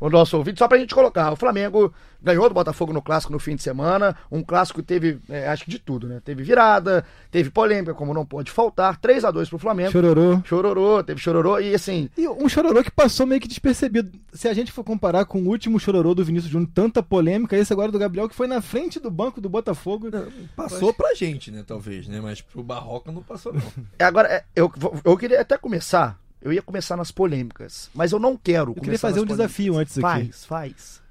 o 0.00 0.10
nosso 0.10 0.36
ouvinte, 0.36 0.58
só 0.58 0.66
pra 0.66 0.78
gente 0.78 0.92
colocar. 0.92 1.30
O 1.30 1.36
Flamengo 1.36 1.94
ganhou 2.20 2.48
do 2.48 2.54
Botafogo 2.54 2.92
no 2.92 3.00
clássico 3.00 3.32
no 3.32 3.38
fim 3.38 3.54
de 3.54 3.62
semana. 3.62 4.16
Um 4.32 4.42
clássico 4.42 4.80
que 4.80 4.86
teve, 4.86 5.20
é, 5.28 5.46
acho 5.46 5.64
que 5.64 5.70
de 5.70 5.78
tudo, 5.78 6.08
né? 6.08 6.20
Teve 6.24 6.42
virada, 6.42 7.04
teve 7.30 7.48
polêmica, 7.48 7.94
como 7.94 8.12
não 8.12 8.26
pode 8.26 8.50
faltar. 8.50 8.96
3 8.96 9.24
a 9.24 9.30
2 9.30 9.48
pro 9.48 9.58
Flamengo. 9.58 9.92
chororô. 9.92 10.42
Chororô, 10.44 11.04
teve 11.04 11.20
chororô. 11.20 11.60
E 11.60 11.72
assim, 11.72 12.10
E 12.18 12.26
um 12.26 12.48
chororô 12.48 12.82
que 12.82 12.90
passou 12.90 13.26
meio 13.26 13.40
que 13.40 13.46
despercebido. 13.46 14.10
Se 14.32 14.48
a 14.48 14.54
gente 14.54 14.72
for 14.72 14.82
comparar 14.82 15.24
com 15.24 15.40
o 15.40 15.46
último 15.46 15.78
chororô 15.78 16.12
do 16.12 16.24
Vinícius 16.24 16.50
Júnior, 16.50 16.70
tanta 16.74 17.04
polêmica, 17.04 17.56
esse 17.56 17.72
agora 17.72 17.92
do 17.92 17.98
Gabriel, 17.98 18.28
que 18.28 18.34
foi 18.34 18.48
na 18.48 18.60
frente 18.60 18.98
do 18.98 19.08
banco 19.10 19.40
do 19.40 19.48
Botafogo. 19.48 20.08
Passou 20.56 20.89
pra 20.92 21.14
gente, 21.14 21.50
né? 21.50 21.64
Talvez, 21.66 22.06
né? 22.08 22.20
Mas 22.20 22.40
pro 22.40 22.62
Barroca 22.62 23.10
não 23.12 23.22
passou, 23.22 23.52
não. 23.52 23.62
agora, 23.98 24.28
é, 24.28 24.44
eu, 24.54 24.70
eu 25.04 25.16
queria 25.16 25.40
até 25.40 25.56
começar. 25.56 26.18
Eu 26.42 26.52
ia 26.52 26.62
começar 26.62 26.96
nas 26.96 27.10
polêmicas, 27.10 27.90
mas 27.94 28.12
eu 28.12 28.18
não 28.18 28.34
quero. 28.36 28.70
Eu 28.72 28.82
queria 28.82 28.98
fazer 28.98 29.20
um 29.20 29.26
desafio 29.26 29.74
polêmicas. 29.74 29.98
antes 29.98 30.04
aqui. 30.04 30.24
Faz, 30.32 30.44
faz. 30.46 31.02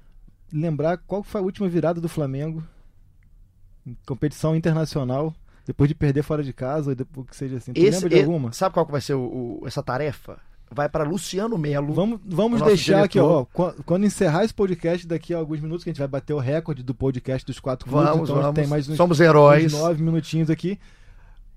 Lembrar 0.52 0.98
qual 0.98 1.22
foi 1.22 1.40
a 1.40 1.44
última 1.44 1.68
virada 1.68 2.00
do 2.00 2.08
Flamengo 2.08 2.62
em 3.86 3.96
competição 4.06 4.56
internacional, 4.56 5.32
depois 5.64 5.86
de 5.88 5.94
perder 5.94 6.22
fora 6.24 6.42
de 6.42 6.52
casa, 6.52 6.90
ou 6.90 6.96
depois 6.96 7.28
que 7.28 7.36
seja 7.36 7.58
assim. 7.58 7.72
Tu 7.72 7.78
Esse- 7.80 7.90
lembra 7.90 8.08
de 8.08 8.20
alguma? 8.20 8.52
Sabe 8.52 8.72
qual 8.74 8.84
que 8.84 8.90
vai 8.92 9.00
ser 9.00 9.14
o- 9.14 9.60
o- 9.62 9.66
essa 9.66 9.82
tarefa? 9.82 10.38
Vai 10.72 10.88
para 10.88 11.02
Luciano 11.02 11.58
Melo. 11.58 11.92
Vamos, 11.92 12.20
vamos 12.24 12.62
deixar 12.62 13.02
aqui, 13.04 13.18
diretor. 13.18 13.48
ó. 13.54 13.72
Quando, 13.84 14.06
encerrar 14.06 14.44
esse 14.44 14.54
podcast, 14.54 15.04
daqui 15.06 15.34
a 15.34 15.38
alguns 15.38 15.60
minutos, 15.60 15.82
que 15.82 15.90
a 15.90 15.92
gente 15.92 15.98
vai 15.98 16.06
bater 16.06 16.32
o 16.32 16.38
recorde 16.38 16.82
do 16.82 16.94
podcast 16.94 17.44
dos 17.44 17.58
quatro 17.58 17.90
Vamos, 17.90 18.06
então 18.08 18.22
a 18.22 18.26
gente 18.26 18.36
vamos. 18.42 18.54
tem 18.54 18.66
mais 18.68 18.88
uns, 18.88 18.96
Somos 18.96 19.18
heróis. 19.20 19.74
uns 19.74 19.80
nove 19.80 20.02
minutinhos 20.02 20.48
aqui. 20.48 20.78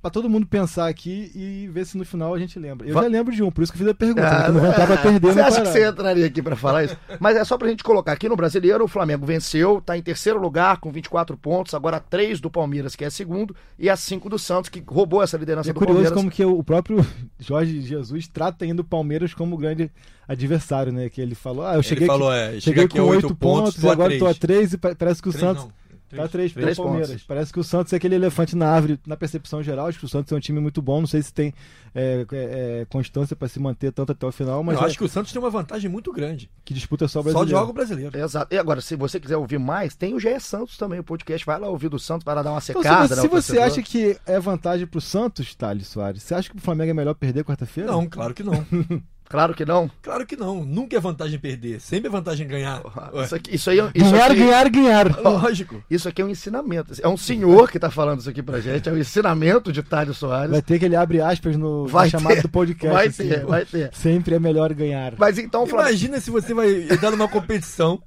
Pra 0.04 0.12
todo 0.12 0.30
mundo 0.30 0.46
pensar 0.46 0.90
aqui 0.90 1.32
e 1.34 1.70
ver 1.72 1.86
se 1.86 1.98
no 1.98 2.04
final 2.04 2.34
a 2.34 2.38
gente 2.38 2.60
lembra. 2.60 2.86
Eu 2.86 2.94
Va- 2.94 3.04
já 3.04 3.08
lembro 3.08 3.34
de 3.34 3.42
um, 3.42 3.50
por 3.50 3.64
isso 3.64 3.72
que 3.72 3.78
eu 3.78 3.86
fiz 3.86 3.88
a 3.88 3.94
pergunta. 3.96 4.28
Ah, 4.28 4.40
né, 4.42 4.46
que 4.48 4.52
não 4.52 4.60
vai 4.60 4.78
dar 4.78 4.86
pra 4.86 4.98
perder 4.98 5.22
Você 5.34 5.40
acha 5.40 5.50
que 5.50 5.56
parada. 5.64 5.72
você 5.72 5.88
entraria 5.90 6.26
aqui 6.26 6.42
pra 6.42 6.56
falar 6.58 6.84
isso? 6.84 6.98
Mas 7.22 7.38
é 7.38 7.44
só 7.46 7.58
pra 7.58 7.70
gente 7.70 7.86
colocar 7.86 8.12
aqui 8.12 8.28
no 8.28 8.36
brasileiro, 8.36 8.84
o 8.84 8.88
Flamengo 8.90 9.26
venceu, 9.26 9.80
tá 9.80 9.98
em 9.98 10.02
terceiro 10.02 10.38
lugar 10.42 10.76
com 10.82 10.92
24 10.92 11.38
pontos, 11.38 11.74
agora 11.74 12.02
3 12.02 12.42
do 12.42 12.52
Palmeiras, 12.52 12.98
que 12.98 13.06
é 13.06 13.10
segundo, 13.10 13.56
e 13.80 13.90
a 13.90 13.96
5 13.96 14.28
do 14.28 14.38
Santos, 14.38 14.70
que 14.70 14.84
roubou 14.86 15.24
essa 15.24 15.38
liderança 15.38 15.70
é 15.70 15.74
do 15.74 15.80
curioso 15.80 16.02
Palmeiras. 16.14 16.18
como 16.20 16.30
que 16.30 16.44
o 16.44 16.62
próprio 16.66 16.98
Jorge 17.40 17.80
Jesus 17.80 18.28
trata 18.28 18.66
ainda 18.66 18.82
o 18.82 18.86
Palmeiras 18.86 19.34
como 19.34 19.56
grande 19.56 19.90
adversário, 20.28 20.92
né? 20.92 21.10
Que 21.10 21.22
ele 21.22 21.34
falou, 21.34 21.66
ah, 21.66 21.76
eu 21.76 21.82
cheguei 21.84 22.04
Ele 22.04 22.12
falou, 22.12 22.30
aqui, 22.30 22.58
é, 22.58 22.60
cheguei 22.60 22.84
aqui 22.84 22.98
com 23.00 23.06
oito 23.08 23.34
pontos, 23.36 23.76
pontos, 23.76 23.84
e 23.84 23.88
agora 23.90 24.10
três. 24.10 24.20
tô 24.20 24.28
a 24.28 24.34
três 24.34 24.74
e 24.74 24.78
pa- 24.78 24.96
parece 24.96 25.22
que 25.22 25.30
o 25.30 25.32
Três 25.32 25.46
Santos 25.46 25.64
não. 25.64 25.72
Tá 26.18 26.28
três 26.28 26.54
Três 26.54 26.78
Palmeiras. 26.78 27.10
pontos. 27.10 27.24
Parece 27.24 27.52
que 27.54 27.60
o 27.60 27.64
Santos 27.64 27.92
é 27.94 27.96
aquele 27.96 28.16
elefante 28.16 28.56
na 28.56 28.70
árvore 28.70 29.00
na 29.06 29.16
percepção 29.18 29.62
geral. 29.64 29.88
Acho 29.88 30.00
que 30.00 30.06
o 30.06 30.10
Santos 30.10 30.32
é 30.32 30.36
um 30.36 30.40
time 30.40 30.60
muito 30.60 30.82
bom. 30.82 31.00
Não 31.02 31.08
sei 31.08 31.22
se 31.22 31.34
tem 31.34 31.54
é, 31.96 32.26
é, 32.32 32.82
é, 32.82 32.86
constância 32.90 33.36
pra 33.36 33.48
se 33.48 33.60
manter 33.60 33.92
tanto 33.92 34.12
até 34.12 34.26
o 34.26 34.32
final, 34.32 34.64
mas 34.64 34.78
eu 34.78 34.84
é- 34.84 34.86
acho 34.88 34.98
que 34.98 35.04
o 35.04 35.10
Santos 35.10 35.32
tem 35.32 35.42
uma 35.42 35.50
vantagem 35.50 35.90
muito 35.90 36.12
grande. 36.12 36.50
que 36.66 36.74
disputa 36.74 37.08
só 37.08 37.20
o 37.20 37.24
Só 37.24 37.30
brasileiro. 37.30 37.46
de 37.46 37.52
jogo 37.62 37.74
brasileiro. 37.74 38.18
Exato. 38.18 38.54
E 38.54 38.58
agora, 38.58 38.82
se 38.82 38.96
você 38.96 39.20
quiser 39.20 39.38
ouvir 39.38 39.60
mais, 39.60 39.96
tem 39.96 40.14
o 40.14 40.20
GE 40.20 40.40
Santos 40.40 40.78
também, 40.78 41.00
o 41.00 41.04
podcast. 41.04 41.46
Vai 41.46 41.60
lá 41.60 41.68
ouvir 41.68 41.90
do 41.90 42.00
Santos, 42.00 42.24
vai 42.24 42.34
lá 42.36 42.42
dar 42.42 42.52
uma 42.52 42.62
Então, 42.64 42.82
secada. 42.82 43.08
se 43.16 43.16
você, 43.16 43.16
né, 43.16 43.22
se 43.22 43.28
o 43.28 43.42
você 43.42 43.60
acha 43.60 43.82
que 43.82 44.18
é 44.26 44.40
vantagem 44.40 44.88
pro 44.88 45.02
Santos, 45.02 45.54
Thales 45.56 45.88
Soares, 45.88 46.24
você 46.24 46.34
acha 46.36 46.50
que 46.50 46.56
o 46.58 46.62
Flamengo 46.62 46.92
é 46.92 46.94
melhor 46.94 47.14
perder 47.14 47.44
quarta-feira? 47.44 47.92
Não, 47.92 48.08
claro 48.08 48.34
que 48.34 48.44
não. 48.44 48.54
Claro 49.34 49.56
que 49.56 49.66
não. 49.66 49.90
Claro 50.04 50.28
que 50.28 50.36
não. 50.36 50.64
Nunca 50.64 50.96
é 50.96 51.00
vantagem 51.00 51.40
perder. 51.40 51.82
Sempre 51.82 52.08
é 52.08 52.12
vantagem 52.12 52.48
ganhar. 52.48 52.84
Isso, 53.24 53.34
aqui, 53.34 53.56
isso 53.56 53.68
aí 53.72 53.80
é- 53.80 53.92
isso 53.96 54.12
Ganhar, 54.12 54.26
aqui- 54.30 54.36
ganhar, 54.40 54.70
ganhar. 54.70 55.18
Lógico. 55.26 55.84
Isso 55.90 56.08
aqui 56.08 56.22
é 56.22 56.26
um 56.26 56.30
ensinamento. 56.30 56.94
É 57.02 57.08
um 57.08 57.18
senhor 57.18 57.72
que 57.72 57.80
tá 57.80 57.90
falando 57.90 58.20
isso 58.20 58.30
aqui 58.30 58.44
pra 58.44 58.60
gente. 58.60 58.88
É 58.88 58.92
o 58.92 58.98
ensinamento 59.00 59.72
de 59.74 59.82
Thales 59.82 60.18
Soares. 60.18 60.52
Vai 60.52 60.62
ter 60.62 60.78
que 60.78 60.86
ele 60.86 60.96
abre 60.96 61.20
aspas 61.20 61.58
no, 61.58 61.88
Vai 61.88 62.12
ter, 62.12 62.42
do 62.44 62.50
podcast. 62.50 62.94
vai 62.94 63.08
assim, 63.08 63.28
ter, 63.28 63.44
vai 63.44 63.66
ter. 63.66 63.90
Sempre 63.92 64.36
é 64.36 64.40
melhor 64.40 64.72
ganhar. 64.72 65.16
Mas 65.18 65.40
então, 65.40 65.64
o 65.64 65.66
Flamengo. 65.66 65.90
Imagina 65.90 66.20
se 66.22 66.30
você 66.30 66.54
vai 66.54 66.84
entrar 66.84 67.10
numa 67.10 67.28
competição, 67.28 68.00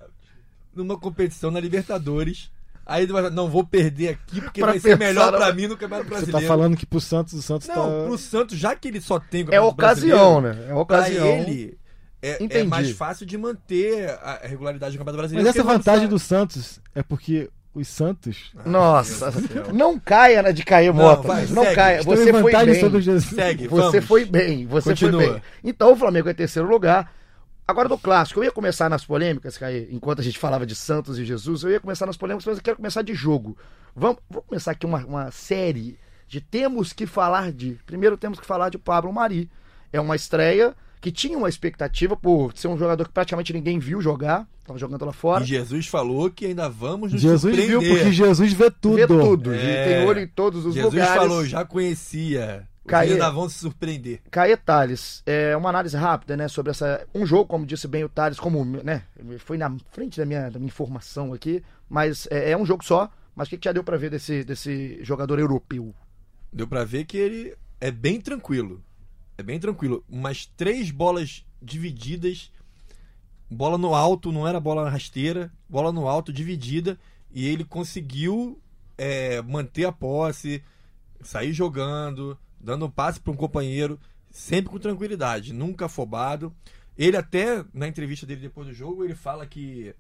numa 0.73 0.97
competição 0.97 1.51
na 1.51 1.59
Libertadores. 1.59 2.55
Aí 2.87 3.03
ele 3.03 3.13
vai 3.13 3.23
falar, 3.25 3.35
não, 3.35 3.49
vou 3.51 3.65
perder 3.67 4.11
aqui 4.11 4.41
porque 4.41 4.61
Pra 4.61 4.71
vai 4.71 4.79
ser 4.81 4.97
melhor 4.97 5.33
pra 5.37 5.53
mim 5.53 5.67
no 5.67 5.77
Campeonato 5.77 6.05
Você 6.09 6.11
Brasileiro. 6.27 6.41
tá 6.41 6.47
falando 6.47 6.77
que 6.77 6.87
pro 6.87 7.01
Santos, 7.01 7.35
o 7.35 7.43
Santos 7.43 7.67
Não, 7.67 7.75
tá... 7.75 8.05
pro 8.07 8.17
Santos, 8.17 8.57
já 8.57 8.77
que 8.77 8.87
ele 8.87 9.01
só 9.01 9.19
tem 9.19 9.41
o 9.41 9.43
É 9.43 9.45
Campeonato 9.47 9.69
ocasião, 9.73 10.41
Brasileiro, 10.41 10.67
né? 10.67 10.71
É 10.71 10.73
Pra 10.73 10.81
ocasião. 10.83 11.27
ele, 11.27 11.79
é, 12.23 12.59
é 12.61 12.65
mais 12.65 12.91
fácil 12.93 13.27
de 13.27 13.37
manter 13.37 14.09
a 14.23 14.41
regularidade 14.45 14.95
do 14.95 14.99
Campeonato 14.99 15.23
Mas 15.23 15.33
Brasileiro. 15.33 15.49
essa 15.49 15.59
porque 15.59 15.73
ele 15.73 15.79
vantagem 15.79 16.03
não 16.05 16.11
do 16.11 16.19
Santos 16.21 16.81
é 16.95 17.03
porque 17.03 17.51
os 17.75 17.89
Santos 17.89 18.53
Nossa, 18.65 19.33
não 19.75 19.99
caia 19.99 20.41
na 20.43 20.51
de 20.53 20.65
cair 20.65 20.87
Não, 20.95 20.95
moto. 20.95 21.27
vai, 21.27 21.45
Não, 21.47 21.63
segue. 21.65 21.75
caia. 21.75 22.03
Você 22.05 22.33
foi 22.33 22.43
vantagem 22.43 22.91
bem. 22.91 23.21
Segue, 23.21 23.67
Você 23.69 23.91
vamos. 23.91 24.05
foi 24.07 24.25
bem. 24.25 24.65
Você 24.67 24.91
Continua. 24.91 25.21
foi 25.23 25.33
bem. 25.33 25.43
Então 25.65 25.93
o 25.93 25.97
Flamengo 25.97 26.29
é 26.29 26.35
terceiro 26.35 26.69
lugar. 26.69 27.13
Agora 27.69 27.89
do 27.89 27.99
clássico, 27.99 28.39
eu 28.41 28.45
ia 28.45 28.53
começar 28.53 28.89
nas 28.89 29.05
polêmicas, 29.05 29.59
Caí, 29.59 29.89
enquanto 29.91 30.21
a 30.21 30.23
gente 30.23 30.39
falava 30.39 30.65
de 30.65 30.75
Santos 30.77 31.19
e 31.19 31.25
Jesus, 31.25 31.65
eu 31.65 31.71
ia 31.71 31.81
começar 31.81 32.07
nas 32.07 32.17
polêmicas, 32.17 32.47
mas 32.47 32.59
eu 32.59 32.63
quero 32.63 32.77
começar 32.77 33.03
de 33.03 33.13
jogo. 33.13 33.57
Vamos, 33.95 34.19
vamos 34.31 34.47
começar 34.47 34.71
aqui 34.71 34.87
uma, 34.87 35.05
uma 35.05 35.31
série 35.33 35.99
de 36.29 36.41
temos 36.41 36.93
que 36.93 37.07
falar 37.07 37.51
de. 37.53 37.79
Primeiro 37.85 38.17
temos 38.17 38.39
que 38.39 38.47
falar 38.47 38.69
de 38.69 38.79
Pablo 38.79 39.13
Mari. 39.13 39.51
É 39.93 40.01
uma 40.01 40.15
estreia 40.15 40.75
que 41.01 41.11
tinha 41.11 41.37
uma 41.37 41.49
expectativa 41.49 42.17
por 42.17 42.53
ser 42.57 42.69
um 42.69 42.79
jogador 42.79 43.05
que 43.07 43.13
praticamente 43.13 43.53
ninguém 43.53 43.79
viu 43.79 44.01
jogar, 44.01 44.47
tava 44.65 44.79
jogando 44.79 45.05
lá 45.05 45.13
fora. 45.13 45.43
E 45.43 45.47
Jesus 45.47 45.87
falou 45.89 46.31
que 46.31 46.47
ainda 46.47 46.69
vamos 46.69 47.13
nos 47.13 47.21
Jesus 47.21 47.55
viu 47.57 47.81
surpreender. 47.81 47.99
porque 47.99 48.13
Jesus 48.13 48.53
vê 48.53 48.71
tudo. 48.71 48.97
Vê 48.97 49.07
tudo, 49.07 49.55
É. 49.55 49.85
tem 49.99 50.07
olho 50.07 50.21
em 50.21 50.29
todos 50.29 50.65
os 50.67 50.75
Jesus 50.75 50.93
lugares. 50.95 51.15
falou, 51.21 51.45
já 51.45 51.65
conhecia. 51.65 52.69
Caê. 52.87 53.13
ainda 53.13 53.31
vão 53.31 53.49
se 53.49 53.59
surpreender. 53.59 54.21
Caê 54.31 54.57
Thales, 54.57 55.23
é 55.27 55.57
uma 55.57 55.69
análise 55.69 55.97
rápida, 55.97 56.37
né, 56.37 56.49
sobre 56.49 56.71
essa 56.71 57.07
um 57.15 57.27
jogo, 57.27 57.47
como 57.47 57.67
disse 57.67 57.89
bem 57.89 58.05
o 58.05 58.09
Thales, 58.09 58.39
como, 58.39 58.65
né, 58.65 59.03
foi 59.39 59.59
na 59.59 59.75
frente 59.91 60.19
da 60.19 60.25
minha, 60.25 60.51
da 60.51 60.59
minha 60.59 60.69
informação 60.69 61.33
aqui, 61.33 61.63
mas 61.89 62.27
é, 62.31 62.53
é 62.53 62.57
um 62.57 62.65
jogo 62.65 62.85
só, 62.85 63.11
mas 63.37 63.49
o 63.49 63.51
que, 63.51 63.59
que 63.59 63.65
já 63.67 63.73
deu 63.73 63.85
pra 63.85 63.99
ver 63.99 64.11
desse, 64.11 64.43
desse 64.43 64.99
jogador 65.05 65.39
europeu? 65.39 65.95
Deu 66.51 66.67
pra 66.67 66.85
ver 66.85 67.05
que 67.05 67.19
ele 67.19 67.55
é 67.79 67.91
bem 67.91 68.19
tranquilo. 68.19 68.83
É 69.37 69.43
bem 69.43 69.61
tranquilo. 69.61 70.03
Umas 70.09 70.47
três 70.47 70.91
bolas 70.91 71.45
divididas. 71.61 72.51
Bola 73.51 73.77
no 73.77 73.95
alto, 73.95 74.33
não 74.33 74.49
era 74.49 74.59
bola 74.59 74.89
rasteira. 74.89 75.53
Bola 75.69 75.93
no 75.93 76.09
alto, 76.09 76.33
dividida. 76.33 76.99
E 77.31 77.47
ele 77.47 77.63
conseguiu 77.63 78.59
é, 78.97 79.43
manter 79.43 79.85
a 79.85 79.93
posse, 79.93 80.65
sair 81.21 81.53
jogando, 81.53 82.39
dando 82.67 82.85
um 82.85 82.91
passe 82.91 83.21
para 83.21 83.33
um 83.33 83.37
companheiro, 83.37 83.99
sempre 84.29 84.73
com 84.73 84.79
tranquilidade, 84.79 85.53
nunca 85.53 85.87
afobado. 85.87 86.53
Ele 86.99 87.17
até, 87.17 87.65
na 87.73 87.87
entrevista 87.87 88.27
dele 88.27 88.41
depois 88.41 88.67
do 88.67 88.75
jogo, 88.75 89.05
ele 89.05 89.15
fala 89.15 89.47
que 89.47 89.95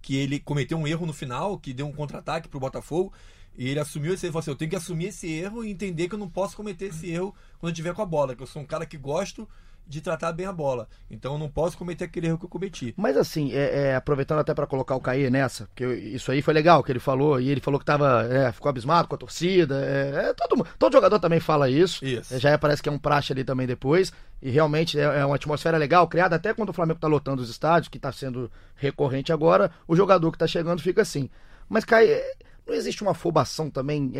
que 0.00 0.16
ele 0.16 0.38
cometeu 0.38 0.78
um 0.78 0.86
erro 0.86 1.04
no 1.04 1.12
final, 1.12 1.58
que 1.58 1.74
deu 1.74 1.86
um 1.86 1.92
contra-ataque 1.92 2.48
pro 2.48 2.60
Botafogo. 2.60 3.12
E 3.58 3.68
ele 3.68 3.80
assumiu 3.80 4.14
esse 4.14 4.24
erro. 4.24 4.32
Falou 4.32 4.40
assim: 4.40 4.50
eu 4.52 4.56
tenho 4.56 4.70
que 4.70 4.76
assumir 4.76 5.06
esse 5.06 5.30
erro 5.30 5.64
e 5.64 5.70
entender 5.70 6.08
que 6.08 6.14
eu 6.14 6.18
não 6.18 6.30
posso 6.30 6.56
cometer 6.56 6.86
esse 6.86 7.10
erro 7.10 7.34
quando 7.58 7.70
eu 7.70 7.72
estiver 7.72 7.92
com 7.92 8.00
a 8.00 8.06
bola. 8.06 8.34
Que 8.34 8.42
eu 8.42 8.46
sou 8.46 8.62
um 8.62 8.66
cara 8.66 8.86
que 8.86 8.96
gosto 8.96 9.46
de 9.88 10.00
tratar 10.00 10.32
bem 10.32 10.46
a 10.46 10.52
bola. 10.52 10.86
Então 11.10 11.32
eu 11.32 11.38
não 11.38 11.48
posso 11.48 11.76
cometer 11.76 12.04
aquele 12.04 12.26
erro 12.26 12.38
que 12.38 12.44
eu 12.44 12.48
cometi. 12.48 12.94
Mas 12.96 13.16
assim, 13.16 13.52
é, 13.52 13.88
é, 13.88 13.96
aproveitando 13.96 14.40
até 14.40 14.52
para 14.52 14.66
colocar 14.66 14.94
o 14.94 15.00
Caê 15.00 15.30
nessa, 15.30 15.66
porque 15.66 15.84
isso 15.86 16.30
aí 16.30 16.42
foi 16.42 16.52
legal 16.52 16.82
que 16.82 16.92
ele 16.92 16.98
falou, 16.98 17.40
e 17.40 17.48
ele 17.48 17.60
falou 17.60 17.80
que 17.80 17.86
tava, 17.86 18.22
é, 18.30 18.52
ficou 18.52 18.68
abismado 18.68 19.08
com 19.08 19.14
a 19.14 19.18
torcida. 19.18 19.82
É, 19.84 20.30
é 20.30 20.34
todo, 20.34 20.66
todo 20.78 20.92
jogador 20.92 21.18
também 21.18 21.40
fala 21.40 21.70
isso. 21.70 22.04
Isso. 22.04 22.38
já 22.38 22.58
parece 22.58 22.82
que 22.82 22.88
é 22.88 22.92
um 22.92 22.98
praxe 22.98 23.32
ali 23.32 23.42
também 23.42 23.66
depois. 23.66 24.12
E 24.40 24.50
realmente 24.50 24.98
é, 25.00 25.24
uma 25.24 25.36
atmosfera 25.36 25.78
legal, 25.78 26.06
criada 26.06 26.36
até 26.36 26.52
quando 26.52 26.68
o 26.68 26.72
Flamengo 26.72 27.00
tá 27.00 27.08
lotando 27.08 27.42
os 27.42 27.48
estádios, 27.48 27.88
que 27.88 27.96
está 27.96 28.12
sendo 28.12 28.50
recorrente 28.76 29.32
agora, 29.32 29.70
o 29.86 29.96
jogador 29.96 30.30
que 30.30 30.36
está 30.36 30.46
chegando 30.46 30.82
fica 30.82 31.02
assim. 31.02 31.28
Mas, 31.68 31.84
Caê, 31.84 32.22
não 32.66 32.74
existe 32.74 33.02
uma 33.02 33.12
afobação 33.12 33.70
também 33.70 34.12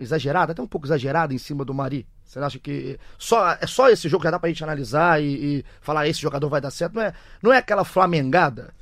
exagerada, 0.00 0.52
até 0.52 0.62
um 0.62 0.66
pouco 0.66 0.86
exagerada 0.86 1.34
em 1.34 1.38
cima 1.38 1.64
do 1.64 1.74
Mari? 1.74 2.06
Você 2.24 2.38
acha 2.38 2.58
que 2.58 2.98
só, 3.18 3.52
é 3.60 3.66
só 3.66 3.88
esse 3.88 4.08
jogo 4.08 4.24
já 4.24 4.30
dá 4.30 4.38
pra 4.38 4.48
gente 4.48 4.62
analisar 4.62 5.22
e, 5.22 5.58
e 5.58 5.64
falar 5.80 6.08
esse 6.08 6.20
jogador 6.20 6.48
vai 6.48 6.60
dar 6.60 6.70
certo? 6.70 6.94
Não 6.94 7.02
é, 7.02 7.12
não 7.42 7.52
é 7.52 7.58
aquela 7.58 7.84
flamengada? 7.84 8.72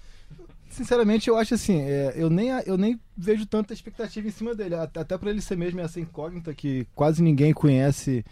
Sinceramente, 0.69 1.29
eu 1.29 1.37
acho 1.37 1.55
assim, 1.55 1.81
é, 1.81 2.13
eu, 2.15 2.29
nem, 2.29 2.51
eu 2.67 2.77
nem 2.77 3.01
vejo 3.17 3.47
tanta 3.47 3.73
expectativa 3.73 4.29
em 4.29 4.31
cima 4.31 4.55
dele. 4.55 4.75
Até, 4.75 5.01
até 5.01 5.19
para 5.19 5.31
ele 5.31 5.41
ser 5.41 5.57
mesmo 5.57 5.81
essa 5.81 5.99
incógnita 5.99 6.55
que 6.55 6.87
quase 6.95 7.23
ninguém 7.23 7.53
conhece 7.53 8.25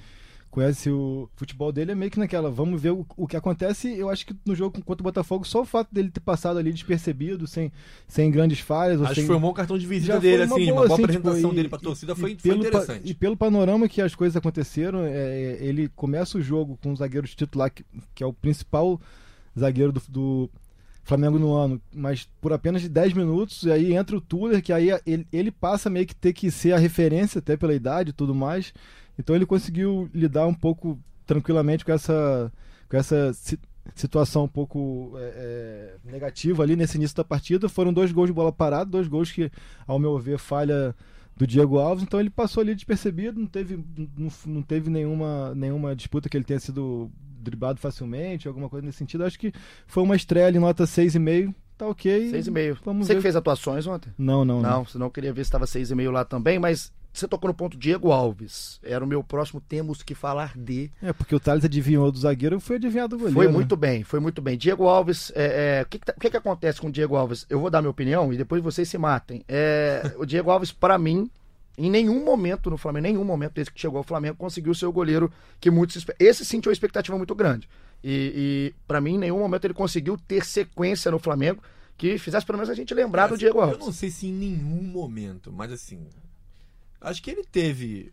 conhece 0.50 0.90
o 0.90 1.28
futebol 1.36 1.70
dele, 1.70 1.92
é 1.92 1.94
meio 1.94 2.10
que 2.10 2.18
naquela, 2.18 2.50
vamos 2.50 2.80
ver 2.80 2.90
o, 2.90 3.04
o 3.16 3.26
que 3.26 3.36
acontece. 3.36 3.94
Eu 3.96 4.08
acho 4.08 4.26
que 4.26 4.34
no 4.44 4.54
jogo 4.54 4.82
contra 4.82 5.02
o 5.02 5.04
Botafogo, 5.04 5.46
só 5.46 5.60
o 5.60 5.64
fato 5.64 5.92
dele 5.92 6.10
ter 6.10 6.20
passado 6.20 6.58
ali 6.58 6.72
despercebido, 6.72 7.46
sem, 7.46 7.70
sem 8.08 8.30
grandes 8.30 8.60
falhas. 8.60 9.00
Acho 9.02 9.14
sem... 9.14 9.24
que 9.24 9.26
foi 9.26 9.36
um 9.36 9.40
bom 9.40 9.52
cartão 9.52 9.76
de 9.76 9.86
visita 9.86 10.18
dele, 10.18 10.44
assim, 10.44 10.48
boa, 10.48 10.62
uma 10.64 10.74
boa 10.74 10.86
assim, 10.86 11.02
apresentação 11.04 11.40
tipo, 11.40 11.54
dele 11.54 11.68
pra 11.68 11.78
torcida 11.78 12.12
e, 12.12 12.16
foi, 12.16 12.32
e 12.32 12.34
foi 12.36 12.50
pelo, 12.50 12.66
interessante. 12.66 13.02
E 13.04 13.14
pelo 13.14 13.36
panorama 13.36 13.88
que 13.88 14.00
as 14.00 14.14
coisas 14.14 14.36
aconteceram, 14.36 15.04
é, 15.04 15.58
ele 15.60 15.88
começa 15.94 16.38
o 16.38 16.42
jogo 16.42 16.78
com 16.82 16.92
o 16.92 16.96
zagueiro 16.96 17.26
titular, 17.26 17.70
que, 17.70 17.84
que 18.14 18.22
é 18.22 18.26
o 18.26 18.32
principal 18.32 19.00
zagueiro 19.58 19.92
do, 19.92 20.02
do 20.08 20.50
Flamengo 21.06 21.38
no 21.38 21.54
ano, 21.54 21.80
mas 21.94 22.28
por 22.40 22.52
apenas 22.52 22.82
de 22.82 22.88
10 22.88 23.12
minutos, 23.12 23.62
e 23.62 23.70
aí 23.70 23.94
entra 23.94 24.16
o 24.16 24.20
Tuller, 24.20 24.60
que 24.60 24.72
aí 24.72 24.88
ele, 25.06 25.24
ele 25.32 25.50
passa 25.52 25.88
meio 25.88 26.04
que 26.04 26.14
ter 26.14 26.32
que 26.32 26.50
ser 26.50 26.72
a 26.72 26.78
referência, 26.78 27.38
até 27.38 27.56
pela 27.56 27.72
idade 27.72 28.10
e 28.10 28.12
tudo 28.12 28.34
mais. 28.34 28.74
Então 29.18 29.34
ele 29.34 29.46
conseguiu 29.46 30.08
lidar 30.14 30.46
um 30.46 30.54
pouco 30.54 30.98
tranquilamente 31.26 31.84
com 31.84 31.92
essa, 31.92 32.52
com 32.88 32.96
essa 32.96 33.32
situação 33.94 34.44
um 34.44 34.48
pouco 34.48 35.12
é, 35.16 35.96
é, 36.06 36.10
negativa 36.10 36.62
ali 36.62 36.76
nesse 36.76 36.96
início 36.96 37.16
da 37.16 37.24
partida. 37.24 37.68
Foram 37.68 37.92
dois 37.92 38.12
gols 38.12 38.28
de 38.28 38.32
bola 38.32 38.52
parada, 38.52 38.90
dois 38.90 39.08
gols 39.08 39.30
que, 39.32 39.50
ao 39.86 39.98
meu 39.98 40.18
ver, 40.18 40.38
falha 40.38 40.94
do 41.36 41.46
Diego 41.46 41.78
Alves, 41.78 42.02
então 42.02 42.18
ele 42.18 42.30
passou 42.30 42.62
ali 42.62 42.74
despercebido, 42.74 43.38
não 43.38 43.46
teve, 43.46 43.78
não, 44.16 44.30
não 44.46 44.62
teve 44.62 44.88
nenhuma, 44.88 45.54
nenhuma 45.54 45.94
disputa 45.94 46.30
que 46.30 46.36
ele 46.36 46.44
tenha 46.44 46.58
sido 46.58 47.10
driblado 47.20 47.78
facilmente, 47.78 48.48
alguma 48.48 48.70
coisa 48.70 48.86
nesse 48.86 48.98
sentido. 48.98 49.22
Acho 49.24 49.38
que 49.38 49.52
foi 49.86 50.02
uma 50.02 50.16
estreia 50.16 50.46
ali, 50.46 50.58
nota 50.58 50.84
6,5. 50.84 51.54
Tá 51.76 51.86
ok. 51.86 52.32
6,5. 52.32 52.78
Vamos 52.82 53.06
Você 53.06 53.12
ver. 53.12 53.18
que 53.18 53.22
fez 53.22 53.36
atuações 53.36 53.86
ontem? 53.86 54.10
Não, 54.16 54.46
não, 54.46 54.62
Não, 54.62 54.70
não. 54.70 54.84
senão 54.86 55.06
eu 55.06 55.10
queria 55.10 55.30
ver 55.32 55.44
se 55.44 55.48
estava 55.48 55.66
6,5 55.66 56.10
lá 56.10 56.24
também, 56.24 56.58
mas 56.58 56.90
você 57.20 57.28
tocou 57.28 57.48
no 57.48 57.54
ponto 57.54 57.76
Diego 57.76 58.12
Alves. 58.12 58.78
Era 58.82 59.04
o 59.04 59.08
meu 59.08 59.22
próximo 59.22 59.60
temos 59.60 60.02
que 60.02 60.14
falar 60.14 60.56
de. 60.56 60.90
É, 61.02 61.12
porque 61.12 61.34
o 61.34 61.40
Thales 61.40 61.64
adivinhou 61.64 62.10
do 62.12 62.18
zagueiro, 62.18 62.60
foi 62.60 62.76
adivinhado 62.76 63.16
do 63.16 63.18
goleiro. 63.18 63.34
Foi 63.34 63.46
né? 63.46 63.52
muito 63.52 63.76
bem, 63.76 64.02
foi 64.04 64.20
muito 64.20 64.42
bem. 64.42 64.56
Diego 64.56 64.86
Alves, 64.86 65.32
é, 65.34 65.78
é, 65.78 65.82
o, 65.82 65.86
que, 65.86 65.98
que, 65.98 66.06
tá- 66.06 66.14
o 66.16 66.20
que, 66.20 66.30
que 66.30 66.36
acontece 66.36 66.80
com 66.80 66.88
o 66.88 66.92
Diego 66.92 67.16
Alves? 67.16 67.46
Eu 67.48 67.60
vou 67.60 67.70
dar 67.70 67.80
minha 67.80 67.90
opinião 67.90 68.32
e 68.32 68.36
depois 68.36 68.62
vocês 68.62 68.88
se 68.88 68.98
matem. 68.98 69.42
É, 69.48 70.14
o 70.18 70.26
Diego 70.26 70.50
Alves, 70.50 70.72
para 70.72 70.98
mim, 70.98 71.30
em 71.78 71.90
nenhum 71.90 72.24
momento 72.24 72.70
no 72.70 72.76
Flamengo, 72.76 73.02
nenhum 73.04 73.24
momento 73.24 73.54
desde 73.54 73.72
que 73.72 73.80
chegou 73.80 73.98
ao 73.98 74.04
Flamengo, 74.04 74.36
conseguiu 74.36 74.74
ser 74.74 74.86
o 74.86 74.92
goleiro 74.92 75.30
que 75.60 75.70
muitos. 75.70 76.04
Esse 76.18 76.44
sim 76.44 76.60
tinha 76.60 76.70
uma 76.70 76.74
expectativa 76.74 77.16
muito 77.16 77.34
grande. 77.34 77.68
E, 78.02 78.72
e 78.72 78.74
para 78.86 79.00
mim, 79.00 79.14
em 79.14 79.18
nenhum 79.18 79.38
momento 79.38 79.64
ele 79.64 79.74
conseguiu 79.74 80.16
ter 80.16 80.44
sequência 80.44 81.10
no 81.10 81.18
Flamengo 81.18 81.62
que 81.96 82.18
fizesse 82.18 82.44
pelo 82.44 82.58
menos 82.58 82.70
a 82.70 82.74
gente 82.74 82.92
lembrar 82.94 83.26
do 83.26 83.38
Diego 83.38 83.58
Eu 83.58 83.62
Alves. 83.62 83.78
não 83.78 83.92
sei 83.92 84.10
se 84.10 84.26
em 84.26 84.32
nenhum 84.32 84.82
momento, 84.82 85.52
mas 85.52 85.72
assim. 85.72 86.06
Acho 87.00 87.22
que 87.22 87.30
ele 87.30 87.44
teve. 87.44 88.12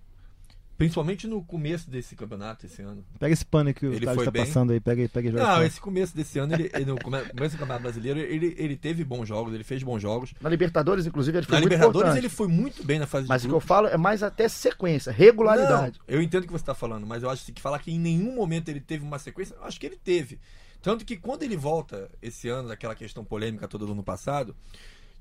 Principalmente 0.76 1.28
no 1.28 1.42
começo 1.44 1.90
desse 1.90 2.16
campeonato, 2.16 2.66
esse 2.66 2.82
ano. 2.82 3.06
Pega 3.20 3.32
esse 3.32 3.46
pano 3.46 3.72
que 3.74 3.86
o 3.86 3.94
Ele 3.94 4.06
Thales 4.06 4.26
tá 4.26 4.32
bem. 4.32 4.44
passando 4.44 4.72
aí, 4.74 4.80
pega 4.80 5.04
aí, 5.04 5.08
pega 5.08 5.30
joga 5.32 5.44
Não, 5.44 5.64
esse 5.64 5.80
começo 5.80 6.16
desse 6.16 6.40
ano, 6.40 6.56
ele, 6.56 6.72
ele- 6.74 6.86
no 6.86 7.00
come- 7.00 7.24
começo 7.26 7.56
do 7.56 7.60
Campeonato 7.60 7.84
Brasileiro, 7.84 8.20
ele, 8.20 8.56
ele 8.58 8.76
teve 8.76 9.04
bons 9.04 9.28
jogos, 9.28 9.54
ele 9.54 9.64
fez 9.64 9.84
bons 9.84 10.02
jogos. 10.02 10.34
Na 10.42 10.50
Libertadores, 10.50 11.06
inclusive, 11.06 11.38
ele 11.38 11.46
foi 11.46 11.54
Na 11.54 11.62
muito 11.62 11.70
Libertadores, 11.74 12.08
importante. 12.08 12.22
ele 12.26 12.30
foi 12.30 12.48
muito 12.48 12.84
bem 12.84 12.98
na 12.98 13.06
fase 13.06 13.28
Mas 13.30 13.44
de 13.44 13.48
o 13.48 13.52
que 13.52 13.56
eu 13.56 13.60
falo 13.62 13.88
é 13.88 13.98
mais 13.98 14.24
até 14.24 14.50
sequência, 14.50 15.12
regularidade. 15.12 16.00
Não, 16.00 16.16
eu 16.16 16.22
entendo 16.22 16.44
o 16.44 16.48
que 16.48 16.52
você 16.52 16.64
está 16.64 16.74
falando, 16.74 17.06
mas 17.06 17.22
eu 17.22 17.30
acho 17.30 17.50
que 17.54 17.62
falar 17.62 17.78
que 17.78 17.92
em 17.92 18.00
nenhum 18.00 18.34
momento 18.36 18.68
ele 18.68 18.82
teve 18.82 19.06
uma 19.06 19.20
sequência, 19.20 19.54
eu 19.54 19.64
acho 19.64 19.80
que 19.80 19.86
ele 19.86 19.96
teve. 20.04 20.40
Tanto 20.82 21.06
que 21.06 21.16
quando 21.16 21.44
ele 21.44 21.56
volta 21.56 22.10
esse 22.22 22.50
ano, 22.50 22.68
daquela 22.68 22.96
questão 22.96 23.24
polêmica 23.24 23.68
toda 23.68 23.86
do 23.86 23.92
ano 23.94 24.04
passado, 24.04 24.56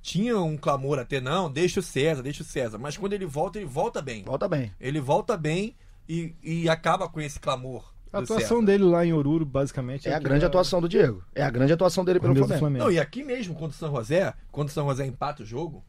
tinha 0.03 0.38
um 0.38 0.57
clamor 0.57 0.99
até, 0.99 1.21
não, 1.21 1.51
deixa 1.51 1.81
o 1.81 1.83
César, 1.83 2.23
deixa 2.23 2.43
o 2.43 2.47
César. 2.47 2.77
Mas 2.77 2.97
quando 2.97 3.12
ele 3.12 3.25
volta, 3.25 3.59
ele 3.59 3.67
volta 3.67 4.03
bem. 4.03 4.25
Volta 4.25 4.49
bem. 4.49 4.73
Ele 4.81 5.01
volta 5.01 5.37
bem 5.37 5.77
e, 6.09 6.35
e 6.43 6.69
acaba 6.69 7.09
com 7.09 7.21
esse 7.21 7.38
clamor. 7.38 7.93
A 8.12 8.19
atuação 8.19 8.59
César. 8.59 8.67
dele 8.67 8.85
lá 8.85 9.07
em 9.07 9.12
Oruro, 9.12 9.47
basicamente. 9.47 10.09
É 10.09 10.15
a 10.15 10.19
que 10.19 10.25
grande 10.25 10.45
é 10.45 10.47
atuação 10.49 10.81
do 10.81 10.88
Diego. 10.88 11.25
É 11.35 11.43
a 11.43 11.49
grande 11.49 11.73
atuação 11.73 12.05
dele 12.05 12.19
o 12.19 12.23
pelo 12.23 12.35
Flamengo. 12.35 12.59
Flamengo. 12.59 12.85
Não, 12.85 12.93
e 12.93 12.99
aqui 12.99 13.23
mesmo, 13.23 13.55
contra 13.55 13.71
o 13.71 13.79
São 13.79 13.95
José, 13.95 14.35
quando 14.51 14.69
o 14.69 14.73
São 14.73 14.87
José 14.88 15.07
empata 15.07 15.45
o 15.45 15.47
jogo, 15.47 15.83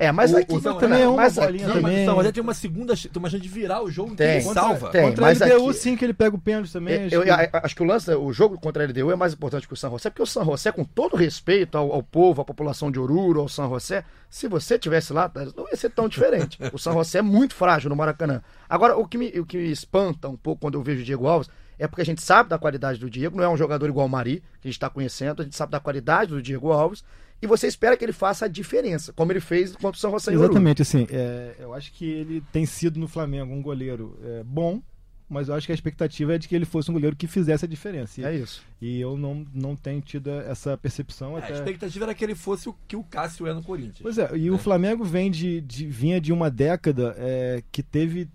É, 0.00 0.12
mas 0.12 0.32
O- 0.32 0.36
aqui 0.36 0.54
o 0.54 0.60
São- 0.60 0.78
também 0.78 1.02
é 1.02 1.08
uma 1.08 1.16
mas 1.16 1.34
bolinha 1.34 1.66
aqui- 1.66 1.74
mas 1.80 1.82
também. 1.82 2.02
o 2.02 2.06
São 2.06 2.16
José 2.18 2.32
tem 2.32 2.42
uma 2.42 2.54
segunda, 2.54 2.94
tem 2.96 3.10
uma 3.16 3.28
chance 3.28 3.42
de 3.42 3.48
virar 3.48 3.82
o 3.82 3.90
jogo 3.90 4.14
Tem. 4.14 4.40
que 4.40 4.46
ele 4.46 4.54
salva. 4.54 4.90
Tem, 4.90 5.02
Contra 5.08 5.22
mas 5.22 5.42
a 5.42 5.46
LDU, 5.46 5.70
aqui- 5.70 5.78
sim, 5.78 5.96
que 5.96 6.04
ele 6.04 6.14
pega 6.14 6.36
o 6.36 6.38
pênalti 6.38 6.72
também. 6.72 6.94
Eu, 7.10 7.20
acho 7.22 7.24
que- 7.50 7.56
eu- 7.56 7.60
acho 7.64 7.74
que 7.76 7.82
o 7.82 7.84
lance, 7.86 8.14
o 8.14 8.32
jogo 8.32 8.60
contra 8.60 8.84
a 8.84 8.86
LDU 8.86 9.10
é 9.10 9.16
mais 9.16 9.32
importante 9.32 9.66
que 9.66 9.72
o 9.72 9.76
San 9.76 9.90
José, 9.90 10.08
porque 10.08 10.22
o 10.22 10.26
San 10.26 10.44
José, 10.44 10.70
com 10.70 10.84
todo 10.84 11.16
respeito 11.16 11.76
ao, 11.76 11.92
ao 11.92 12.02
povo, 12.02 12.40
à 12.40 12.44
população 12.44 12.92
de 12.92 13.00
Oruro, 13.00 13.40
ao 13.40 13.48
San 13.48 13.68
José, 13.68 14.04
se 14.30 14.46
você 14.46 14.78
tivesse 14.78 15.12
lá, 15.12 15.28
não 15.56 15.66
ia 15.68 15.76
ser 15.76 15.90
tão 15.90 16.08
diferente. 16.08 16.58
O 16.72 16.78
San 16.78 16.92
José 16.92 17.18
é 17.18 17.22
muito 17.22 17.56
frágil 17.56 17.90
no 17.90 17.96
Maracanã. 17.96 18.40
Agora, 18.68 18.96
o 18.96 19.04
que, 19.04 19.18
me, 19.18 19.28
o 19.40 19.44
que 19.44 19.56
me 19.56 19.68
espanta 19.72 20.28
um 20.28 20.36
pouco 20.36 20.60
quando 20.60 20.74
eu 20.74 20.82
vejo 20.82 21.00
o 21.02 21.04
Diego 21.04 21.26
Alves 21.26 21.50
é 21.76 21.88
porque 21.88 22.02
a 22.02 22.04
gente 22.04 22.22
sabe 22.22 22.48
da 22.48 22.58
qualidade 22.58 23.00
do 23.00 23.10
Diego, 23.10 23.36
não 23.36 23.42
é 23.44 23.48
um 23.48 23.56
jogador 23.56 23.88
igual 23.88 24.06
o 24.06 24.08
Mari, 24.08 24.42
que 24.60 24.66
a 24.66 24.68
gente 24.68 24.74
está 24.76 24.88
conhecendo, 24.90 25.42
a 25.42 25.44
gente 25.44 25.56
sabe 25.56 25.72
da 25.72 25.80
qualidade 25.80 26.30
do 26.32 26.40
Diego 26.42 26.70
Alves, 26.72 27.02
e 27.40 27.46
você 27.46 27.66
espera 27.66 27.96
que 27.96 28.04
ele 28.04 28.12
faça 28.12 28.44
a 28.44 28.48
diferença, 28.48 29.12
como 29.12 29.30
ele 29.32 29.40
fez 29.40 29.72
contra 29.76 29.90
o 29.90 29.94
San 29.96 30.10
José. 30.10 30.32
Exatamente, 30.34 30.82
assim, 30.82 31.06
é, 31.10 31.54
eu 31.58 31.72
acho 31.74 31.92
que 31.92 32.04
ele 32.04 32.42
tem 32.52 32.66
sido 32.66 32.98
no 32.98 33.06
Flamengo 33.08 33.52
um 33.54 33.62
goleiro 33.62 34.18
é, 34.24 34.42
bom, 34.44 34.82
mas 35.30 35.48
eu 35.48 35.54
acho 35.54 35.66
que 35.66 35.72
a 35.72 35.74
expectativa 35.74 36.34
é 36.34 36.38
de 36.38 36.48
que 36.48 36.54
ele 36.56 36.64
fosse 36.64 36.90
um 36.90 36.94
goleiro 36.94 37.14
que 37.14 37.26
fizesse 37.26 37.64
a 37.64 37.68
diferença. 37.68 38.20
E, 38.20 38.24
É 38.24 38.34
isso. 38.34 38.62
e 38.80 38.98
eu 38.98 39.16
não, 39.16 39.46
não 39.52 39.76
tenho 39.76 40.00
tido 40.00 40.30
essa 40.30 40.76
percepção 40.78 41.36
É, 41.36 41.42
a 41.42 41.44
até. 41.44 41.52
expectativa 41.54 42.06
era 42.06 42.14
que 42.14 42.24
ele 42.24 42.34
fosse 42.34 42.68
o 42.68 42.74
que 42.88 42.96
o 42.96 43.04
Cássio 43.04 43.46
é 43.46 43.52
no 43.52 43.62
Corinthians. 43.62 43.98
Pois 44.02 44.16
é, 44.18 44.30
e 44.36 44.50
o 44.50 44.56
Flamengo 44.56 45.04
vem 45.04 45.30
de, 45.30 45.60
de- 45.60 45.86
vinha 45.86 46.18
de 46.20 46.32
uma 46.32 46.50
década 46.50 47.14
é, 47.18 47.62
que 47.70 47.82
teve 47.82 48.26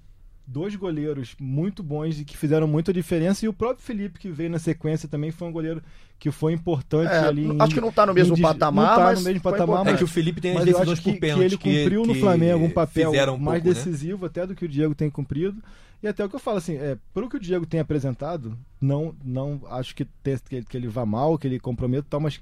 dois 0.45 0.75
goleiros 0.75 1.35
muito 1.39 1.81
bons 1.81 2.19
e 2.19 2.25
que 2.25 2.37
fizeram 2.37 2.67
muita 2.67 2.93
diferença, 2.93 3.43
e 3.45 3.47
o 3.47 3.53
próprio 3.53 3.83
Felipe, 3.83 4.19
que 4.19 4.29
veio 4.29 4.49
na 4.49 4.59
sequência, 4.59 5.07
também 5.09 5.31
foi 5.31 5.47
um 5.47 5.51
goleiro 5.51 5.81
que 6.23 6.31
foi 6.31 6.53
importante 6.53 7.11
É, 7.11 7.19
ali. 7.19 7.43
em- 7.47 7.61
acho 7.61 7.73
que 7.73 7.81
não 7.81 7.91
tá 7.91 8.05
no 8.05 8.13
mesmo 8.13 8.37
em- 8.37 8.41
patamar, 8.41 8.87
não 8.91 8.95
tá 8.95 9.03
mas 9.03 9.19
no 9.19 9.25
mesmo 9.25 9.41
patamar, 9.41 9.75
importante. 9.81 9.93
É 9.95 9.97
que 9.97 10.03
o 10.05 10.07
Felipe 10.07 10.39
tem 10.39 10.51
as 10.51 10.55
mas 10.55 10.65
decisões 10.65 10.89
acho 10.93 11.01
que, 11.01 11.09
por 11.09 11.13
que 11.15 11.19
pênalti. 11.19 11.43
ele 11.43 11.57
cumpriu 11.57 12.05
no 12.05 12.15
Flamengo 12.15 12.63
um 12.65 12.69
papel 12.69 13.09
um 13.11 13.37
mais 13.37 13.61
pouco, 13.61 13.77
né? 13.77 13.83
decisivo 13.85 14.25
até 14.25 14.47
do 14.47 14.55
que 14.55 14.63
o 14.63 14.67
Diego 14.69 14.95
tem 14.95 15.09
cumprido. 15.09 15.61
E 16.01 16.07
até 16.07 16.23
o 16.23 16.29
que 16.29 16.35
eu 16.35 16.39
falo, 16.39 16.59
assim, 16.59 16.75
é, 16.77 16.97
pelo 17.13 17.27
que 17.29 17.35
o 17.35 17.39
Diego 17.41 17.65
tem 17.65 17.81
apresentado, 17.81 18.57
não, 18.79 19.13
não 19.21 19.59
acho 19.69 19.93
que, 19.93 20.05
tem, 20.23 20.37
que, 20.47 20.55
ele, 20.55 20.65
que 20.65 20.77
ele 20.77 20.87
vá 20.87 21.05
mal, 21.05 21.37
que 21.37 21.45
ele 21.45 21.59
comprometa 21.59 22.07
e 22.07 22.09
tal, 22.09 22.21
mas 22.21 22.39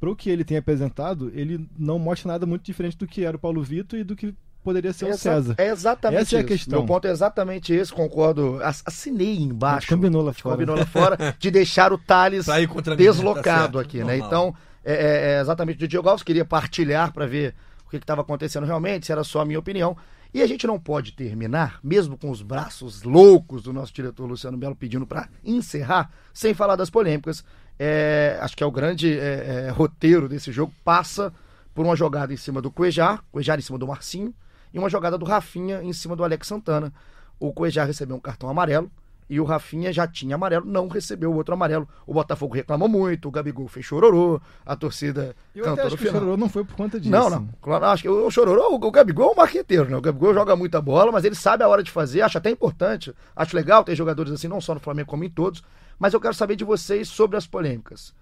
pro 0.00 0.16
que 0.16 0.28
ele 0.28 0.42
tem 0.42 0.56
apresentado, 0.56 1.30
ele 1.32 1.64
não 1.78 2.00
mostra 2.00 2.32
nada 2.32 2.44
muito 2.44 2.62
diferente 2.64 2.96
do 2.98 3.06
que 3.06 3.24
era 3.24 3.36
o 3.36 3.40
Paulo 3.40 3.62
Vitor 3.62 4.00
e 4.00 4.02
do 4.04 4.16
que 4.16 4.34
poderia 4.62 4.92
ser 4.92 5.06
o 5.06 5.08
Exa- 5.08 5.18
César. 5.18 5.54
É 5.58 5.68
exatamente 5.68 6.20
Essa 6.22 6.36
é 6.36 6.40
a 6.40 6.44
questão. 6.44 6.78
Meu 6.80 6.86
ponto 6.86 7.06
é 7.06 7.10
exatamente 7.10 7.72
esse, 7.72 7.92
concordo. 7.92 8.58
Ass- 8.62 8.82
Assinei 8.86 9.36
embaixo. 9.40 9.88
Combinou 9.88 10.22
lá 10.22 10.32
fora. 10.32 10.54
Combinou 10.56 10.76
lá 10.76 10.86
fora 10.86 11.16
de 11.38 11.50
deixar 11.50 11.92
o 11.92 11.98
Thales 11.98 12.46
mim, 12.46 12.96
deslocado 12.96 13.78
tá 13.78 13.84
aqui, 13.84 13.98
né? 13.98 14.16
normal. 14.16 14.26
Então, 14.26 14.54
é, 14.84 14.92
é- 14.94 15.32
é 15.36 15.40
exatamente 15.40 15.84
o 15.84 15.88
Diego 15.88 16.08
Alves. 16.08 16.22
Queria 16.22 16.44
partilhar 16.44 17.12
para 17.12 17.26
ver 17.26 17.54
o 17.86 17.90
que 17.90 17.96
estava 17.96 18.20
acontecendo 18.22 18.64
realmente, 18.66 19.06
se 19.06 19.12
era 19.12 19.24
só 19.24 19.40
a 19.40 19.44
minha 19.44 19.58
opinião. 19.58 19.96
E 20.34 20.40
a 20.40 20.46
gente 20.46 20.66
não 20.66 20.78
pode 20.80 21.12
terminar, 21.12 21.78
mesmo 21.84 22.16
com 22.16 22.30
os 22.30 22.40
braços 22.40 23.02
loucos 23.02 23.62
do 23.64 23.70
nosso 23.72 23.92
diretor 23.92 24.24
Luciano 24.24 24.56
Belo 24.56 24.74
pedindo 24.74 25.06
para 25.06 25.28
encerrar, 25.44 26.10
sem 26.32 26.54
falar 26.54 26.74
das 26.74 26.88
polêmicas. 26.88 27.44
É, 27.78 28.38
acho 28.40 28.56
que 28.56 28.62
é 28.62 28.66
o 28.66 28.70
grande 28.70 29.12
é, 29.18 29.66
é, 29.66 29.70
roteiro 29.70 30.28
desse 30.30 30.50
jogo. 30.50 30.72
Passa 30.82 31.30
por 31.74 31.84
uma 31.84 31.94
jogada 31.94 32.32
em 32.32 32.36
cima 32.36 32.62
do 32.62 32.70
Cuejar, 32.70 33.22
Cuejar 33.30 33.58
em 33.58 33.62
cima 33.62 33.78
do 33.78 33.86
Marcinho, 33.86 34.32
e 34.72 34.78
uma 34.78 34.88
jogada 34.88 35.18
do 35.18 35.24
Rafinha 35.24 35.82
em 35.82 35.92
cima 35.92 36.16
do 36.16 36.24
Alex 36.24 36.46
Santana. 36.46 36.92
O 37.38 37.52
Cuejar 37.52 37.86
recebeu 37.86 38.16
um 38.16 38.20
cartão 38.20 38.48
amarelo 38.48 38.90
e 39.28 39.40
o 39.40 39.44
Rafinha 39.44 39.92
já 39.92 40.06
tinha 40.06 40.34
amarelo, 40.34 40.66
não 40.66 40.88
recebeu 40.88 41.32
o 41.32 41.36
outro 41.36 41.54
amarelo. 41.54 41.88
O 42.06 42.12
Botafogo 42.12 42.54
reclamou 42.54 42.88
muito, 42.88 43.28
o 43.28 43.30
Gabigol 43.30 43.66
fez 43.66 43.86
chororô, 43.86 44.40
a 44.64 44.76
torcida 44.76 45.34
Eu 45.54 45.62
até 45.62 45.70
cantou 45.70 45.86
acho 45.86 45.94
no 45.94 45.98
que 45.98 46.04
o 46.04 46.06
final. 46.06 46.20
Chororô 46.20 46.36
não 46.36 46.48
foi 46.48 46.64
por 46.64 46.76
conta 46.76 47.00
disso. 47.00 47.10
Não, 47.10 47.30
não. 47.30 47.48
Claro, 47.62 47.86
acho 47.86 48.02
que 48.02 48.08
o 48.08 48.30
Chororô, 48.30 48.74
o 48.74 48.90
Gabigol 48.90 49.30
é 49.30 49.32
um 49.32 49.36
marqueteiro, 49.36 49.88
né? 49.88 49.96
O 49.96 50.02
Gabigol 50.02 50.34
joga 50.34 50.54
muita 50.54 50.80
bola, 50.82 51.10
mas 51.10 51.24
ele 51.24 51.34
sabe 51.34 51.64
a 51.64 51.68
hora 51.68 51.82
de 51.82 51.90
fazer, 51.90 52.20
acho 52.20 52.36
até 52.36 52.50
importante. 52.50 53.14
Acho 53.34 53.56
legal 53.56 53.82
ter 53.82 53.94
jogadores 53.96 54.32
assim, 54.32 54.48
não 54.48 54.60
só 54.60 54.74
no 54.74 54.80
Flamengo 54.80 55.08
como 55.08 55.24
em 55.24 55.30
todos. 55.30 55.62
Mas 55.98 56.12
eu 56.12 56.20
quero 56.20 56.34
saber 56.34 56.56
de 56.56 56.64
vocês 56.64 57.08
sobre 57.08 57.36
as 57.36 57.46
polêmicas. 57.46 58.12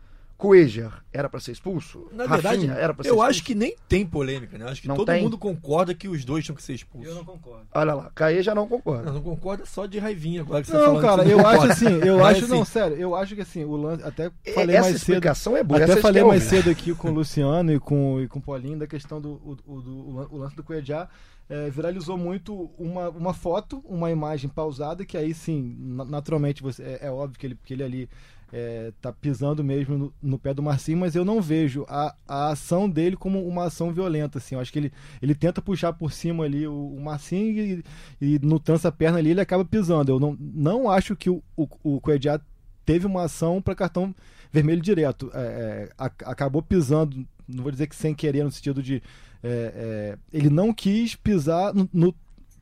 Cuejar 0.41 1.05
era 1.12 1.28
pra 1.28 1.38
ser 1.38 1.53
expulso? 1.53 2.09
Na 2.12 2.24
verdade, 2.26 2.66
Rafinha 2.66 2.72
era 2.72 2.95
pra 2.95 3.05
ser 3.05 3.11
eu 3.11 3.14
expulso? 3.16 3.30
acho 3.30 3.45
que 3.45 3.55
nem 3.55 3.76
tem 3.86 4.07
polêmica, 4.07 4.57
né? 4.57 4.64
Acho 4.70 4.80
que 4.80 4.88
Não 4.88 4.97
todo 4.97 5.07
tem? 5.07 5.22
mundo 5.22 5.36
concorda 5.36 5.95
que 5.95 6.09
os 6.09 6.24
dois 6.24 6.43
tinham 6.47 6.57
que 6.57 6.62
ser 6.62 6.72
expulsos. 6.72 7.11
Eu 7.11 7.14
não 7.14 7.24
concordo. 7.26 7.66
Olha 7.74 7.93
lá, 7.93 8.11
Caê 8.14 8.43
já 8.43 8.55
não 8.55 8.66
concorda. 8.66 9.05
Não, 9.05 9.12
não 9.14 9.22
concorda 9.22 9.66
só 9.66 9.84
de 9.84 9.99
raivinha 9.99 10.41
agora 10.41 10.62
que 10.62 10.68
você 10.68 10.72
tá 10.72 10.78
Não, 10.78 10.86
falando 10.86 11.03
cara, 11.03 11.22
que 11.22 11.28
você 11.28 11.34
eu 11.34 11.38
não 11.38 11.47
acho 11.47 11.66
assim, 11.72 11.86
eu 12.07 12.16
Mas, 12.18 12.26
acho, 12.36 12.45
assim, 12.47 12.55
não, 12.55 12.64
sério, 12.64 12.97
eu 12.97 13.14
acho 13.14 13.34
que 13.34 13.41
assim, 13.43 13.64
o 13.64 13.76
lance, 13.76 14.03
até 14.03 14.30
falei 14.55 14.76
Essa 14.76 14.82
mais 14.82 14.86
cedo, 14.86 14.97
explicação 14.97 15.57
é 15.59 15.62
boa. 15.62 15.82
até 15.82 15.93
essa 15.93 16.01
falei 16.01 16.24
mais 16.24 16.43
cedo 16.45 16.70
aqui 16.70 16.95
com 16.95 17.09
o 17.11 17.12
Luciano 17.12 17.70
e 17.72 17.78
com, 17.78 18.18
e 18.22 18.26
com 18.26 18.38
o 18.38 18.43
Paulinho 18.43 18.78
da 18.78 18.86
questão 18.86 19.20
do 19.20 19.32
o, 19.32 19.59
o- 19.66 19.80
do- 19.82 20.09
o 20.09 20.14
lan- 20.14 20.28
o 20.30 20.38
lance 20.38 20.57
do 20.57 20.62
Cuejá, 20.64 21.07
é, 21.51 21.68
viralizou 21.68 22.16
muito 22.16 22.70
uma, 22.78 23.11
uma 23.11 23.34
foto, 23.34 23.82
uma 23.84 24.11
imagem 24.11 24.49
pausada, 24.49 25.05
que 25.05 25.18
aí 25.18 25.34
sim, 25.34 25.76
na- 25.78 26.05
naturalmente, 26.07 26.62
você, 26.62 26.82
é, 26.82 26.99
é 27.03 27.11
óbvio 27.11 27.38
que 27.38 27.47
ele, 27.47 27.59
que 27.62 27.74
ele 27.74 27.82
ali 27.82 28.09
é, 28.53 28.92
tá 29.01 29.12
pisando 29.12 29.62
mesmo 29.62 29.96
no, 29.98 30.14
no 30.22 30.38
pé 30.38 30.53
do 30.55 30.62
Marcinho, 30.62 30.98
mas 30.98 31.14
eu 31.14 31.24
não 31.24 31.40
vejo 31.40 31.84
a, 31.88 32.14
a 32.26 32.48
ação 32.51 32.88
dele 32.88 33.16
como 33.16 33.46
uma 33.46 33.64
ação 33.64 33.92
violenta, 33.92 34.38
assim, 34.38 34.55
eu 34.55 34.61
acho 34.61 34.72
que 34.72 34.78
ele, 34.78 34.92
ele 35.22 35.34
tenta 35.34 35.62
puxar 35.62 35.92
por 35.92 36.12
cima 36.12 36.44
ali 36.44 36.66
o, 36.66 36.72
o 36.74 37.01
Marcinho 37.01 37.82
e, 38.20 38.34
e 38.34 38.38
no 38.40 38.59
trança-perna 38.59 39.18
ali 39.18 39.30
ele 39.30 39.40
acaba 39.40 39.64
pisando, 39.64 40.12
eu 40.12 40.20
não, 40.20 40.36
não 40.38 40.90
acho 40.90 41.14
que 41.16 41.30
o, 41.30 41.42
o, 41.57 41.68
o 41.82 42.01
Cuejá 42.01 42.40
teve 42.84 43.07
uma 43.07 43.24
ação 43.24 43.62
para 43.62 43.74
cartão 43.74 44.14
vermelho 44.53 44.82
direto. 44.82 45.30
É, 45.32 45.38
é, 45.40 45.90
ac- 45.96 46.24
acabou 46.24 46.61
pisando, 46.62 47.24
não 47.46 47.62
vou 47.62 47.70
dizer 47.70 47.86
que 47.86 47.94
sem 47.94 48.14
querer, 48.14 48.42
no 48.42 48.51
sentido 48.51 48.82
de. 48.82 49.03
é, 49.42 50.16
é, 50.32 50.36
ele 50.36 50.51
não 50.51 50.72
quis 50.72 51.14
pisar 51.14 51.72
no, 51.72 51.88
no 51.92 52.14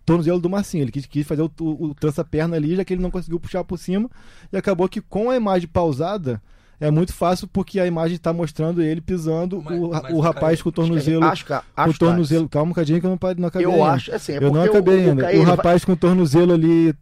tornozelo 0.08 0.40
do 0.40 0.50
Marcinho, 0.50 0.82
ele 0.84 0.92
quis, 0.92 1.06
quis 1.06 1.26
fazer 1.26 1.42
o, 1.42 1.50
o, 1.60 1.84
o 1.86 1.94
trança-perna 1.94 2.56
ali, 2.56 2.74
já 2.76 2.84
que 2.84 2.92
ele 2.94 3.02
não 3.02 3.10
conseguiu 3.10 3.38
puxar 3.38 3.62
por 3.64 3.78
cima, 3.78 4.10
e 4.52 4.56
acabou 4.56 4.88
que 4.88 5.00
com 5.00 5.30
a 5.30 5.36
imagem 5.36 5.68
pausada. 5.68 6.42
É 6.80 6.92
muito 6.92 7.12
fácil 7.12 7.48
porque 7.48 7.80
a 7.80 7.86
imagem 7.88 8.14
está 8.14 8.32
mostrando 8.32 8.80
ele 8.80 9.00
pisando, 9.00 9.60
Mas- 9.64 9.80
o, 9.80 9.88
mas 9.88 10.14
o 10.14 10.20
rapaz 10.20 10.62
com 10.62 10.68
o 10.68 10.72
tornozelo. 10.72 11.24
Acho 11.24 11.44
que 11.44 11.52
com 11.52 11.60
acho, 11.76 11.90
o 11.90 11.98
tornozelo. 11.98 12.48
Calma, 12.48 12.70
um 12.70 12.74
cadinho 12.74 13.00
que 13.00 13.06
eu 13.06 13.10
não, 13.10 13.18
não 13.36 13.48
acabei. 13.48 13.66
Eu 13.66 13.72
ainda. 13.72 13.84
acho, 13.90 14.14
assim, 14.14 14.32
é 14.34 14.36
eu 14.36 14.52
não 14.52 14.62
acabei 14.62 15.06
o, 15.06 15.10
ainda. 15.10 15.24
O, 15.24 15.26
O, 15.26 15.28
ele 15.30 15.38
vai- 15.38 15.56
rapaz 15.56 15.84
com 15.84 15.90
o 15.90 15.96
tornozelo 15.96 16.52
ali 16.52 16.90
é, 16.90 16.94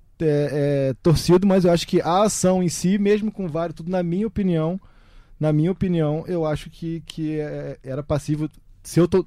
é, 0.91 0.95
torcido, 1.03 1.47
mas 1.47 1.67
eu 1.67 1.73
acho 1.73 1.87
que 1.87 2.01
a 2.01 2.23
ação 2.23 2.63
em 2.63 2.71
si, 2.71 2.97
mesmo 2.97 3.31
com 3.31 3.47
vários, 3.49 3.77
tudo 3.77 3.91
na 3.91 4.03
minha 4.03 4.27
opinião, 4.27 4.81
na 5.39 5.53
minha 5.53 5.71
opinião, 5.71 6.25
eu 6.27 6.47
acho 6.47 6.71
que, 6.71 7.03
que 7.05 7.39
é- 7.39 7.77
era 7.85 8.03
passível. 8.03 8.49
Se 8.83 8.99
eu 8.99 9.07
tô, 9.07 9.27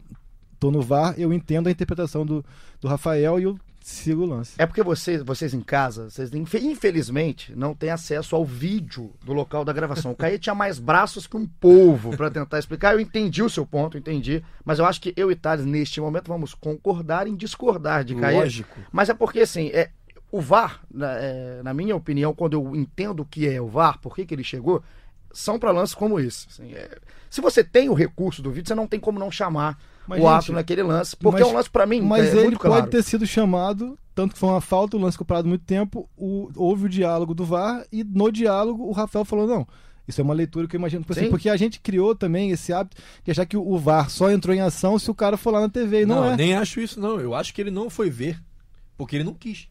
tô 0.59 0.71
no 0.71 0.82
VAR, 0.82 1.13
eu 1.15 1.32
entendo 1.32 1.67
a 1.67 1.71
interpretação 1.71 2.25
do, 2.25 2.43
do 2.82 2.88
Rafael 2.88 3.39
e 3.39 3.43
eu 3.43 3.55
sigo 3.89 4.23
o 4.23 4.25
lance. 4.25 4.53
É 4.57 4.65
porque 4.65 4.83
vocês, 4.83 5.21
vocês 5.21 5.53
em 5.53 5.61
casa, 5.61 6.09
vocês 6.09 6.33
infe- 6.33 6.59
infelizmente 6.59 7.53
não 7.55 7.73
têm 7.73 7.89
acesso 7.89 8.35
ao 8.35 8.45
vídeo 8.45 9.11
do 9.23 9.33
local 9.33 9.65
da 9.65 9.73
gravação. 9.73 10.11
O 10.11 10.15
Caê 10.15 10.37
tinha 10.37 10.55
mais 10.55 10.79
braços 10.79 11.27
que 11.27 11.35
um 11.35 11.45
polvo 11.45 12.15
para 12.15 12.29
tentar 12.29 12.59
explicar. 12.59 12.93
Eu 12.93 12.99
entendi 12.99 13.41
o 13.43 13.49
seu 13.49 13.65
ponto, 13.65 13.97
entendi. 13.97 14.43
Mas 14.63 14.79
eu 14.79 14.85
acho 14.85 15.01
que 15.01 15.13
eu 15.17 15.31
e 15.31 15.35
Thales, 15.35 15.65
neste 15.65 15.99
momento, 15.99 16.27
vamos 16.27 16.53
concordar 16.53 17.27
em 17.27 17.35
discordar 17.35 18.03
de 18.03 18.15
Caê. 18.15 18.35
Lógico. 18.35 18.79
Mas 18.91 19.09
é 19.09 19.13
porque, 19.13 19.39
assim, 19.41 19.69
é, 19.73 19.89
o 20.31 20.39
VAR, 20.39 20.81
na, 20.91 21.11
é, 21.13 21.61
na 21.63 21.73
minha 21.73 21.95
opinião, 21.95 22.33
quando 22.33 22.53
eu 22.53 22.75
entendo 22.75 23.21
o 23.21 23.25
que 23.25 23.47
é 23.47 23.59
o 23.61 23.67
VAR, 23.67 23.99
por 23.99 24.15
que, 24.15 24.25
que 24.25 24.33
ele 24.35 24.43
chegou, 24.43 24.83
são 25.31 25.59
para 25.59 25.71
lances 25.71 25.95
como 25.95 26.19
esse. 26.19 26.47
assim, 26.49 26.73
é. 26.73 26.89
se 27.29 27.41
você 27.41 27.63
tem 27.63 27.89
o 27.89 27.93
recurso 27.93 28.41
do 28.41 28.51
vídeo, 28.51 28.67
você 28.67 28.75
não 28.75 28.87
tem 28.87 28.99
como 28.99 29.19
não 29.19 29.31
chamar 29.31 29.77
Mas, 30.10 30.20
o 30.20 30.24
gente, 30.24 30.32
ato 30.34 30.53
naquele 30.53 30.84
lance. 30.84 31.16
Porque 31.16 31.39
mas- 31.39 31.47
é 31.47 31.51
um 31.51 31.55
lance, 31.55 31.70
para 31.70 31.86
mim, 31.86 32.01
Mas 32.01 32.26
é 32.26 32.32
ele 32.32 32.43
muito 32.45 32.60
pode 32.60 32.74
claro. 32.76 32.88
ter 32.89 33.03
sido 33.03 33.26
chamado, 33.28 33.97
tanto 34.16 34.34
que 34.34 34.39
foi 34.39 34.49
uma 34.49 34.60
falta, 34.62 34.97
o 34.97 34.99
lance 34.99 35.18
comprado 35.18 35.45
há 35.45 35.47
muito 35.47 35.64
tempo, 35.66 36.10
o- 36.18 36.49
houve 36.55 36.86
o 36.86 36.89
diálogo 36.89 37.34
do 37.34 37.45
VAR 37.45 37.86
e 37.91 38.03
no 38.03 38.32
diálogo 38.32 38.84
o 38.86 38.91
Rafael 38.91 39.24
falou, 39.24 39.45
não, 39.47 39.68
isso 40.07 40.20
é 40.20 40.24
uma 40.24 40.34
leitura 40.34 40.68
que 40.68 40.76
eu 40.76 40.80
imagino. 40.80 41.01
Tipo 41.03 41.14
assim, 41.14 41.26
Sim. 41.26 41.30
porque 41.30 41.47
a 41.49 41.55
gente 41.55 41.80
criou 41.80 42.16
também 42.16 42.49
esse 42.49 42.74
hábito 42.74 42.97
de 43.24 43.30
achar 43.32 43.45
que 43.45 43.55
o 43.55 43.78
VAR 43.78 44.10
só 44.10 44.32
entrou 44.32 44.55
em 44.55 44.60
ação 44.62 44.97
se 44.97 45.12
o 45.12 45.16
cara 45.16 45.38
for 45.38 45.51
lá 45.53 45.62
na 45.62 45.70
TV, 45.70 46.01
e 46.01 46.05
não, 46.07 46.16
Não, 46.22 46.32
é. 46.32 46.36
nem 46.36 46.55
acho 46.55 46.82
isso, 46.82 46.99
não. 46.99 47.20
Eu 47.20 47.36
acho 47.36 47.53
que 47.53 47.62
ele 47.62 47.70
não 47.72 47.89
foi 47.89 48.10
ver. 48.10 48.41
Porque 48.97 49.16
ele 49.16 49.24
não 49.24 49.34
quis. 49.36 49.68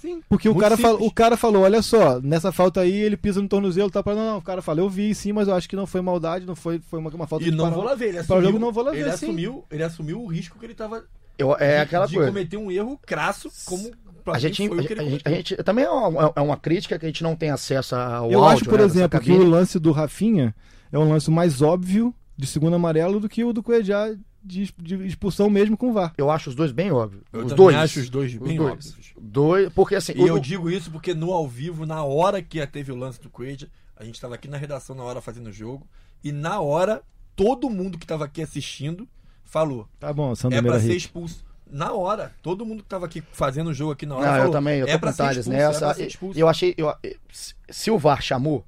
Sim. 0.00 0.22
Porque 0.30 0.48
o 0.48 0.54
cara, 0.54 0.76
fala- 0.78 0.98
o 0.98 1.10
cara 1.12 1.36
falou, 1.36 1.62
olha 1.62 1.82
só, 1.82 2.20
nessa 2.22 2.50
falta 2.50 2.80
aí 2.80 2.90
ele 2.94 3.16
pisa 3.18 3.42
no 3.42 3.46
tornozelo, 3.48 3.90
tá 3.90 4.02
para 4.02 4.14
não, 4.14 4.24
não, 4.24 4.38
o 4.38 4.42
cara 4.42 4.62
fala, 4.62 4.80
eu 4.80 4.88
vi 4.88 5.14
sim, 5.14 5.30
mas 5.32 5.46
eu 5.46 5.54
acho 5.54 5.68
que 5.68 5.76
não 5.76 5.86
foi 5.86 6.00
maldade, 6.00 6.46
não 6.46 6.56
foi, 6.56 6.78
foi 6.80 6.98
uma, 6.98 7.10
uma 7.10 7.26
falta 7.26 7.44
E 7.44 7.50
de 7.50 7.56
não 7.56 7.66
para- 7.66 7.74
vou 7.74 7.84
lá 7.84 7.94
ver. 7.94 8.08
Ele 8.08 8.18
assumiu, 8.18 8.42
jogo 8.42 8.58
não 8.58 8.72
vou 8.72 8.82
lá 8.84 8.92
ver, 8.92 9.00
ele 9.00 9.08
sim. 9.10 9.26
assumiu, 9.26 9.64
ele 9.70 9.82
assumiu 9.82 10.22
o 10.22 10.26
risco 10.26 10.58
que 10.58 10.64
ele 10.64 10.74
tava 10.74 11.04
Eu- 11.36 11.54
é 11.58 11.76
de, 11.76 11.80
aquela 11.82 12.06
de 12.06 12.14
coisa. 12.14 12.30
cometer 12.30 12.56
um 12.56 12.70
erro 12.70 12.98
crasso, 13.04 13.50
como 13.66 13.90
A 14.32 14.38
gente, 14.38 14.56
que 14.56 14.74
ele 14.74 15.00
a, 15.00 15.04
gente, 15.04 15.22
a 15.26 15.30
gente- 15.30 15.56
também 15.56 15.84
é 15.84 15.90
uma, 15.90 16.32
é 16.36 16.40
uma 16.40 16.56
crítica 16.56 16.98
que 16.98 17.04
a 17.04 17.08
gente 17.08 17.22
não 17.22 17.36
tem 17.36 17.50
acesso 17.50 17.94
ao 17.94 18.30
Eu 18.32 18.40
áudio, 18.42 18.56
acho, 18.56 18.64
por 18.64 18.78
né, 18.78 18.84
exemplo, 18.86 19.20
que 19.20 19.32
o 19.32 19.44
lance 19.44 19.78
do 19.78 19.92
Rafinha 19.92 20.54
é 20.92 20.98
um 20.98 21.08
lance 21.08 21.30
mais 21.30 21.60
óbvio 21.60 22.14
de 22.36 22.46
segundo 22.46 22.74
amarelo 22.76 23.20
do 23.20 23.28
que 23.28 23.44
o 23.44 23.52
do 23.52 23.62
Cuejá 23.62 24.14
de, 24.42 24.72
de 24.78 25.06
expulsão 25.06 25.48
mesmo 25.50 25.76
com 25.76 25.90
o 25.90 25.92
VAR. 25.92 26.12
Eu 26.16 26.30
acho 26.30 26.50
os 26.50 26.54
dois 26.56 26.72
bem 26.72 26.90
óbvios. 26.90 27.22
Eu 27.32 27.40
os 27.40 27.44
também 27.50 27.56
dois. 27.56 27.76
acho 27.76 28.00
os 28.00 28.10
dois 28.10 28.32
Os 28.34 28.38
bem 28.38 28.56
dois. 28.56 28.72
óbvios. 28.72 28.96
Dois, 29.20 29.72
porque 29.72 29.94
assim, 29.94 30.12
E 30.16 30.22
o- 30.22 30.28
eu 30.28 30.38
digo 30.38 30.70
isso 30.70 30.90
porque 30.90 31.12
no 31.14 31.32
ao 31.32 31.46
vivo, 31.46 31.84
na 31.86 32.02
hora 32.04 32.42
que 32.42 32.64
teve 32.66 32.90
o 32.92 32.96
lance 32.96 33.20
do 33.20 33.28
Coelho, 33.30 33.68
a 33.96 34.04
gente 34.04 34.20
tava 34.20 34.34
aqui 34.34 34.48
na 34.48 34.56
redação 34.56 34.94
na 34.96 35.02
hora 35.02 35.20
fazendo 35.20 35.48
o 35.48 35.52
jogo, 35.52 35.86
e 36.24 36.32
na 36.32 36.60
hora, 36.60 37.02
todo 37.36 37.68
mundo 37.70 37.98
que 37.98 38.06
tava 38.06 38.24
aqui 38.24 38.42
assistindo 38.42 39.06
falou: 39.44 39.88
Tá 39.98 40.12
bom, 40.12 40.34
Sandro 40.34 40.58
é 40.58 40.62
pra 40.62 40.72
Meira 40.72 40.86
ser 40.86 40.96
expulso. 40.96 41.44
Na 41.72 41.92
hora, 41.92 42.32
todo 42.42 42.66
mundo 42.66 42.82
que 42.82 42.88
tava 42.88 43.06
aqui 43.06 43.22
fazendo 43.32 43.68
o 43.70 43.74
jogo 43.74 43.92
aqui 43.92 44.04
na 44.04 44.16
hora 44.16 44.26
Não, 44.26 44.32
falou: 44.32 44.46
eu 44.46 44.52
também, 44.52 44.78
eu 44.80 44.86
tô 44.86 44.92
é 44.92 44.98
com 44.98 45.12
Thales 45.12 45.38
expulso, 45.38 45.60
é 45.60 45.68
nessa. 45.68 46.02
expulso. 46.02 46.38
eu 46.38 46.48
achei. 46.48 46.74
eu- 46.76 46.92
se- 47.30 47.54
se 47.68 47.90
o 47.90 47.98
VAR 47.98 48.20
chamou 48.20 48.64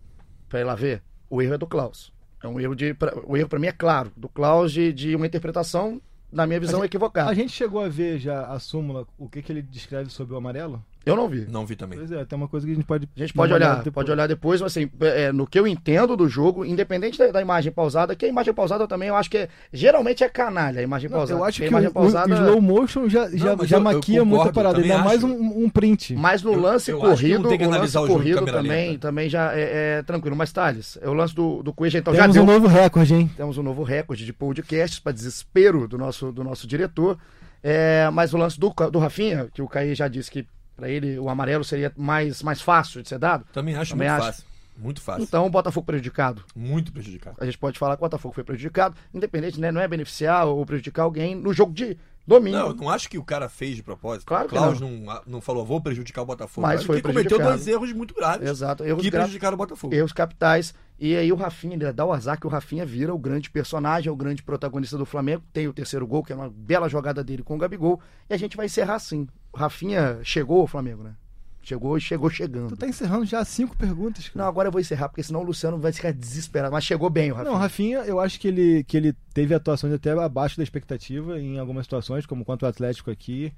pra 0.49 0.61
ir 0.61 0.65
lá 0.65 0.75
ver, 0.77 1.03
o 1.29 1.43
erro 1.43 1.55
é 1.55 1.59
do 1.59 1.67
Klaus. 1.67 2.13
É 2.43 2.49
um 2.49 2.59
erro 2.61 2.75
de. 2.75 2.93
pra- 2.95 3.15
o 3.27 3.37
erro 3.37 3.49
pra 3.49 3.59
mim 3.59 3.67
é 3.69 3.73
claro. 3.73 4.11
Do 4.17 4.29
Klaus 4.29 4.73
de, 4.73 4.93
de 4.93 5.15
uma 5.15 5.27
interpretação, 5.27 6.01
na 6.31 6.47
minha 6.47 6.59
visão, 6.61 6.83
A 6.83 6.87
equivocada. 6.87 7.31
A 7.31 7.35
gente 7.35 7.53
chegou 7.53 7.83
a 7.85 7.89
ver 7.89 8.19
já 8.19 8.47
a 8.47 8.59
súmula, 8.59 9.07
o 9.19 9.29
que, 9.29 9.43
que 9.43 9.53
ele 9.53 9.63
descreve 9.63 10.11
sobre 10.11 10.35
o 10.35 10.37
amarelo? 10.37 10.85
Eu 11.05 11.17
não 11.17 11.29
vi. 11.29 11.47
Não 11.51 11.67
vi 11.67 11.75
também. 11.77 11.99
Pois 11.99 12.13
é, 12.13 12.25
tem 12.25 12.37
uma 12.37 12.49
coisa 12.49 12.67
que 12.67 12.73
a 12.73 12.77
gente 12.77 12.85
pode. 12.87 13.09
A 13.17 13.19
gente 13.21 13.33
pode 13.35 13.53
olhar, 13.53 13.77
depois. 13.77 13.95
pode 13.95 14.11
olhar 14.11 14.27
depois, 14.29 14.61
mas 14.61 14.73
assim, 14.77 14.91
é, 15.01 15.33
no 15.33 15.47
que 15.47 15.59
eu 15.59 15.67
entendo 15.67 16.17
do 16.17 16.29
jogo, 16.29 16.65
independente 16.65 17.19
da, 17.19 17.29
da 17.33 17.41
imagem 17.43 17.73
pausada, 17.73 18.15
que 18.15 18.25
a 18.25 18.29
imagem 18.29 18.55
pausada 18.55 18.87
também 18.87 19.09
eu 19.09 19.17
acho 19.17 19.29
que 19.31 19.39
é, 19.39 19.49
geralmente 19.73 20.23
é 20.23 20.29
canalha 20.29 20.81
a 20.81 20.83
imagem 20.83 21.11
Não, 21.11 21.19
pausada. 21.19 21.41
eu 21.41 21.45
acho 21.45 21.59
que 21.59 21.65
a 21.65 21.67
o, 21.67 21.71
imagem 21.71 21.91
pausada, 21.91 22.33
o 22.35 22.39
slow 22.39 22.61
motion 22.61 23.09
já, 23.09 23.29
já, 23.31 23.57
mas 23.57 23.69
já 23.69 23.77
eu- 23.77 23.81
eu 23.81 23.85
maquia 23.85 24.21
concordo, 24.21 24.27
muita 24.27 24.53
parada, 24.53 24.79
ainda 24.81 24.99
mais 24.99 25.25
acho. 25.25 25.27
um, 25.33 25.65
um 25.65 25.69
print. 25.69 26.15
Mas 26.15 26.43
no 26.43 26.53
Eu- 26.53 26.61
lance 26.61 26.91
eu 26.91 26.97
acho 26.99 27.05
que 27.05 27.11
corrido, 27.23 27.43
não 27.43 27.49
tem 27.49 27.59
que 27.59 27.65
o 27.65 27.69
lance 27.69 27.77
analisar 27.77 28.01
o 28.03 28.07
corrido 28.07 28.45
também, 28.47 28.89
lenta. 28.91 28.99
também 29.01 29.29
já 29.29 29.53
é, 29.55 29.99
é 29.99 30.03
tranquilo. 30.03 30.37
Mas 30.37 30.53
Thales, 30.53 30.99
é 31.03 31.09
o 31.09 31.13
lance 31.15 31.35
do, 31.35 31.63
do 31.63 31.73
Cueja, 31.73 31.99
então 31.99 32.15
já 32.15 32.23
Temos 32.23 32.35
deu. 32.35 32.43
um 32.43 32.47
novo 32.47 32.67
recorde, 32.67 33.15
hein? 33.15 33.31
Temos 33.37 33.59
um 33.59 33.63
novo 33.63 33.83
recorde 33.83 34.25
de 34.25 34.33
podcasts 34.33 34.99
para 35.01 35.13
desespero 35.13 35.89
do 35.89 35.99
nosso, 35.99 36.31
do 36.33 36.45
nosso 36.45 36.67
diretor. 36.67 37.19
É, 37.63 38.11
mas 38.13 38.35
o 38.35 38.37
lance 38.37 38.59
do, 38.59 38.73
do 38.91 38.99
Rafinha, 38.99 39.47
que 39.55 39.63
o 39.63 39.69
Caí 39.69 39.95
já 39.95 40.09
disse 40.09 40.31
que 40.31 40.45
para 40.77 40.89
ele 40.89 41.19
o 41.19 41.29
amarelo 41.29 41.65
seria 41.65 41.93
mais, 41.97 42.43
mais 42.43 42.61
fácil 42.61 43.03
de 43.03 43.09
ser 43.09 43.19
dado. 43.19 43.45
Também 43.53 43.75
acho 43.77 43.93
Também 43.93 44.09
muito 44.09 44.19
acho. 44.23 44.27
fácil. 44.33 44.53
Muito 44.77 45.01
fácil. 45.03 45.23
Então 45.25 45.47
o 45.47 45.51
Botafogo 45.51 45.85
prejudicado. 45.87 46.43
Muito 46.57 46.93
prejudicado. 46.93 47.37
A 47.41 47.45
gente 47.45 47.59
pode 47.59 47.79
falar 47.79 47.97
que 47.97 48.03
o 48.03 48.07
Botafogo 48.07 48.35
foi 48.35 48.43
prejudicado, 48.43 48.97
independente, 49.13 49.61
né? 49.61 49.71
Não 49.71 49.81
é 49.81 49.87
beneficiar 49.87 50.47
ou 50.47 50.65
prejudicar 50.65 51.03
alguém 51.03 51.35
no 51.35 51.53
jogo 51.53 51.73
de 51.75 51.97
domingo. 52.27 52.57
Não, 52.57 52.69
eu 52.69 52.75
não 52.75 52.89
acho 52.89 53.09
que 53.09 53.19
o 53.19 53.23
cara 53.25 53.49
fez 53.51 53.77
de 53.77 53.83
propósito. 53.83 54.27
Claro 54.27 54.47
o 54.47 54.49
que 54.49 54.57
Klaus 54.57 54.81
não. 54.81 55.21
Não, 55.27 55.41
falou, 55.43 55.65
vou 55.65 55.81
prejudicar 55.81 56.23
o 56.23 56.27
Botafogo. 56.27 56.67
Mas 56.67 56.81
Ele 56.81 56.87
foi 56.87 57.03
cometeu 57.03 57.23
prejudicado. 57.37 57.51
dois 57.57 57.69
erros 57.69 57.93
muito 57.93 58.15
graves 58.15 58.49
Exato, 58.49 58.83
erros 58.85 59.03
que 59.03 59.11
graves. 59.11 59.27
prejudicaram 59.27 59.55
o 59.55 59.59
Botafogo. 59.59 59.95
erros 59.95 60.13
capitais. 60.13 60.75
E 60.99 61.17
aí 61.17 61.31
o 61.33 61.37
Rafinha, 61.37 61.75
ele 61.75 61.93
dá 61.93 62.05
o 62.07 62.13
azar 62.13 62.39
que 62.41 62.47
o 62.47 62.51
Rafinha 62.51 62.87
vira 62.87 63.13
o 63.13 63.19
grande 63.19 63.51
personagem, 63.51 64.11
o 64.11 64.17
grande 64.17 64.43
protagonista 64.43 64.97
do 64.97 65.05
Flamengo. 65.05 65.43
Tem 65.53 65.69
o 65.69 65.73
terceiro 65.73 66.07
gol, 66.07 66.23
que 66.25 66.33
é 66.33 66.37
uma 66.37 66.49
bela 66.49 66.89
jogada 66.89 67.23
dele 67.23 67.43
com 67.43 67.57
o 67.57 67.59
Gabigol. 67.59 68.01
E 68.31 68.33
a 68.35 68.37
gente 68.39 68.57
vai 68.57 68.67
encerrar 68.67 68.95
assim. 68.95 69.27
Rafinha 69.55 70.21
chegou 70.23 70.61
ao 70.61 70.67
Flamengo, 70.67 71.03
né? 71.03 71.15
Chegou 71.63 71.97
e 71.97 72.01
chegou 72.01 72.29
chegando. 72.29 72.71
Tu 72.71 72.77
tá 72.77 72.89
encerrando 72.89 73.25
já 73.25 73.45
cinco 73.45 73.77
perguntas, 73.77 74.29
cara. 74.29 74.43
Não, 74.43 74.49
agora 74.51 74.67
eu 74.67 74.73
vou 74.73 74.81
encerrar, 74.81 75.09
porque 75.09 75.23
senão 75.23 75.41
o 75.41 75.45
Luciano 75.45 75.79
vai 75.79 75.93
ficar 75.93 76.13
desesperado. 76.13 76.73
Mas 76.73 76.85
chegou 76.85 77.09
bem 77.09 77.31
o 77.31 77.35
Rafinha. 77.37 77.53
Não, 77.53 77.59
Rafinha, 77.59 77.99
eu 77.99 78.19
acho 78.19 78.41
que 78.41 78.49
ele, 78.49 78.83
que 78.83 78.97
ele 78.97 79.13
teve 79.33 79.55
atuações 79.55 79.93
até 79.93 80.11
abaixo 80.11 80.57
da 80.57 80.65
expectativa 80.65 81.39
em 81.39 81.59
algumas 81.61 81.87
situações, 81.87 82.27
como 82.27 82.45
contra 82.45 82.67
o 82.67 82.69
Atlético 82.69 83.13
aqui. 83.13 83.53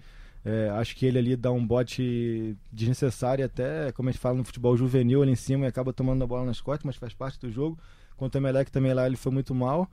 É, 0.44 0.68
acho 0.76 0.94
que 0.94 1.06
ele 1.06 1.18
ali 1.18 1.34
dá 1.34 1.50
um 1.50 1.66
bote 1.66 2.54
desnecessário, 2.70 3.42
até, 3.42 3.90
como 3.92 4.10
a 4.10 4.12
gente 4.12 4.20
fala 4.20 4.36
no 4.36 4.44
futebol 4.44 4.76
juvenil 4.76 5.22
ali 5.22 5.32
em 5.32 5.36
cima, 5.36 5.64
e 5.64 5.68
acaba 5.68 5.90
tomando 5.90 6.22
a 6.22 6.26
bola 6.26 6.44
nas 6.44 6.60
costas, 6.60 6.84
mas 6.84 6.96
faz 6.96 7.14
parte 7.14 7.40
do 7.40 7.50
jogo. 7.50 7.78
Contra 8.18 8.38
o 8.38 8.42
Emelec 8.42 8.70
também 8.70 8.92
lá 8.92 9.06
ele 9.06 9.16
foi 9.16 9.32
muito 9.32 9.54
mal. 9.54 9.90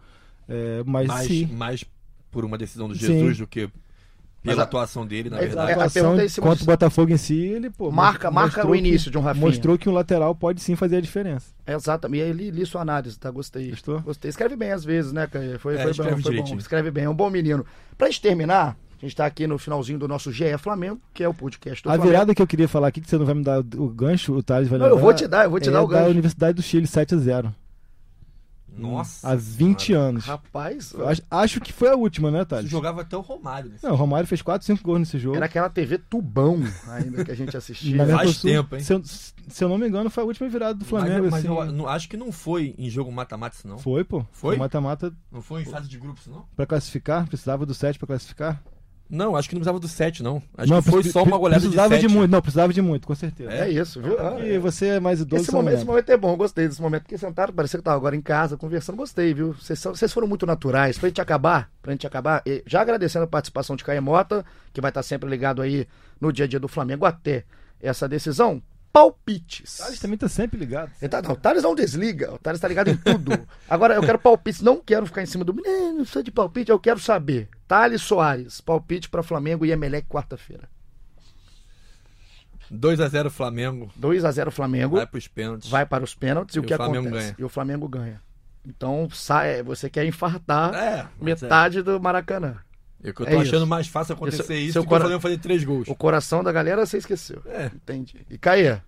É, 0.49 0.84
mas 0.86 1.08
mais, 1.08 1.28
sim, 1.28 1.45
mais 1.45 1.86
por 2.30 2.43
uma 2.43 2.58
decisão 2.58 2.89
do 2.89 2.95
Sim. 2.95 3.08
Jesus 3.08 3.38
do 3.38 3.47
que 3.47 3.70
Pela 4.44 4.56
Mas 4.56 4.60
a- 4.60 4.64
atuação 4.64 5.06
dele, 5.06 5.30
na 5.30 5.38
É, 5.38 5.42
verdade. 5.42 5.72
a 5.72 5.74
atuação 5.76 6.02
pergunta 6.04 6.24
é 6.24 6.28
se 6.28 6.42
você- 6.42 6.64
o 6.64 6.66
Botafogo 6.66 7.12
em 7.12 7.18
si, 7.18 7.36
ele 7.38 7.70
pô, 7.70 7.92
Marca- 7.92 8.32
marca 8.32 8.68
o 8.68 8.72
que- 8.72 8.78
início 8.80 9.12
de 9.12 9.18
um 9.18 9.22
Rafinha. 9.22 9.46
Mostrou 9.46 9.78
que 9.78 9.88
um 9.88 9.94
lateral 9.94 10.34
pode 10.34 10.62
sim 10.62 10.76
fazer 10.76 10.96
a 10.96 11.02
diferença. 11.02 11.52
É, 11.66 11.76
Exatamente. 11.76 12.22
E 12.22 12.24
aí 12.24 12.32
li, 12.34 12.50
li 12.50 12.66
sua 12.66 12.82
análise, 12.82 13.20
tá? 13.20 13.30
Gostei. 13.30 13.70
Gostou? 13.70 14.00
Gostei. 14.02 14.30
Escreve 14.30 14.56
bem 14.56 14.72
às 14.72 14.84
vezes, 14.84 15.14
né, 15.14 15.28
Caio? 15.28 15.60
Foi, 15.60 15.76
É, 15.76 15.78
foi, 15.78 15.86
bom, 15.86 15.92
escreve 15.92 16.22
foi 16.24 16.36
bom. 16.42 16.56
Escreve 16.58 16.89
bem, 16.92 17.04
é 17.04 17.10
um 17.10 17.14
bom 17.14 17.30
menino. 17.30 17.64
Pra 17.96 18.08
gente 18.08 18.20
terminar, 18.22 18.76
a 19.00 19.06
gente 19.06 19.16
tá 19.16 19.28
aqui 19.28 19.46
no 19.46 19.60
finalzinho 19.60 20.00
do 20.00 20.08
nosso 20.08 20.32
GE 20.32 20.58
Flamengo, 20.58 21.00
que 21.14 21.24
é 21.24 21.30
o 21.30 21.34
podcast 21.36 21.84
do 21.84 21.89
a 21.89 21.94
Flamengo. 21.94 22.10
virada 22.12 22.34
que 22.34 22.42
eu 22.42 22.48
queria 22.48 22.68
falar 22.68 22.88
aqui, 22.88 23.00
que 23.00 23.08
você 23.10 23.20
não 23.20 23.26
vai 23.28 23.36
me 23.36 23.44
dar 23.44 23.60
o 23.60 23.88
gancho, 23.89 24.34
o 24.34 24.42
Thales 24.42 24.68
vai 24.68 24.80
Não, 24.80 24.86
lembrar. 24.88 25.00
eu 25.00 25.04
vou 25.04 25.14
te 25.14 25.28
dar, 25.28 25.44
eu 25.44 25.52
vou 25.52 25.60
te 25.60 25.70
é 25.70 25.72
dar 25.72 25.84
o 25.84 25.88
da 25.88 26.00
gancho. 26.00 26.10
Universidade 26.10 26.56
do 26.56 26.64
Chile 26.64 26.88
7 26.88 27.14
a 27.14 27.18
0 27.20 27.56
Nossa. 28.78 29.30
Há 29.30 29.36
20 29.36 29.88
senhora. 29.88 30.05
anos. 30.07 30.26
Rapaz, 30.26 30.95
Acho, 30.95 31.22
acho 31.30 31.61
que 31.61 31.74
foi 31.74 31.89
a 31.89 31.95
última, 31.95 32.32
né, 32.32 32.39
Você 32.39 32.45
Thales? 32.45 32.69
jogava 32.69 33.01
até 33.01 33.17
o 33.17 33.22
Romário. 33.22 33.69
Nesse 33.72 33.84
Não, 33.86 33.93
o 33.93 33.95
Romário 33.95 34.28
fez 34.28 34.41
4, 34.41 34.65
5 34.65 34.82
gols 34.84 34.99
nesse 34.99 35.19
jogo. 35.19 35.36
era 35.36 35.45
aquela 35.45 35.69
TV 35.69 35.97
tubão 35.97 36.59
ainda 36.88 37.24
que 37.26 37.32
a 37.32 37.36
gente 37.36 37.55
assistia. 37.57 38.05
Na 38.05 38.17
Faz 38.17 38.41
tempo, 38.41 38.76
hein? 38.76 38.82
Se 38.84 38.93
eu, 38.93 39.01
se 39.03 39.63
eu 39.63 39.69
não 39.69 39.78
me 39.78 39.88
engano, 39.88 40.09
foi 40.09 40.24
a 40.24 40.28
última 40.28 40.47
virada 40.49 40.74
do 40.76 40.80
Mas, 40.82 40.89
Flamengo. 40.89 41.28
mas 41.30 41.45
assim. 41.45 41.47
eu 41.47 41.72
não- 41.72 41.88
acho 41.88 42.07
que 42.09 42.17
não 42.17 42.32
foi 42.32 42.74
em 42.78 42.89
jogo 42.89 43.11
mata-mata, 43.11 43.57
não. 43.65 43.78
Foi, 43.78 44.03
pô. 44.03 44.26
Foi? 44.32 44.55
Mata-mata 44.57 45.13
Não 45.32 45.41
foi 45.41 45.61
em 45.63 45.65
fase 45.65 45.88
de 45.89 45.97
grupos, 45.97 46.28
não? 46.28 46.45
pra 46.55 46.65
classificar, 46.65 47.28
precisava 47.28 47.65
do 47.65 47.74
7 47.74 47.99
pra 47.99 48.07
classificar. 48.07 48.61
Não, 49.12 49.36
acho 49.36 49.49
que 49.49 49.55
não 49.55 49.59
precisava 49.59 49.80
do 49.80 49.88
7, 49.88 50.24
não. 50.24 50.41
Acho 50.57 50.72
não, 50.72 50.82
que 50.82 50.89
foi 50.89 51.03
só 51.03 51.22
uma 51.24 51.38
goleada 51.38 51.62
de 51.62 51.68
precisava 51.68 51.93
7. 51.95 52.07
muito, 52.07 52.32
não, 52.32 52.41
precisava 52.41 52.74
de 52.74 52.82
muito, 52.82 53.05
com 53.05 53.14
certeza. 53.14 53.51
É 53.51 53.70
isso, 53.70 54.01
viu? 54.01 54.18
Ah, 54.20 54.39
E 54.39 54.57
você 54.57 54.88
é 54.88 54.99
mais 55.01 55.20
idoso, 55.20 55.41
Esse 55.41 55.51
você 55.51 55.51
não 55.51 55.62
momento, 55.62 55.76
esse 55.78 55.86
momento 55.86 56.09
é 56.09 56.18
bom, 56.18 56.36
gostei 56.38 56.68
desse 56.68 56.82
momento, 56.82 57.01
porque 57.03 57.18
sentaram, 57.18 57.53
parecia 57.53 57.78
que 57.78 57.84
tava 57.84 57.97
agora 57.97 58.16
em 58.16 58.22
casa, 58.22 58.55
conversando, 58.55 58.95
gostei, 58.95 59.34
viu? 59.34 59.53
Vocês, 59.53 60.14
foram 60.14 60.28
muito 60.28 60.45
naturais. 60.45 60.97
Pra 60.97 61.09
gente 61.09 61.20
acabar, 61.20 61.70
pra 61.82 61.91
gente 61.91 62.07
acabar, 62.07 62.41
e 62.45 62.64
já 62.66 62.82
agradecendo 62.82 63.26
a 63.26 63.28
participação 63.28 63.76
de 63.76 63.84
Caio 63.84 64.01
Mota, 64.01 64.45
que 64.72 64.80
vai 64.80 64.89
estar 64.89 65.03
sempre 65.03 65.30
ligado 65.30 65.62
aí 65.62 65.86
no 66.20 66.32
dia 66.32 66.45
a 66.45 66.47
dia 66.47 66.59
do 66.59 66.70
Flamengo 66.70 67.05
até 67.05 67.43
essa 67.82 68.07
decisão. 68.07 68.62
Palpites. 68.93 69.78
Thales 69.78 69.99
também 69.99 70.18
tá 70.18 70.28
sempre 70.28 70.59
ligado. 70.59 70.91
Ele 71.01 71.09
tá- 71.09 71.22
não, 71.22 71.32
o 71.32 71.36
Thales 71.36 71.64
não 71.64 71.74
desliga, 71.74 72.34
o 72.34 72.38
Thales 72.38 72.59
tá 72.59 72.68
ligado 72.68 72.89
em 72.89 72.97
tudo. 72.97 73.47
Agora 73.70 73.95
eu 73.95 74.01
quero 74.01 74.20
palpites, 74.20 74.62
não 74.62 74.82
quero 74.86 75.05
ficar 75.05 75.24
em 75.24 75.26
cima 75.26 75.43
do. 75.45 75.55
"Eh, 75.66 75.91
Não 75.93 76.05
sou 76.05 76.22
de 76.22 76.30
palpite, 76.32 76.72
eu 76.72 76.80
quero 76.80 76.99
saber. 76.99 77.47
Thales 77.72 78.01
Soares, 78.01 78.59
palpite 78.59 79.09
pra 79.09 79.24
Flamengo 79.24 79.65
e 79.65 79.72
Emelec 79.72 80.05
quarta-feira. 80.05 80.67
2x0 82.69 83.30
Flamengo. 83.30 83.89
2 83.95 84.26
a 84.26 84.32
0 84.32 84.51
Flamengo. 84.51 84.97
Vai 84.97 85.07
pros 85.07 85.28
pênaltis. 85.30 85.69
vai 85.69 85.86
para 85.86 86.03
os 86.03 86.13
pênaltis 86.13 86.55
e, 86.55 86.59
o 86.59 86.63
E 86.63 86.65
que 86.65 86.74
o 86.74 86.78
Flamengo 86.78 87.07
acontece? 87.07 87.24
ganha. 87.28 87.36
E 87.39 87.43
o 87.45 87.49
Flamengo 87.49 87.88
ganha. 87.88 88.22
Então, 88.67 89.07
sai, 89.13 89.63
você 89.63 89.89
quer 89.89 90.05
infartar 90.05 90.74
É, 90.74 91.03
mas 91.17 91.41
metade 91.41 91.82
do 91.82 91.97
Maracanã. 91.99 92.57
É, 93.01 93.09
é 93.09 93.13
que 93.13 93.22
eu 93.22 93.26
É 93.28 93.32
tô 93.32 93.39
achando 93.39 93.55
isso. 93.59 93.67
mais 93.67 93.88
fácil 93.88 94.13
acontecer 94.15 94.41
Isso- 94.43 94.53
isso 94.53 94.74
seu 94.74 94.82
do 94.82 94.86
que 94.86 94.89
cora- 94.89 94.99
o 94.99 95.03
Flamengo 95.05 95.22
fazer 95.22 95.38
3 95.38 95.63
gols. 95.63 95.88
O 95.88 95.95
coração 95.95 96.43
da 96.43 96.51
galera 96.51 96.86
você 96.86 96.97
esqueceu. 96.97 97.41
É. 97.45 97.67
Entendi. 97.67 98.26
E 98.30 98.38
Caia, 98.38 98.84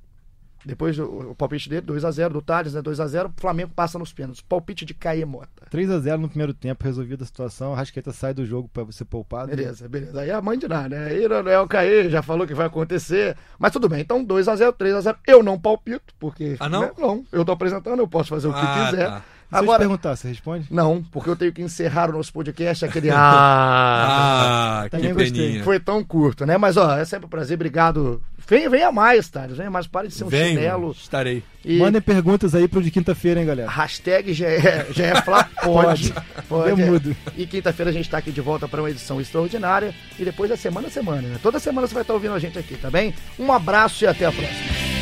depois 0.66 0.96
do, 0.96 1.32
o 1.32 1.36
palpite 1.36 1.70
dele, 1.70 1.86
2x0 1.86 2.30
do 2.30 2.42
Thales, 2.42 2.74
né? 2.74 2.82
2x0, 2.82 3.28
o 3.28 3.42
Flamengo 3.42 3.72
passa 3.76 4.00
nos 4.00 4.14
pênaltis. 4.14 4.42
Palpite 4.42 4.86
de 4.86 4.94
Caia 4.94 5.26
Mota. 5.26 5.68
3x0 5.72 6.18
no 6.18 6.30
primeiro 6.30 6.54
tempo, 6.54 6.84
resolvida 6.84 7.24
a 7.24 7.26
situação. 7.26 7.74
A 7.74 7.76
Rasqueta 7.78 8.12
sai 8.12 8.34
do 8.34 8.46
jogo 8.46 8.70
pra 8.72 8.86
ser 8.92 9.06
poupado. 9.06 9.48
Beleza, 9.56 9.88
beleza. 9.90 10.22
Aí 10.22 10.32
a 10.32 10.42
mãe 10.42 10.58
de 10.58 10.68
nada, 10.68 10.90
né? 10.90 11.08
Aí 11.08 11.28
não 11.28 11.38
é 11.50 11.60
o 11.60 11.68
Caê, 11.68 12.10
já 12.10 12.22
falou 12.22 12.48
que 12.48 12.54
vai 12.54 12.68
acontecer. 12.68 13.36
Mas 13.60 13.72
tudo 13.72 13.90
bem, 13.90 14.02
então 14.02 14.26
2x0, 14.26 14.74
3x0. 14.74 15.16
Eu 15.28 15.44
não 15.44 15.60
palpito, 15.60 16.14
porque. 16.20 16.56
Ah, 16.60 16.70
não? 16.70 16.82
né? 16.82 16.92
Não, 16.98 17.26
eu 17.32 17.44
tô 17.44 17.52
apresentando, 17.52 18.00
eu 18.00 18.08
posso 18.08 18.30
fazer 18.30 18.48
o 18.48 18.54
que 18.54 18.60
Ah, 18.60 18.88
quiser. 18.90 19.08
tá. 19.10 19.22
Se 19.50 19.56
eu 19.56 19.60
te 19.60 19.64
Agora. 19.64 19.80
perguntar, 19.80 20.16
você 20.16 20.28
responde? 20.28 20.66
Não, 20.72 21.04
porque 21.12 21.30
eu 21.30 21.36
tenho 21.36 21.52
que 21.54 21.62
encerrar 21.62 22.10
o 22.10 22.14
nosso 22.14 22.34
podcast 22.34 22.84
aquele. 22.86 23.10
Ah! 23.14 24.82
Ah, 24.82 24.84
que 24.86 24.90
Também 24.92 25.14
gostei. 25.14 25.32
peninha. 25.48 25.64
Foi 25.64 25.80
tão 25.80 26.04
curto, 26.04 26.46
né? 26.46 26.58
Mas 26.58 26.76
ó, 26.78 26.98
é 26.98 27.06
sempre 27.06 27.26
um 27.28 27.30
prazer, 27.30 27.56
obrigado. 27.56 28.22
Venha, 28.46 28.70
venha 28.70 28.92
mais, 28.92 29.30
Thales. 29.30 29.56
Venha 29.58 29.72
mais, 29.72 29.88
pare 29.88 30.08
de 30.10 30.14
ser 30.16 30.26
um 30.26 30.28
Venho, 30.28 30.60
chinelo. 30.60 30.92
estarei. 30.92 31.44
E 31.64 31.78
Mandem 31.78 32.02
perguntas 32.02 32.54
aí 32.54 32.68
pro 32.68 32.82
de 32.82 32.92
quinta-feira, 32.92 33.40
hein, 33.40 33.46
galera. 33.46 33.70
hashtag 33.70 34.34
já 34.34 34.48
é, 34.48 34.88
já 34.92 35.06
é 35.06 35.22
Flá, 35.22 35.46
pode. 35.64 36.14
pode. 36.50 36.70
Eu 36.70 36.76
mudo. 36.78 37.16
E 37.38 37.46
quinta-feira 37.48 37.90
a 37.90 37.94
gente 37.94 38.10
tá 38.10 38.18
aqui 38.18 38.32
de 38.32 38.42
volta 38.42 38.68
para 38.68 38.82
uma 38.82 38.90
edição 38.90 39.22
extraordinária. 39.22 39.94
E 40.20 40.26
depois 40.26 40.52
é 40.52 40.58
semana 40.58 40.88
a 40.88 40.92
semana, 40.92 41.22
né? 41.22 41.38
Toda 41.42 41.58
semana 41.60 41.88
você 41.88 41.94
vai 41.94 42.04
estar 42.04 42.14
ouvindo 42.14 42.34
a 42.34 42.40
gente 42.40 42.60
aqui, 42.60 42.76
tá 42.76 42.92
bem? 42.92 43.14
Um 43.40 43.52
abraço 43.54 44.04
e 44.04 44.08
até 44.08 44.26
a 44.26 44.32
próxima. 44.32 44.93